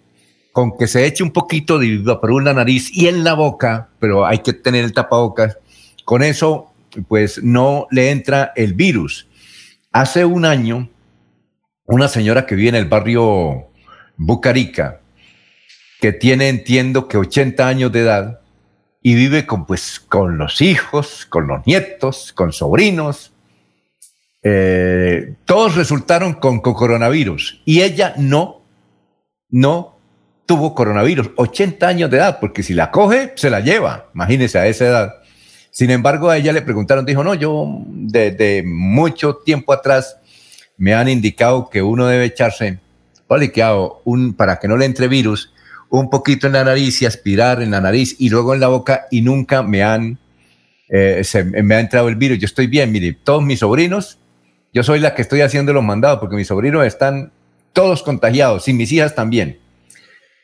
[0.53, 4.27] con que se eche un poquito de por la nariz y en la boca, pero
[4.27, 5.59] hay que tener el tapabocas,
[6.05, 6.73] con eso
[7.09, 9.29] pues no le entra el virus.
[9.93, 10.89] Hace un año,
[11.87, 13.69] una señora que vive en el barrio
[14.17, 15.01] Bucarica,
[16.01, 18.41] que tiene, entiendo que 80 años de edad,
[19.03, 23.33] y vive con, pues, con los hijos, con los nietos, con sobrinos,
[24.43, 28.63] eh, todos resultaron con, coronavirus y ella no,
[29.51, 29.97] no
[30.47, 34.67] tuvo coronavirus, 80 años de edad, porque si la coge, se la lleva, imagínese a
[34.67, 35.15] esa edad.
[35.71, 40.17] Sin embargo, a ella le preguntaron, dijo, no, yo desde mucho tiempo atrás
[40.77, 42.81] me han indicado que uno debe echarse,
[44.05, 45.53] un, para que no le entre virus,
[45.91, 49.07] un poquito en la nariz y aspirar en la nariz y luego en la boca
[49.11, 50.19] y nunca me han,
[50.89, 51.23] eh,
[51.63, 52.39] me ha entrado el virus.
[52.39, 54.19] Yo estoy bien, mire, todos mis sobrinos,
[54.73, 57.33] yo soy la que estoy haciendo los mandados porque mis sobrinos están
[57.73, 59.59] todos contagiados y mis hijas también.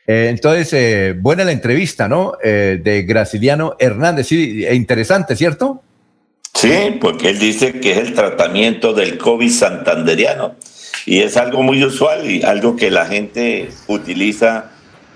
[0.07, 2.33] Eh, entonces, eh, buena la entrevista, ¿no?
[2.41, 4.27] Eh, de Graciliano Hernández.
[4.27, 5.83] Sí, interesante, ¿cierto?
[6.53, 10.55] Sí, porque él dice que es el tratamiento del COVID santanderiano.
[11.05, 14.71] Y es algo muy usual y algo que la gente utiliza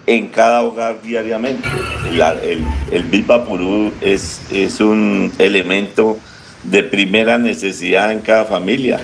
[0.05, 1.67] en cada hogar diariamente.
[2.09, 6.17] el, el Bilbapurú es, es un elemento
[6.63, 8.99] de primera necesidad en cada familia.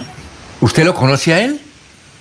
[0.61, 1.59] ¿Usted lo conoce a él?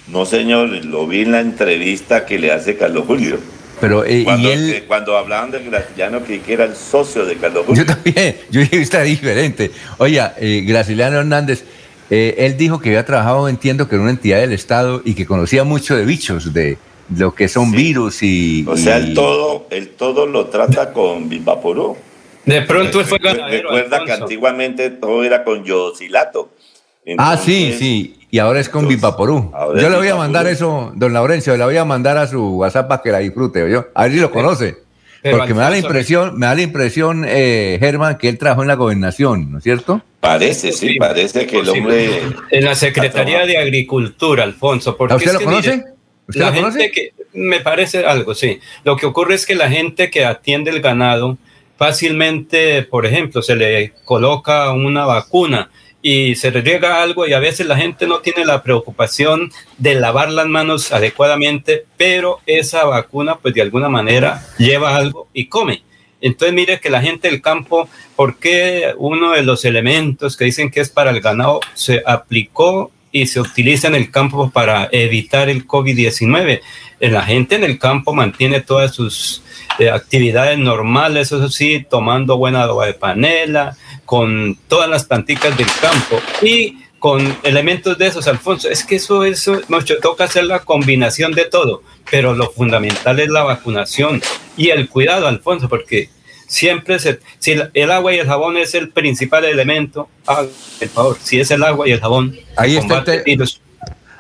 [0.08, 3.38] No, señor, lo vi en la entrevista que le hace Carlos Julio.
[3.80, 4.84] Pero, eh, cuando, y él...
[4.86, 7.84] cuando hablaban del Graciliano, que, que era el socio de Carlos Julio.
[7.84, 9.70] Yo también, yo está diferente.
[9.98, 11.64] Oiga, eh, Graciliano Hernández,
[12.08, 15.26] eh, él dijo que había trabajado, entiendo, que en una entidad del Estado y que
[15.26, 16.78] conocía mucho de bichos, de
[17.14, 18.64] lo que son virus y...
[18.68, 21.96] O sea, él todo, él todo lo trata con Bilbaporú.
[22.44, 23.70] De pronto él fue ganadero.
[23.70, 26.50] Recuerda que antiguamente todo era con yodosilato.
[27.18, 28.16] ah, sí, sí.
[28.30, 29.52] Y ahora es con Vipaporú.
[29.80, 32.88] Yo le voy a mandar eso, don Laurencio, le voy a mandar a su WhatsApp
[32.88, 33.70] para que la disfrute.
[33.70, 33.86] Yo.
[33.94, 34.76] A ver si lo conoce.
[35.30, 38.68] Porque me da la impresión, me da la impresión, eh, Germán, que él trabajó en
[38.68, 40.02] la gobernación, ¿no es cierto?
[40.20, 42.22] Parece, sí, parece que el hombre.
[42.50, 44.96] En la Secretaría de Agricultura, Alfonso.
[44.98, 45.84] ¿A usted lo conoce?
[46.28, 48.60] La gente que me parece algo, sí.
[48.84, 51.38] Lo que ocurre es que la gente que atiende el ganado
[51.76, 55.70] fácilmente, por ejemplo, se le coloca una vacuna
[56.02, 59.96] y se le riega algo y a veces la gente no tiene la preocupación de
[59.96, 65.82] lavar las manos adecuadamente, pero esa vacuna pues de alguna manera lleva algo y come.
[66.20, 70.70] Entonces mire que la gente del campo, ¿por qué uno de los elementos que dicen
[70.70, 75.48] que es para el ganado se aplicó y se utiliza en el campo para evitar
[75.48, 76.60] el COVID-19?
[77.00, 79.42] La gente en el campo mantiene todas sus
[79.78, 85.66] eh, actividades normales, eso sí, tomando buena agua de panela, con todas las plantitas del
[85.80, 88.68] campo y con elementos de esos, Alfonso.
[88.68, 93.28] Es que eso, eso, nos toca hacer la combinación de todo, pero lo fundamental es
[93.28, 94.20] la vacunación
[94.56, 96.10] y el cuidado, Alfonso, porque
[96.46, 101.40] siempre se, si el, agua y el jabón es el principal elemento, por favor, si
[101.40, 103.44] es el agua y el jabón, ahí está el,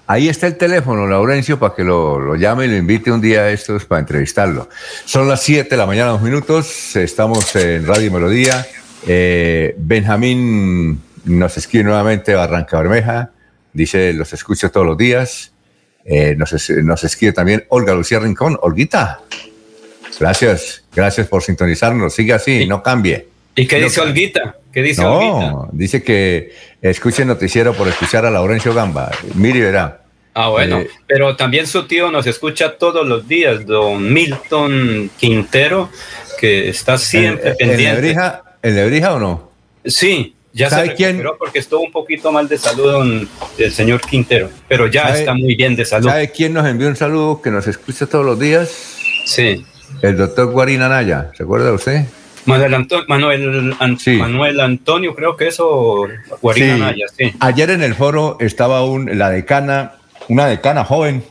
[0.08, 3.50] Ahí está el teléfono, Laurencio, para que lo, llame y lo invite un día a
[3.50, 4.68] estos para entrevistarlo.
[5.04, 6.94] Son las 7 de la mañana, dos minutos.
[6.94, 8.64] Estamos en Radio Melodía.
[9.04, 13.32] Eh, Benjamín nos escribe nuevamente Barranca Bermeja.
[13.72, 15.52] Dice, los escucho todos los días.
[16.04, 18.56] Eh, nos, nos, escribe también Olga Lucía Rincón.
[18.62, 19.22] Olguita,
[20.20, 20.85] gracias.
[20.96, 22.14] Gracias por sintonizarnos.
[22.14, 23.28] Sigue así, no cambie.
[23.54, 24.56] ¿Y qué dice Olguita?
[24.72, 29.10] ¿Qué dice no, dice que escuche el noticiero por escuchar a Laurencio Gamba.
[29.34, 30.02] Mire verá.
[30.34, 35.88] Ah, bueno, eh, pero también su tío nos escucha todos los días, don Milton Quintero,
[36.38, 38.14] que está siempre pendiente.
[38.62, 39.50] ¿En Lebrija, o no?
[39.84, 44.88] Sí, ya se recuperó porque estuvo un poquito mal de salud el señor Quintero, pero
[44.88, 46.08] ya está muy bien de salud.
[46.08, 48.98] ¿Sabe quién nos envió un saludo que nos escucha todos los días?
[49.24, 49.64] Sí.
[50.02, 52.06] El doctor Guarina Naya, ¿se acuerda usted?
[52.46, 53.74] Manuel,
[54.18, 56.06] Manuel, Antonio, creo que eso,
[56.40, 57.32] Guarina sí.
[57.40, 59.94] Ayer en el foro estaba un, la decana,
[60.28, 61.24] una decana joven,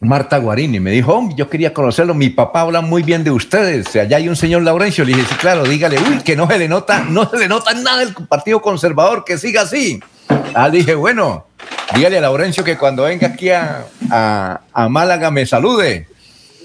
[0.00, 3.96] Marta Guarini, me dijo, oh, yo quería conocerlo, mi papá habla muy bien de ustedes,
[3.96, 6.68] allá hay un señor Laurencio, le dije, sí, claro, dígale, uy, que no se le
[6.68, 10.00] nota, no se le nota nada del Partido Conservador, que siga así.
[10.54, 11.46] Ah, dije, bueno,
[11.96, 13.86] dígale a Laurencio que cuando venga aquí a,
[14.72, 16.06] a Málaga me salude.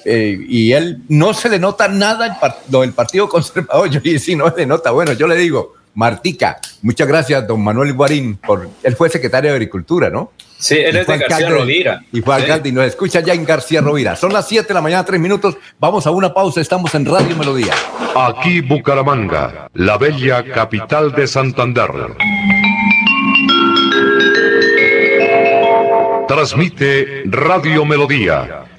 [0.06, 2.40] Eh, y él no se le nota nada
[2.70, 3.90] lo del Partido Conservador.
[3.92, 4.92] Yo dije, sí, no se le nota.
[4.92, 9.56] Bueno, yo le digo, Martica, muchas gracias, don Manuel Guarín, por, él fue secretario de
[9.56, 10.32] Agricultura, ¿no?
[10.58, 12.02] Sí, él es de García Rovira.
[12.12, 14.16] Y fue alcalde y nos escucha ya en García Rovira.
[14.16, 15.58] Son las 7 de la mañana, 3 minutos.
[15.78, 17.74] Vamos a una pausa, estamos en Radio Melodía.
[18.16, 21.92] Aquí Bucaramanga, la bella capital de Santander.
[26.28, 28.66] Transmite Radio Melodía,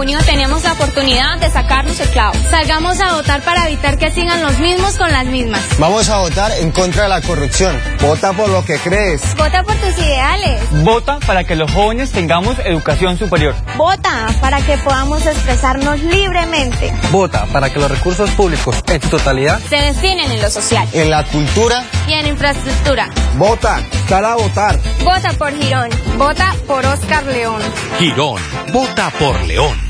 [0.00, 2.32] Junio tenemos la oportunidad de sacarnos el clavo.
[2.48, 5.60] Salgamos a votar para evitar que sigan los mismos con las mismas.
[5.78, 7.78] Vamos a votar en contra de la corrupción.
[8.00, 9.20] Vota por lo que crees.
[9.36, 10.62] Vota por tus ideales.
[10.84, 13.54] Vota para que los jóvenes tengamos educación superior.
[13.76, 16.94] Vota para que podamos expresarnos libremente.
[17.12, 21.10] Vota para que los recursos públicos en su totalidad se destinen en lo social, en
[21.10, 23.10] la cultura y en infraestructura.
[23.36, 24.80] Vota, sal a votar.
[25.04, 25.90] Vota por Girón.
[26.16, 27.60] Vota por Oscar León.
[27.98, 28.40] Girón.
[28.72, 29.89] Vota por León.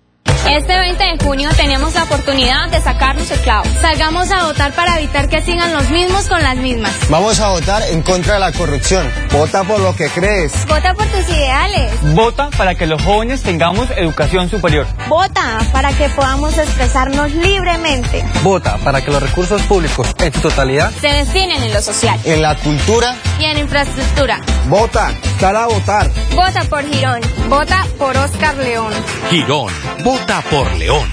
[0.49, 3.63] Este 20 de junio tenemos la oportunidad de sacarnos el clavo.
[3.79, 6.91] Salgamos a votar para evitar que sigan los mismos con las mismas.
[7.09, 9.09] Vamos a votar en contra de la corrupción.
[9.31, 10.51] Vota por lo que crees.
[10.65, 11.91] Vota por tus ideales.
[12.15, 14.87] Vota para que los jóvenes tengamos educación superior.
[15.07, 18.25] Vota para que podamos expresarnos libremente.
[18.43, 22.41] Vota para que los recursos públicos en su totalidad se destinen en lo social, en
[22.41, 24.41] la cultura y en infraestructura.
[24.67, 26.09] Vota, para votar.
[26.35, 27.21] Vota por Girón.
[27.47, 28.93] Vota por Oscar León.
[29.29, 29.71] Girón.
[30.03, 31.09] Vota por León.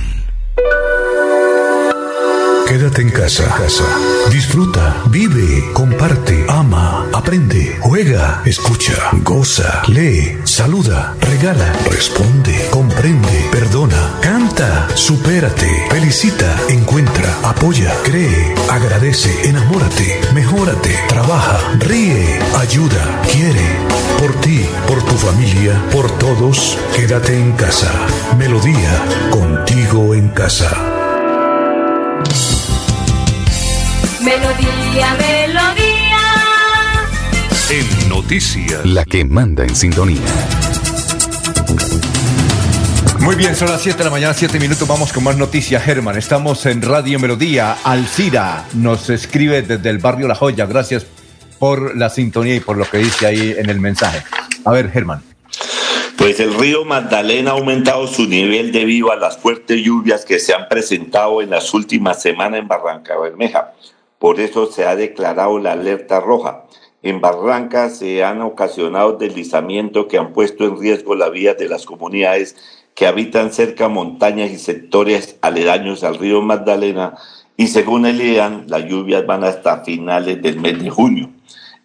[2.69, 3.49] Quédate en casa.
[3.49, 3.85] casa.
[4.31, 14.38] Disfruta, vive, comparte, ama, aprende, juega, escucha, goza, lee, saluda, regala, responde, comprende, perdona, canta,
[14.95, 23.69] supérate, felicita, encuentra, apoya, cree, agradece, enamórate, mejórate, trabaja, ríe, ayuda, quiere.
[24.19, 27.93] Por ti, por tu familia, por todos, quédate en casa.
[28.37, 30.71] Melodía, contigo en casa.
[34.21, 36.19] Melodía, melodía.
[37.71, 38.85] En noticias.
[38.85, 40.78] La que manda en sintonía.
[43.21, 44.89] Muy bien, son las 7 de la mañana, 7 minutos.
[44.89, 46.17] Vamos con más noticias, Germán.
[46.17, 47.77] Estamos en Radio Melodía.
[47.85, 50.67] Alcira nos escribe desde el barrio La Joya.
[50.67, 51.07] Gracias
[51.59, 54.23] por la sintonía y por lo que dice ahí en el mensaje.
[54.65, 55.23] A ver, Germán.
[56.17, 60.53] Pues el río Magdalena ha aumentado su nivel debido a las fuertes lluvias que se
[60.53, 63.75] han presentado en las últimas semanas en Barranca Bermeja.
[64.19, 66.65] Por eso se ha declarado la alerta roja.
[67.03, 71.87] En Barranca se han ocasionado deslizamientos que han puesto en riesgo la vida de las
[71.87, 72.57] comunidades
[72.99, 77.15] que habitan cerca montañas y sectores aledaños al río Magdalena
[77.57, 78.19] y según el
[78.67, 81.31] las lluvias van hasta finales del mes de junio.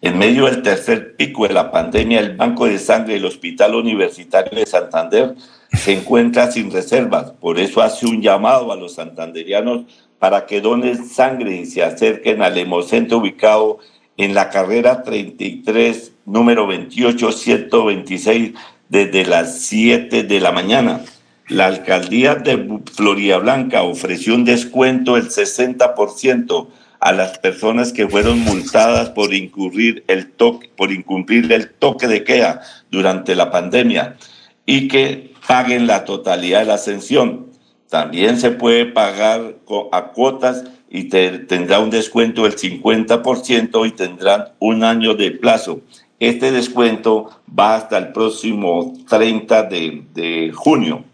[0.02, 4.58] En medio del tercer pico de la pandemia, el Banco de Sangre del Hospital Universitario
[4.58, 5.36] de Santander
[5.72, 7.30] se encuentra sin reservas.
[7.30, 9.84] Por eso hace un llamado a los santanderianos
[10.18, 13.78] para que donen sangre y se acerquen al hemocentro ubicado
[14.16, 18.54] en la carrera 33, número 28, 126,
[18.88, 21.00] desde las 7 de la mañana.
[21.48, 26.68] La alcaldía de Florida Blanca ofreció un descuento del 60%
[27.00, 32.24] a las personas que fueron multadas por incurrir el toque, por incumplir el toque de
[32.24, 34.16] queda durante la pandemia
[34.64, 37.46] y que paguen la totalidad de la ascensión.
[37.90, 39.56] También se puede pagar
[39.92, 45.80] a cuotas y tendrá un descuento del 50% y tendrán un año de plazo.
[46.20, 51.04] Este descuento va hasta el próximo 30 de, junio.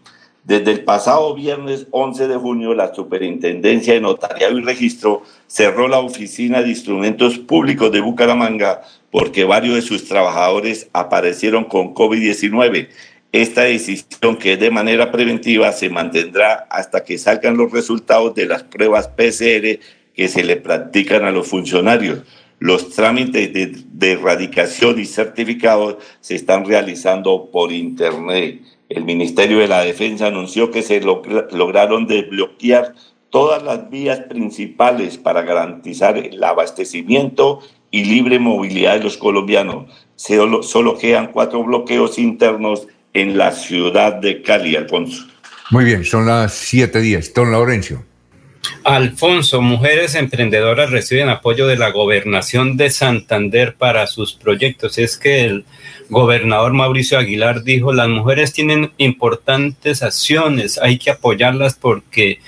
[0.43, 5.99] Desde el pasado viernes 11 de junio, la Superintendencia de Notariado y Registro cerró la
[5.99, 12.87] oficina de instrumentos públicos de Bucaramanga porque varios de sus trabajadores aparecieron con COVID-19
[13.31, 18.45] esta decisión, que es de manera preventiva, se mantendrá hasta que salgan los resultados de
[18.45, 19.79] las pruebas PCR
[20.13, 22.19] que se le practican a los funcionarios.
[22.61, 28.61] Los trámites de, erradicación y certificados se están realizando por Internet.
[28.87, 32.93] El Ministerio de la Defensa anunció que se lograron desbloquear
[33.31, 39.91] todas las vías principales para garantizar el abastecimiento y libre movilidad de los colombianos.
[40.15, 45.25] Solo, quedan cuatro bloqueos internos en la ciudad de Cali, Alfonso.
[45.71, 47.33] Muy bien, son las 7.10.
[47.33, 48.10] Don Laurencio.
[48.83, 54.97] Alfonso, mujeres emprendedoras reciben apoyo de la gobernación de Santander para sus proyectos.
[54.97, 55.65] Es que el
[56.09, 62.39] gobernador Mauricio Aguilar dijo, las mujeres tienen importantes acciones, hay que apoyarlas porque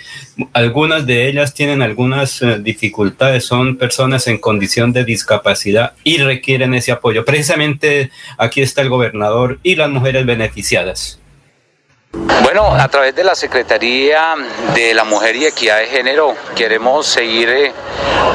[0.54, 6.74] algunas de ellas tienen algunas eh, dificultades, son personas en condición de discapacidad y requieren
[6.74, 7.26] ese apoyo.
[7.26, 11.20] Precisamente aquí está el gobernador y las mujeres beneficiadas.
[12.16, 14.36] Bueno, a través de la Secretaría
[14.76, 17.74] de la Mujer y Equidad de Género queremos seguir eh,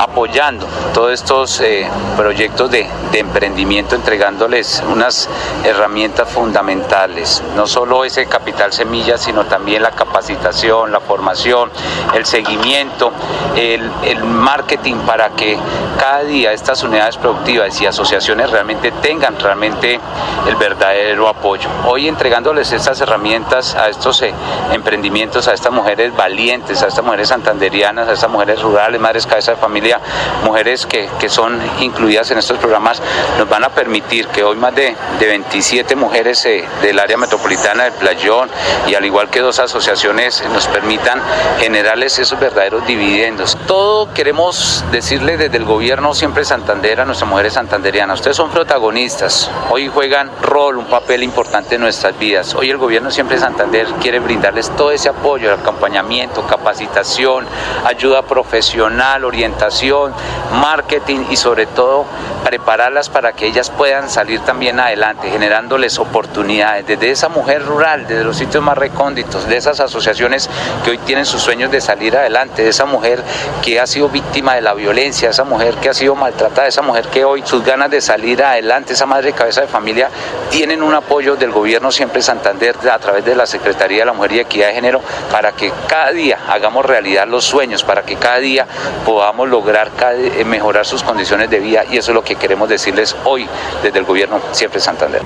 [0.01, 5.29] apoyando todos estos eh, proyectos de, emprendimiento, entregándoles unas
[5.65, 11.71] herramientas fundamentales, no solo ese capital semilla, sino también la capacitación, la formación,
[12.15, 13.13] el seguimiento,
[13.57, 15.59] el, el marketing para que
[15.99, 19.99] cada día estas unidades productivas y asociaciones realmente tengan realmente
[20.47, 21.69] el verdadero apoyo.
[21.87, 24.33] Hoy entregándoles estas herramientas a estos eh,
[24.73, 29.53] emprendimientos, a estas mujeres valientes, a estas mujeres santanderianas, a estas mujeres rurales, madres cabeza
[29.53, 30.01] de familia,
[30.45, 33.03] mujeres que, que son incluidas en estos programas,
[33.39, 37.85] nos van a permitir que hoy más de, de 27 mujeres eh, del área metropolitana
[37.85, 38.49] del Playón
[38.87, 41.21] y al igual que dos asociaciones nos permitan
[41.59, 43.57] generarles esos verdaderos dividendos.
[43.67, 49.51] Todo queremos decirle desde el gobierno siempre Santander a nuestras mujeres santanderianas, ustedes son protagonistas,
[49.71, 52.55] hoy juegan rol, un papel importante en nuestras vidas.
[52.55, 53.58] Hoy el gobierno siempre Santander
[54.01, 57.47] quiere brindarles todo ese apoyo, acompañamiento, capacitación,
[57.85, 60.13] ayuda profesional, orientación,
[60.61, 62.05] marketing y sobre todo
[62.45, 66.87] prepararlas para que ellas puedan salir también adelante, generándoles oportunidades.
[66.87, 70.49] Desde esa mujer rural, desde los sitios más recónditos, de esas asociaciones
[70.85, 73.23] que hoy tienen sus sueños de salir adelante, de esa mujer
[73.63, 77.07] que ha sido víctima de la violencia, esa mujer que ha sido maltratada, esa mujer
[77.09, 80.09] que hoy sus ganas de salir adelante, esa madre cabeza de familia,
[80.51, 84.33] tienen un apoyo del gobierno siempre Santander a través de la Secretaría de la Mujer
[84.33, 88.39] y Equidad de Género para que cada día hagamos realidad los sueños, para que cada
[88.39, 88.67] día
[89.05, 93.17] podamos lograr eh, mejorar sus condiciones de vida y eso es lo que queremos decirles
[93.25, 93.49] hoy
[93.83, 95.23] desde el gobierno siempre Santander.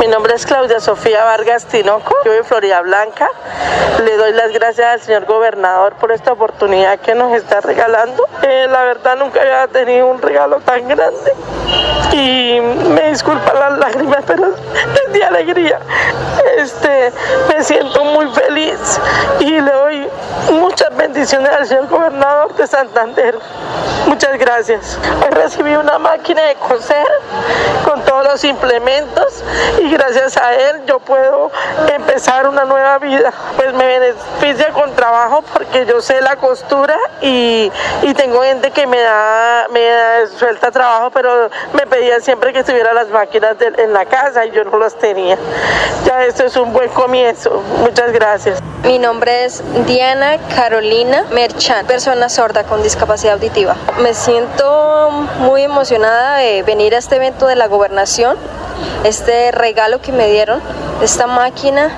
[0.00, 3.28] Mi nombre es Claudia Sofía Vargas Tinoco, yo de Florida Blanca.
[4.02, 8.26] Le doy las gracias al señor gobernador por esta oportunidad que nos está regalando.
[8.42, 11.32] Eh, la verdad nunca había tenido un regalo tan grande
[12.12, 15.78] y me disculpa las lágrimas, pero es alegría.
[16.56, 17.12] Este,
[17.48, 19.00] me siento muy feliz
[19.40, 20.08] y le doy
[20.52, 23.38] muchas bendiciones al señor gobernador de Santander.
[24.06, 24.98] Muchas gracias.
[25.22, 27.06] Hoy recibí una máquina de coser
[27.84, 29.42] con todos los implementos
[29.82, 31.50] y gracias a él yo puedo
[31.92, 33.32] empezar una nueva vida.
[33.56, 37.70] Pues me beneficia con trabajo porque yo sé la costura y,
[38.16, 39.80] tengo gente que me da, me
[40.38, 44.62] suelta trabajo, pero me pedían siempre que estuviera las máquinas en la casa y yo
[44.64, 45.36] no las tenía.
[46.04, 47.62] Ya esto es un buen comienzo.
[47.78, 48.60] Muchas gracias.
[48.84, 53.76] Mi nombre es Diana Carolina Merchan, persona sorda con discapacidad auditiva.
[54.00, 58.36] Me siento muy emocionada de venir a este evento de la gobernación,
[59.04, 60.60] este regalo que me dieron,
[61.02, 61.90] esta máquina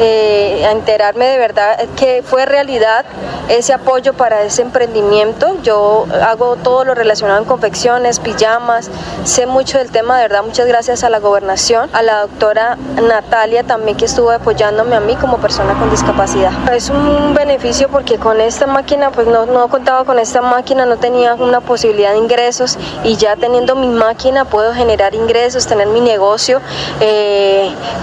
[0.00, 3.04] eh, a enterarme de verdad que fue realidad
[3.48, 5.56] ese apoyo para ese emprendimiento.
[5.62, 8.90] Yo hago todo lo relacionado en confecciones, pijamas,
[9.24, 13.64] sé mucho del tema, de verdad, muchas gracias a la gobernación, a la doctora Natalia
[13.64, 16.52] también que estuvo apoyándome a mí como persona con discapacidad.
[16.72, 20.96] Es un beneficio porque con esta máquina, pues no, no contaba con esta máquina, no
[20.96, 26.00] tenía una posibilidad de ingresos y ya teniendo mi máquina puedo generar ingresos, tener mi
[26.00, 26.60] negocio,
[27.00, 27.19] eh,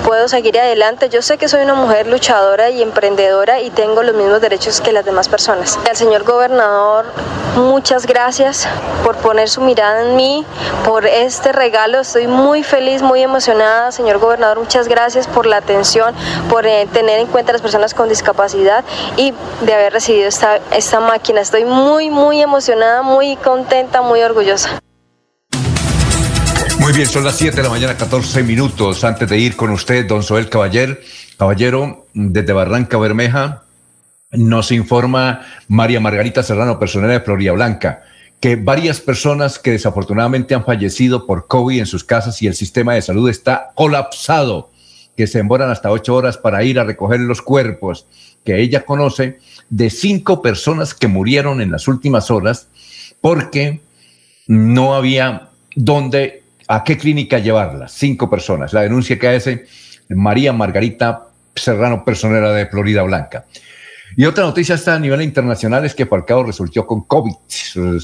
[0.05, 1.09] puedo seguir adelante.
[1.09, 4.81] Yo sé que soy una mujer mujer luchadora y emprendedora y tengo los mismos derechos
[4.81, 5.79] que las demás personas.
[5.89, 7.05] Al señor gobernador,
[7.55, 8.67] muchas gracias
[9.05, 10.45] por poner su mirada en mí,
[10.83, 12.01] por este regalo.
[12.01, 13.93] Estoy muy feliz, muy emocionada.
[13.93, 16.13] Señor gobernador, muchas gracias por la atención,
[16.49, 18.83] por eh, tener en cuenta a las personas con discapacidad
[19.15, 21.39] y de haber recibido esta, esta máquina.
[21.39, 24.81] Estoy muy, muy emocionada, muy contenta, muy orgullosa.
[26.87, 29.03] Muy bien, son las 7 de la mañana, 14 minutos.
[29.03, 31.01] Antes de ir con usted, don Soel Caballer,
[31.35, 33.63] Caballero, desde Barranca Bermeja,
[34.31, 38.03] nos informa María Margarita Serrano, personera de Florida Blanca,
[38.39, 42.93] que varias personas que desafortunadamente han fallecido por COVID en sus casas y el sistema
[42.93, 44.69] de salud está colapsado,
[45.17, 48.07] que se demoran hasta ocho horas para ir a recoger los cuerpos,
[48.45, 49.39] que ella conoce
[49.69, 52.69] de cinco personas que murieron en las últimas horas
[53.19, 53.81] porque
[54.47, 57.93] no había dónde, a qué clínica llevarlas.
[57.93, 58.73] Cinco personas.
[58.73, 59.65] La denuncia que hace
[60.09, 63.45] María Margarita Serrano, personera de Florida Blanca.
[64.15, 67.33] Y otra noticia está a nivel internacional es que Falcao resultó con COVID.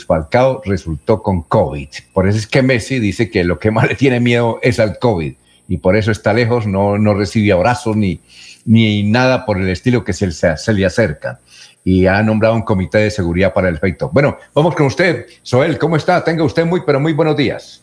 [0.06, 1.88] Falcao resultó con COVID.
[2.14, 5.00] Por eso es que Messi dice que lo que más le tiene miedo es al
[5.00, 5.34] COVID.
[5.70, 8.20] Y por eso está lejos, no, no recibe abrazos ni,
[8.66, 11.40] ni nada por el estilo que se, se le acerca.
[11.86, 14.10] Y ha nombrado un comité de seguridad para el efecto.
[14.14, 15.26] Bueno, vamos con usted.
[15.42, 16.24] Soel, ¿cómo está?
[16.24, 17.83] Tenga usted muy, pero muy buenos días.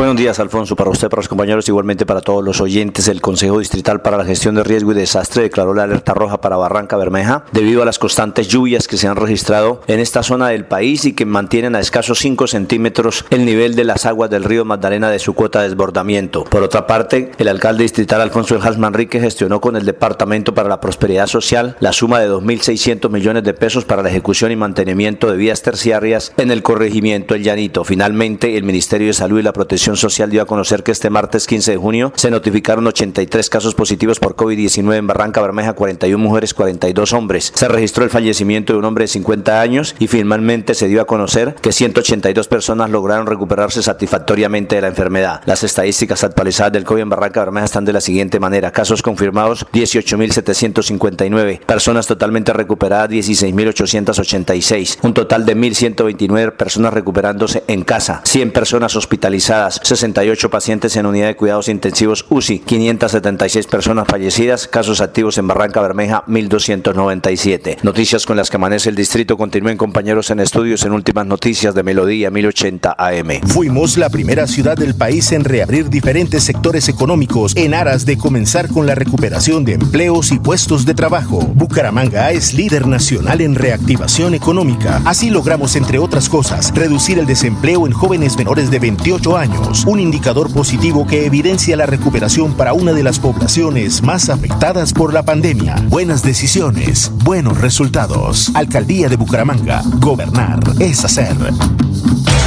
[0.00, 3.06] Buenos días, Alfonso, para usted, para los compañeros, igualmente para todos los oyentes.
[3.08, 6.56] El Consejo Distrital para la Gestión de Riesgo y Desastre declaró la alerta roja para
[6.56, 10.64] Barranca Bermeja debido a las constantes lluvias que se han registrado en esta zona del
[10.64, 14.64] país y que mantienen a escasos 5 centímetros el nivel de las aguas del río
[14.64, 16.44] Magdalena de su cuota de desbordamiento.
[16.44, 20.80] Por otra parte, el alcalde distrital Alfonso El Manrique gestionó con el Departamento para la
[20.80, 25.36] Prosperidad Social la suma de 2.600 millones de pesos para la ejecución y mantenimiento de
[25.36, 27.84] vías terciarias en el corregimiento El Llanito.
[27.84, 31.46] Finalmente, el Ministerio de Salud y la Protección Social dio a conocer que este martes
[31.46, 36.54] 15 de junio se notificaron 83 casos positivos por COVID-19 en Barranca Bermeja, 41 mujeres,
[36.54, 37.52] 42 hombres.
[37.54, 41.06] Se registró el fallecimiento de un hombre de 50 años y finalmente se dio a
[41.06, 45.40] conocer que 182 personas lograron recuperarse satisfactoriamente de la enfermedad.
[45.46, 48.70] Las estadísticas actualizadas del COVID en Barranca Bermeja están de la siguiente manera.
[48.72, 51.60] Casos confirmados 18.759.
[51.60, 54.98] Personas totalmente recuperadas 16.886.
[55.02, 58.20] Un total de 1.129 personas recuperándose en casa.
[58.24, 59.79] 100 personas hospitalizadas.
[59.82, 62.60] 68 pacientes en unidad de cuidados intensivos UCI.
[62.60, 64.68] 576 personas fallecidas.
[64.68, 67.78] Casos activos en Barranca Bermeja 1.297.
[67.82, 69.36] Noticias con las que amanece el distrito.
[69.36, 73.40] Continúen compañeros en estudios en últimas noticias de Melodía 1080 AM.
[73.48, 78.68] Fuimos la primera ciudad del país en reabrir diferentes sectores económicos en aras de comenzar
[78.68, 81.38] con la recuperación de empleos y puestos de trabajo.
[81.54, 85.00] Bucaramanga es líder nacional en reactivación económica.
[85.04, 90.00] Así logramos, entre otras cosas, reducir el desempleo en jóvenes menores de 28 años, un
[90.00, 95.22] indicador positivo que evidencia la recuperación para una de las poblaciones más afectadas por la
[95.22, 95.76] pandemia.
[95.88, 98.50] Buenas decisiones, buenos resultados.
[98.54, 99.82] Alcaldía de Bucaramanga.
[99.98, 101.36] Gobernar es hacer.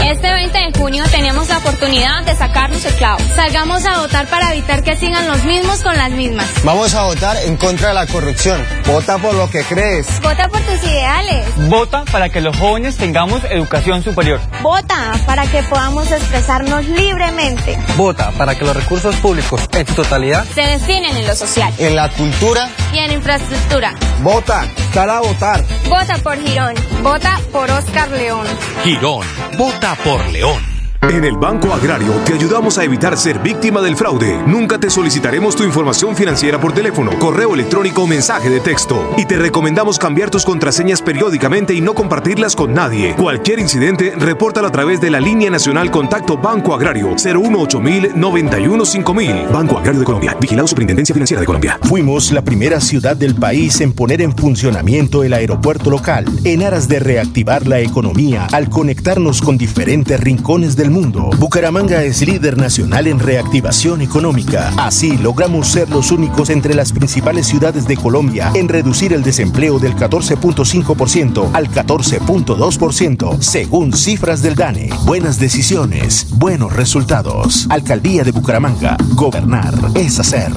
[0.04, 3.20] Este 20 de junio tenemos la oportunidad de sacarnos el clavo.
[3.36, 6.48] Salgamos a votar para evitar que sigan los mismos con las mismas.
[6.64, 8.62] Vamos a votar en contra de la corrupción.
[8.86, 10.08] Vota por lo que crees.
[10.22, 11.46] Vota por tus ideales.
[11.70, 14.40] Vota para que los jóvenes tengamos educación superior.
[14.62, 17.78] Vota para que podamos expresarnos libremente.
[17.96, 21.96] Vota para que los recursos públicos en su totalidad se destinen en lo social, en
[21.96, 23.96] la cultura y en infraestructura.
[24.22, 25.64] Vota, sal a votar.
[25.88, 26.76] Vota por Girón.
[27.02, 28.46] Vota por Oscar León.
[28.84, 29.26] Girón.
[29.64, 30.73] Vota por León.
[31.10, 34.40] En el Banco Agrario te ayudamos a evitar ser víctima del fraude.
[34.48, 39.14] Nunca te solicitaremos tu información financiera por teléfono, correo electrónico o mensaje de texto.
[39.18, 43.16] Y te recomendamos cambiar tus contraseñas periódicamente y no compartirlas con nadie.
[43.16, 47.82] Cualquier incidente, repórtalo a través de la línea nacional Contacto Banco Agrario 018
[48.16, 49.36] 91 5000.
[49.52, 50.38] Banco Agrario de Colombia.
[50.40, 51.80] Vigilado Superintendencia Financiera de Colombia.
[51.84, 56.88] Fuimos la primera ciudad del país en poner en funcionamiento el aeropuerto local en aras
[56.88, 61.30] de reactivar la economía al conectarnos con diferentes rincones del mundo.
[61.38, 64.72] Bucaramanga es líder nacional en reactivación económica.
[64.78, 69.80] Así logramos ser los únicos entre las principales ciudades de Colombia en reducir el desempleo
[69.80, 74.90] del 14.5% al 14.2%, según cifras del DANE.
[75.06, 77.68] Buenas decisiones, buenos resultados.
[77.70, 78.96] Alcaldía de Bucaramanga.
[79.16, 80.52] Gobernar es hacer.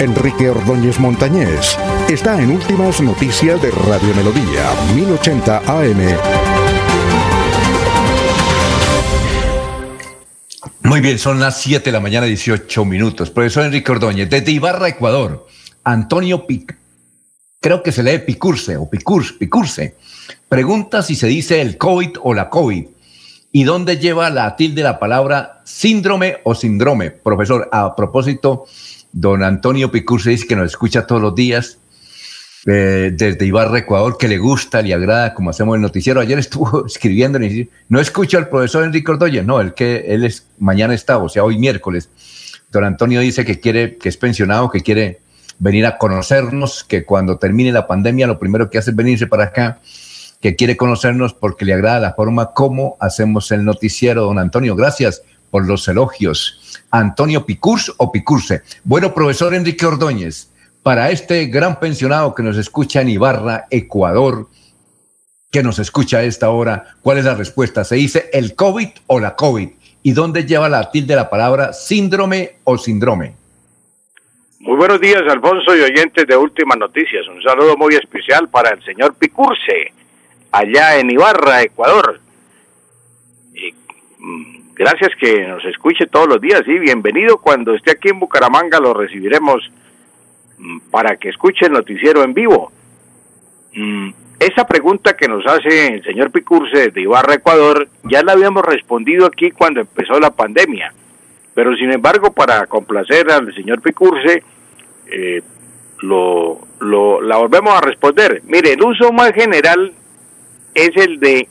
[0.00, 1.78] Enrique Ordóñez Montañés
[2.08, 6.61] está en Últimas Noticias de Radio Melodía, 1080 AM.
[10.92, 13.30] Muy bien, son las 7 de la mañana, 18 minutos.
[13.30, 15.46] Profesor Enrique Ordóñez, desde Ibarra, Ecuador,
[15.84, 16.76] Antonio Pic,
[17.62, 19.96] creo que se lee Picurse o Picurse, Picurse,
[20.50, 22.84] pregunta si se dice el COVID o la COVID
[23.52, 27.10] y dónde lleva la tilde la palabra síndrome o síndrome.
[27.10, 28.66] Profesor, a propósito,
[29.12, 31.78] don Antonio Picurse dice que nos escucha todos los días
[32.66, 36.20] eh, desde Ibarra, Ecuador, que le gusta, le agrada, como hacemos el noticiero.
[36.20, 37.38] Ayer estuvo escribiendo,
[37.88, 41.44] no escucho al profesor Enrique Ordoya, no, el que él es, mañana está, o sea,
[41.44, 42.08] hoy miércoles.
[42.70, 45.20] Don Antonio dice que quiere, que es pensionado, que quiere
[45.58, 49.44] venir a conocernos, que cuando termine la pandemia lo primero que hace es venirse para
[49.44, 49.80] acá,
[50.40, 54.24] que quiere conocernos porque le agrada la forma como hacemos el noticiero.
[54.24, 56.80] Don Antonio, gracias por los elogios.
[56.90, 58.62] Antonio Picurs o Picurse.
[58.84, 60.48] Bueno, profesor Enrique Ordóñez,
[60.82, 64.48] para este gran pensionado que nos escucha en Ibarra, Ecuador,
[65.50, 67.84] que nos escucha a esta hora, ¿cuál es la respuesta?
[67.84, 69.68] ¿Se dice el COVID o la COVID?
[70.02, 73.34] ¿Y dónde lleva la tilde la palabra síndrome o síndrome?
[74.58, 77.26] Muy buenos días, Alfonso y oyentes de Últimas Noticias.
[77.28, 79.92] Un saludo muy especial para el señor Picurse,
[80.50, 82.20] allá en Ibarra, Ecuador.
[84.18, 88.80] Mm, gracias que nos escuche todos los días y bienvenido cuando esté aquí en Bucaramanga,
[88.80, 89.70] lo recibiremos
[90.90, 92.72] para que escuche el noticiero en vivo.
[93.74, 98.64] Mm, esa pregunta que nos hace el señor Picurse de Ibarra, Ecuador, ya la habíamos
[98.64, 100.92] respondido aquí cuando empezó la pandemia.
[101.54, 104.42] Pero sin embargo, para complacer al señor Picurse,
[105.06, 105.42] eh,
[106.00, 108.42] lo, lo, la volvemos a responder.
[108.46, 109.92] Mire, el uso más general
[110.74, 111.48] es el de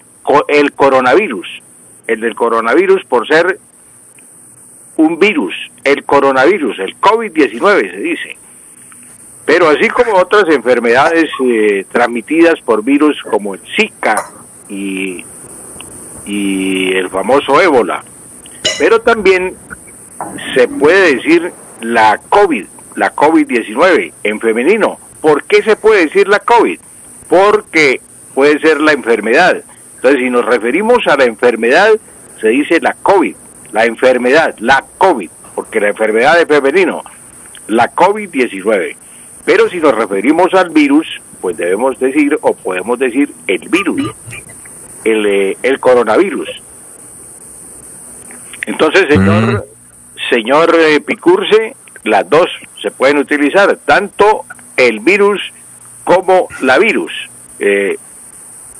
[0.47, 1.47] el coronavirus.
[2.07, 3.59] el del coronavirus, por ser
[4.97, 8.37] un virus, el coronavirus, el COVID-19 se dice.
[9.45, 14.29] Pero así como otras enfermedades eh, transmitidas por virus como el Zika
[14.69, 15.25] y,
[16.25, 18.03] y el famoso ébola,
[18.79, 19.55] pero también
[20.53, 24.99] se puede decir la COVID, la COVID-19 en femenino.
[25.21, 26.79] ¿Por qué se puede decir la COVID?
[27.27, 28.01] Porque
[28.33, 29.63] puede ser la enfermedad.
[29.95, 31.91] Entonces, si nos referimos a la enfermedad,
[32.39, 33.35] se dice la COVID,
[33.71, 37.03] la enfermedad, la COVID, porque la enfermedad es femenino,
[37.67, 38.95] la COVID-19.
[39.45, 41.07] Pero si nos referimos al virus,
[41.41, 44.11] pues debemos decir, o podemos decir, el virus,
[45.03, 46.49] el, eh, el coronavirus.
[48.67, 49.67] Entonces, señor,
[50.29, 52.47] señor eh, Picurse, las dos
[52.81, 54.45] se pueden utilizar, tanto
[54.77, 55.41] el virus
[56.03, 57.11] como la virus.
[57.59, 57.97] Eh,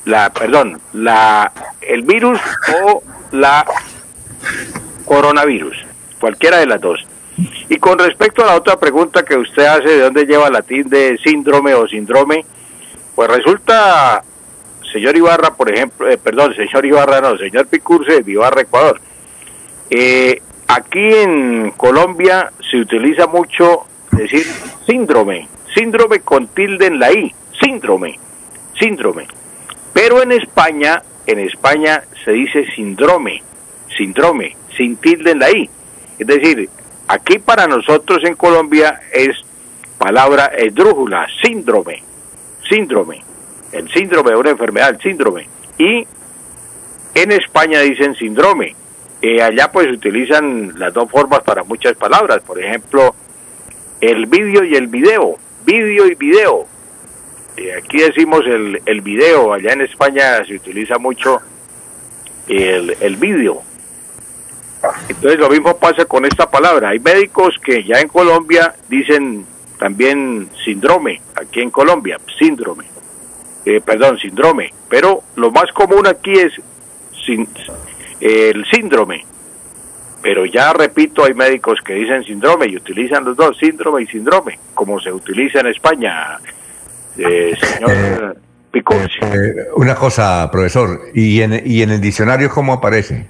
[0.06, 2.40] la, perdón, la, el virus
[2.84, 3.66] o la
[5.06, 5.78] coronavirus,
[6.20, 7.06] cualquiera de las dos.
[7.70, 10.90] Y con respecto a la otra pregunta que usted hace, ¿de dónde lleva el latín
[10.90, 12.46] de síndrome o síndrome?
[13.16, 14.24] Pues resulta,
[14.92, 19.00] señor Ibarra, por ejemplo, eh, perdón, señor Ibarra, no, señor Picurse de Ibarra, Ecuador.
[19.90, 24.46] Eh, aquí en Colombia se utiliza mucho decir
[24.86, 28.20] síndrome, síndrome con tilde en la I, síndrome,
[28.80, 29.28] síndrome.
[29.94, 33.44] Pero en España, en España se dice síndrome,
[33.96, 35.70] síndrome, sin tilde en la I.
[36.20, 36.70] Es decir,
[37.12, 39.36] aquí para nosotros en Colombia es
[39.98, 42.02] palabra esdrújula, síndrome,
[42.68, 43.22] síndrome,
[43.74, 45.48] el síndrome de una enfermedad, el síndrome.
[45.78, 46.08] Y
[47.14, 48.76] en España dicen síndrome.
[49.22, 53.14] Eh, allá pues utilizan las dos formas para muchas palabras, por ejemplo,
[54.00, 56.66] el vídeo y el video, vídeo y video.
[57.58, 61.40] Eh, aquí decimos el, el video, allá en España se utiliza mucho
[62.48, 63.62] el, el vídeo.
[65.08, 66.90] Entonces lo mismo pasa con esta palabra.
[66.90, 69.46] Hay médicos que ya en Colombia dicen
[69.78, 72.86] también síndrome, aquí en Colombia, síndrome,
[73.66, 76.54] eh, perdón, síndrome, pero lo más común aquí es
[77.26, 77.48] sin,
[78.20, 79.26] el síndrome.
[80.22, 84.60] Pero ya repito, hay médicos que dicen síndrome y utilizan los dos, síndrome y síndrome,
[84.76, 86.40] como se utiliza en España,
[87.18, 88.40] eh, señor eh,
[88.74, 93.28] eh, una cosa, profesor, ¿y en, ¿y en el diccionario cómo aparece?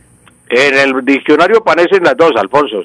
[0.52, 2.84] En el diccionario aparecen las dos, Alfonso,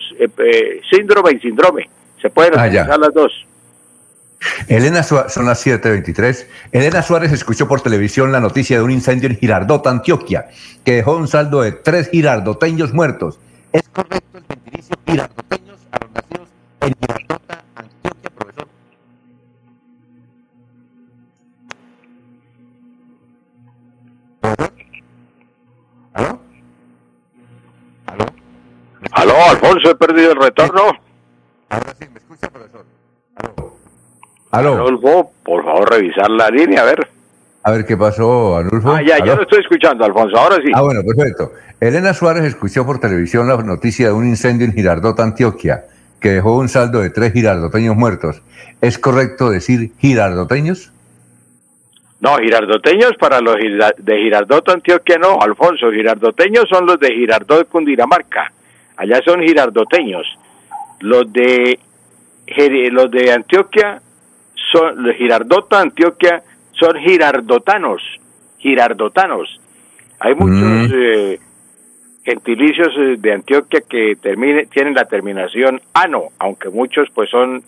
[0.88, 1.90] síndrome y síndrome.
[2.22, 3.46] Se pueden ah, utilizar las dos.
[4.68, 6.46] Elena Suárez, son las 7:23.
[6.70, 10.46] Elena Suárez escuchó por televisión la noticia de un incendio en Girardota, Antioquia,
[10.84, 13.40] que dejó un saldo de tres girardoteños muertos.
[13.72, 16.48] ¿Es correcto el gentilicio girardoteños a los nacidos
[16.82, 17.45] en Girardota,
[29.36, 29.90] ¿Aló, Alfonso?
[29.90, 30.82] He perdido el retorno.
[31.68, 32.84] Ahora sí, ¿me escucha, profesor?
[34.50, 37.08] Anulfo, por favor, revisar la línea, a ver.
[37.62, 38.92] A ver qué pasó, Anulfo.
[38.92, 40.70] Ah, ya, ya lo estoy escuchando, Alfonso, ahora sí.
[40.74, 41.52] Ah, bueno, perfecto.
[41.80, 45.84] Elena Suárez escuchó por televisión la noticia de un incendio en Girardota, Antioquia,
[46.20, 48.42] que dejó un saldo de tres girardoteños muertos.
[48.80, 50.92] ¿Es correcto decir girardoteños?
[52.20, 53.56] No, girardoteños para los
[53.98, 55.90] de Girardota, Antioquia no, Alfonso.
[55.90, 58.52] Girardoteños son los de Girardot, Cundinamarca.
[58.96, 60.26] Allá son girardoteños.
[61.00, 61.78] Los de,
[62.90, 64.00] los de Antioquia
[64.72, 66.42] son Girardota, Antioquia,
[66.72, 68.02] son girardotanos,
[68.58, 69.60] girardotanos.
[70.18, 70.92] Hay muchos mm.
[70.94, 71.40] eh,
[72.24, 77.62] gentilicios eh, de Antioquia que termine, tienen la terminación ano, aunque muchos pues son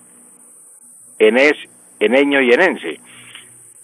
[1.19, 1.53] enes,
[2.01, 3.01] eneño y enense.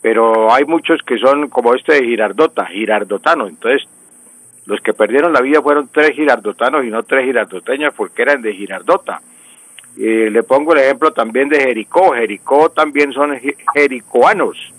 [0.01, 3.47] Pero hay muchos que son como este de Girardota, girardotano.
[3.47, 3.89] Entonces,
[4.67, 8.55] los que perdieron la vida fueron tres girardotanos y no tres girardoteñas porque eran de
[8.55, 9.21] Girardota
[9.97, 12.15] le pongo el ejemplo también de Jericó.
[12.15, 13.39] Jericó también son
[13.75, 14.73] jericoanos,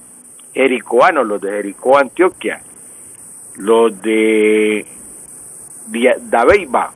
[0.53, 2.61] jericoanos, los de Jericó, Antioquia.
[3.57, 4.85] Los de
[6.23, 6.91] Dabeiba,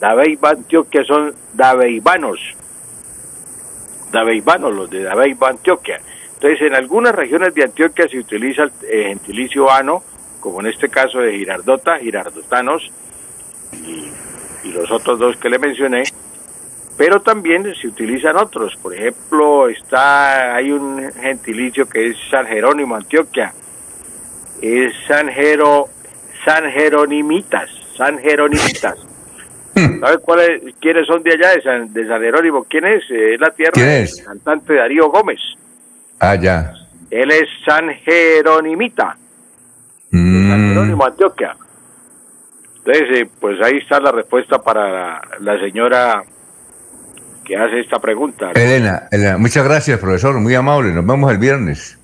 [0.00, 2.40] Dabeiba, Antioquia son dabeibanos.
[4.10, 6.00] Dabeibanos, los de Dabeiba, Antioquia.
[6.34, 10.02] Entonces, en algunas regiones de Antioquia se utiliza el gentilicio ano,
[10.44, 12.92] como en este caso de Girardota, girardotanos,
[13.72, 14.10] y,
[14.68, 16.04] y los otros dos que le mencioné,
[16.98, 18.76] pero también se utilizan otros.
[18.76, 23.54] Por ejemplo, está hay un gentilicio que es San Jerónimo, Antioquia.
[24.60, 25.88] Es San, Jero,
[26.44, 28.98] San Jeronimitas, San Jeronimitas.
[29.74, 32.64] ¿Sabes cuáles, quiénes son de allá, de San, de San Jerónimo?
[32.64, 33.02] ¿Quién es?
[33.10, 35.40] Es la tierra del cantante Darío Gómez.
[36.20, 36.74] Ah, ya.
[37.10, 39.16] Él es San Jeronimita.
[40.14, 40.68] San hmm.
[40.68, 41.56] Jerónimo, Antioquia.
[42.78, 46.22] Entonces, eh, pues ahí está la respuesta para la, señora
[47.44, 48.52] que hace esta pregunta.
[48.54, 50.92] Elena, Elena, muchas gracias, profesor, muy amable.
[50.92, 51.98] Nos vemos el viernes.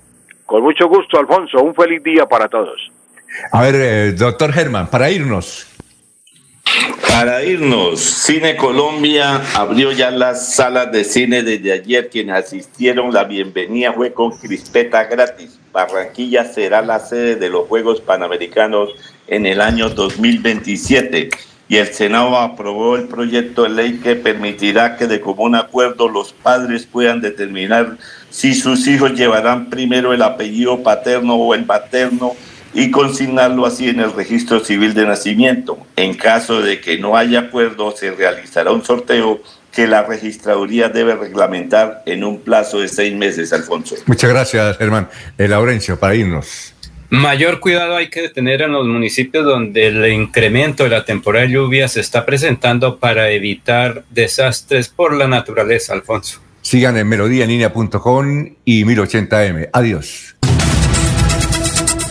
[0.47, 1.63] Con mucho gusto, Alfonso.
[1.63, 2.91] Un feliz día para todos.
[3.53, 5.70] A ver, eh, doctor Germán, para irnos.
[7.09, 12.09] Para irnos, Cine Colombia abrió ya las salas de cine desde ayer.
[12.09, 15.59] Quienes asistieron, la bienvenida fue con crispeta gratis.
[15.73, 18.91] Barranquilla será la sede de los Juegos Panamericanos
[19.27, 21.31] en el año 2027
[21.69, 26.33] y el Senado aprobó el proyecto de ley que permitirá que de común acuerdo los
[26.33, 27.97] padres puedan determinar
[28.29, 32.35] si sus hijos llevarán primero el apellido paterno o el materno
[32.73, 35.79] y consignarlo así en el registro civil de nacimiento.
[35.97, 39.43] En caso de que no haya acuerdo, se realizará un sorteo
[39.73, 43.97] que la registraduría debe reglamentar en un plazo de seis meses, Alfonso.
[44.07, 45.09] Muchas gracias, Germán.
[45.39, 46.75] El eh, Laurencio, para irnos.
[47.11, 51.53] Mayor cuidado hay que tener en los municipios donde el incremento de la temporada de
[51.53, 56.41] lluvia se está presentando para evitar desastres por la naturaleza, Alfonso.
[56.63, 59.71] Sigan en melodíaenlínea.com y 1080m.
[59.73, 60.37] Adiós.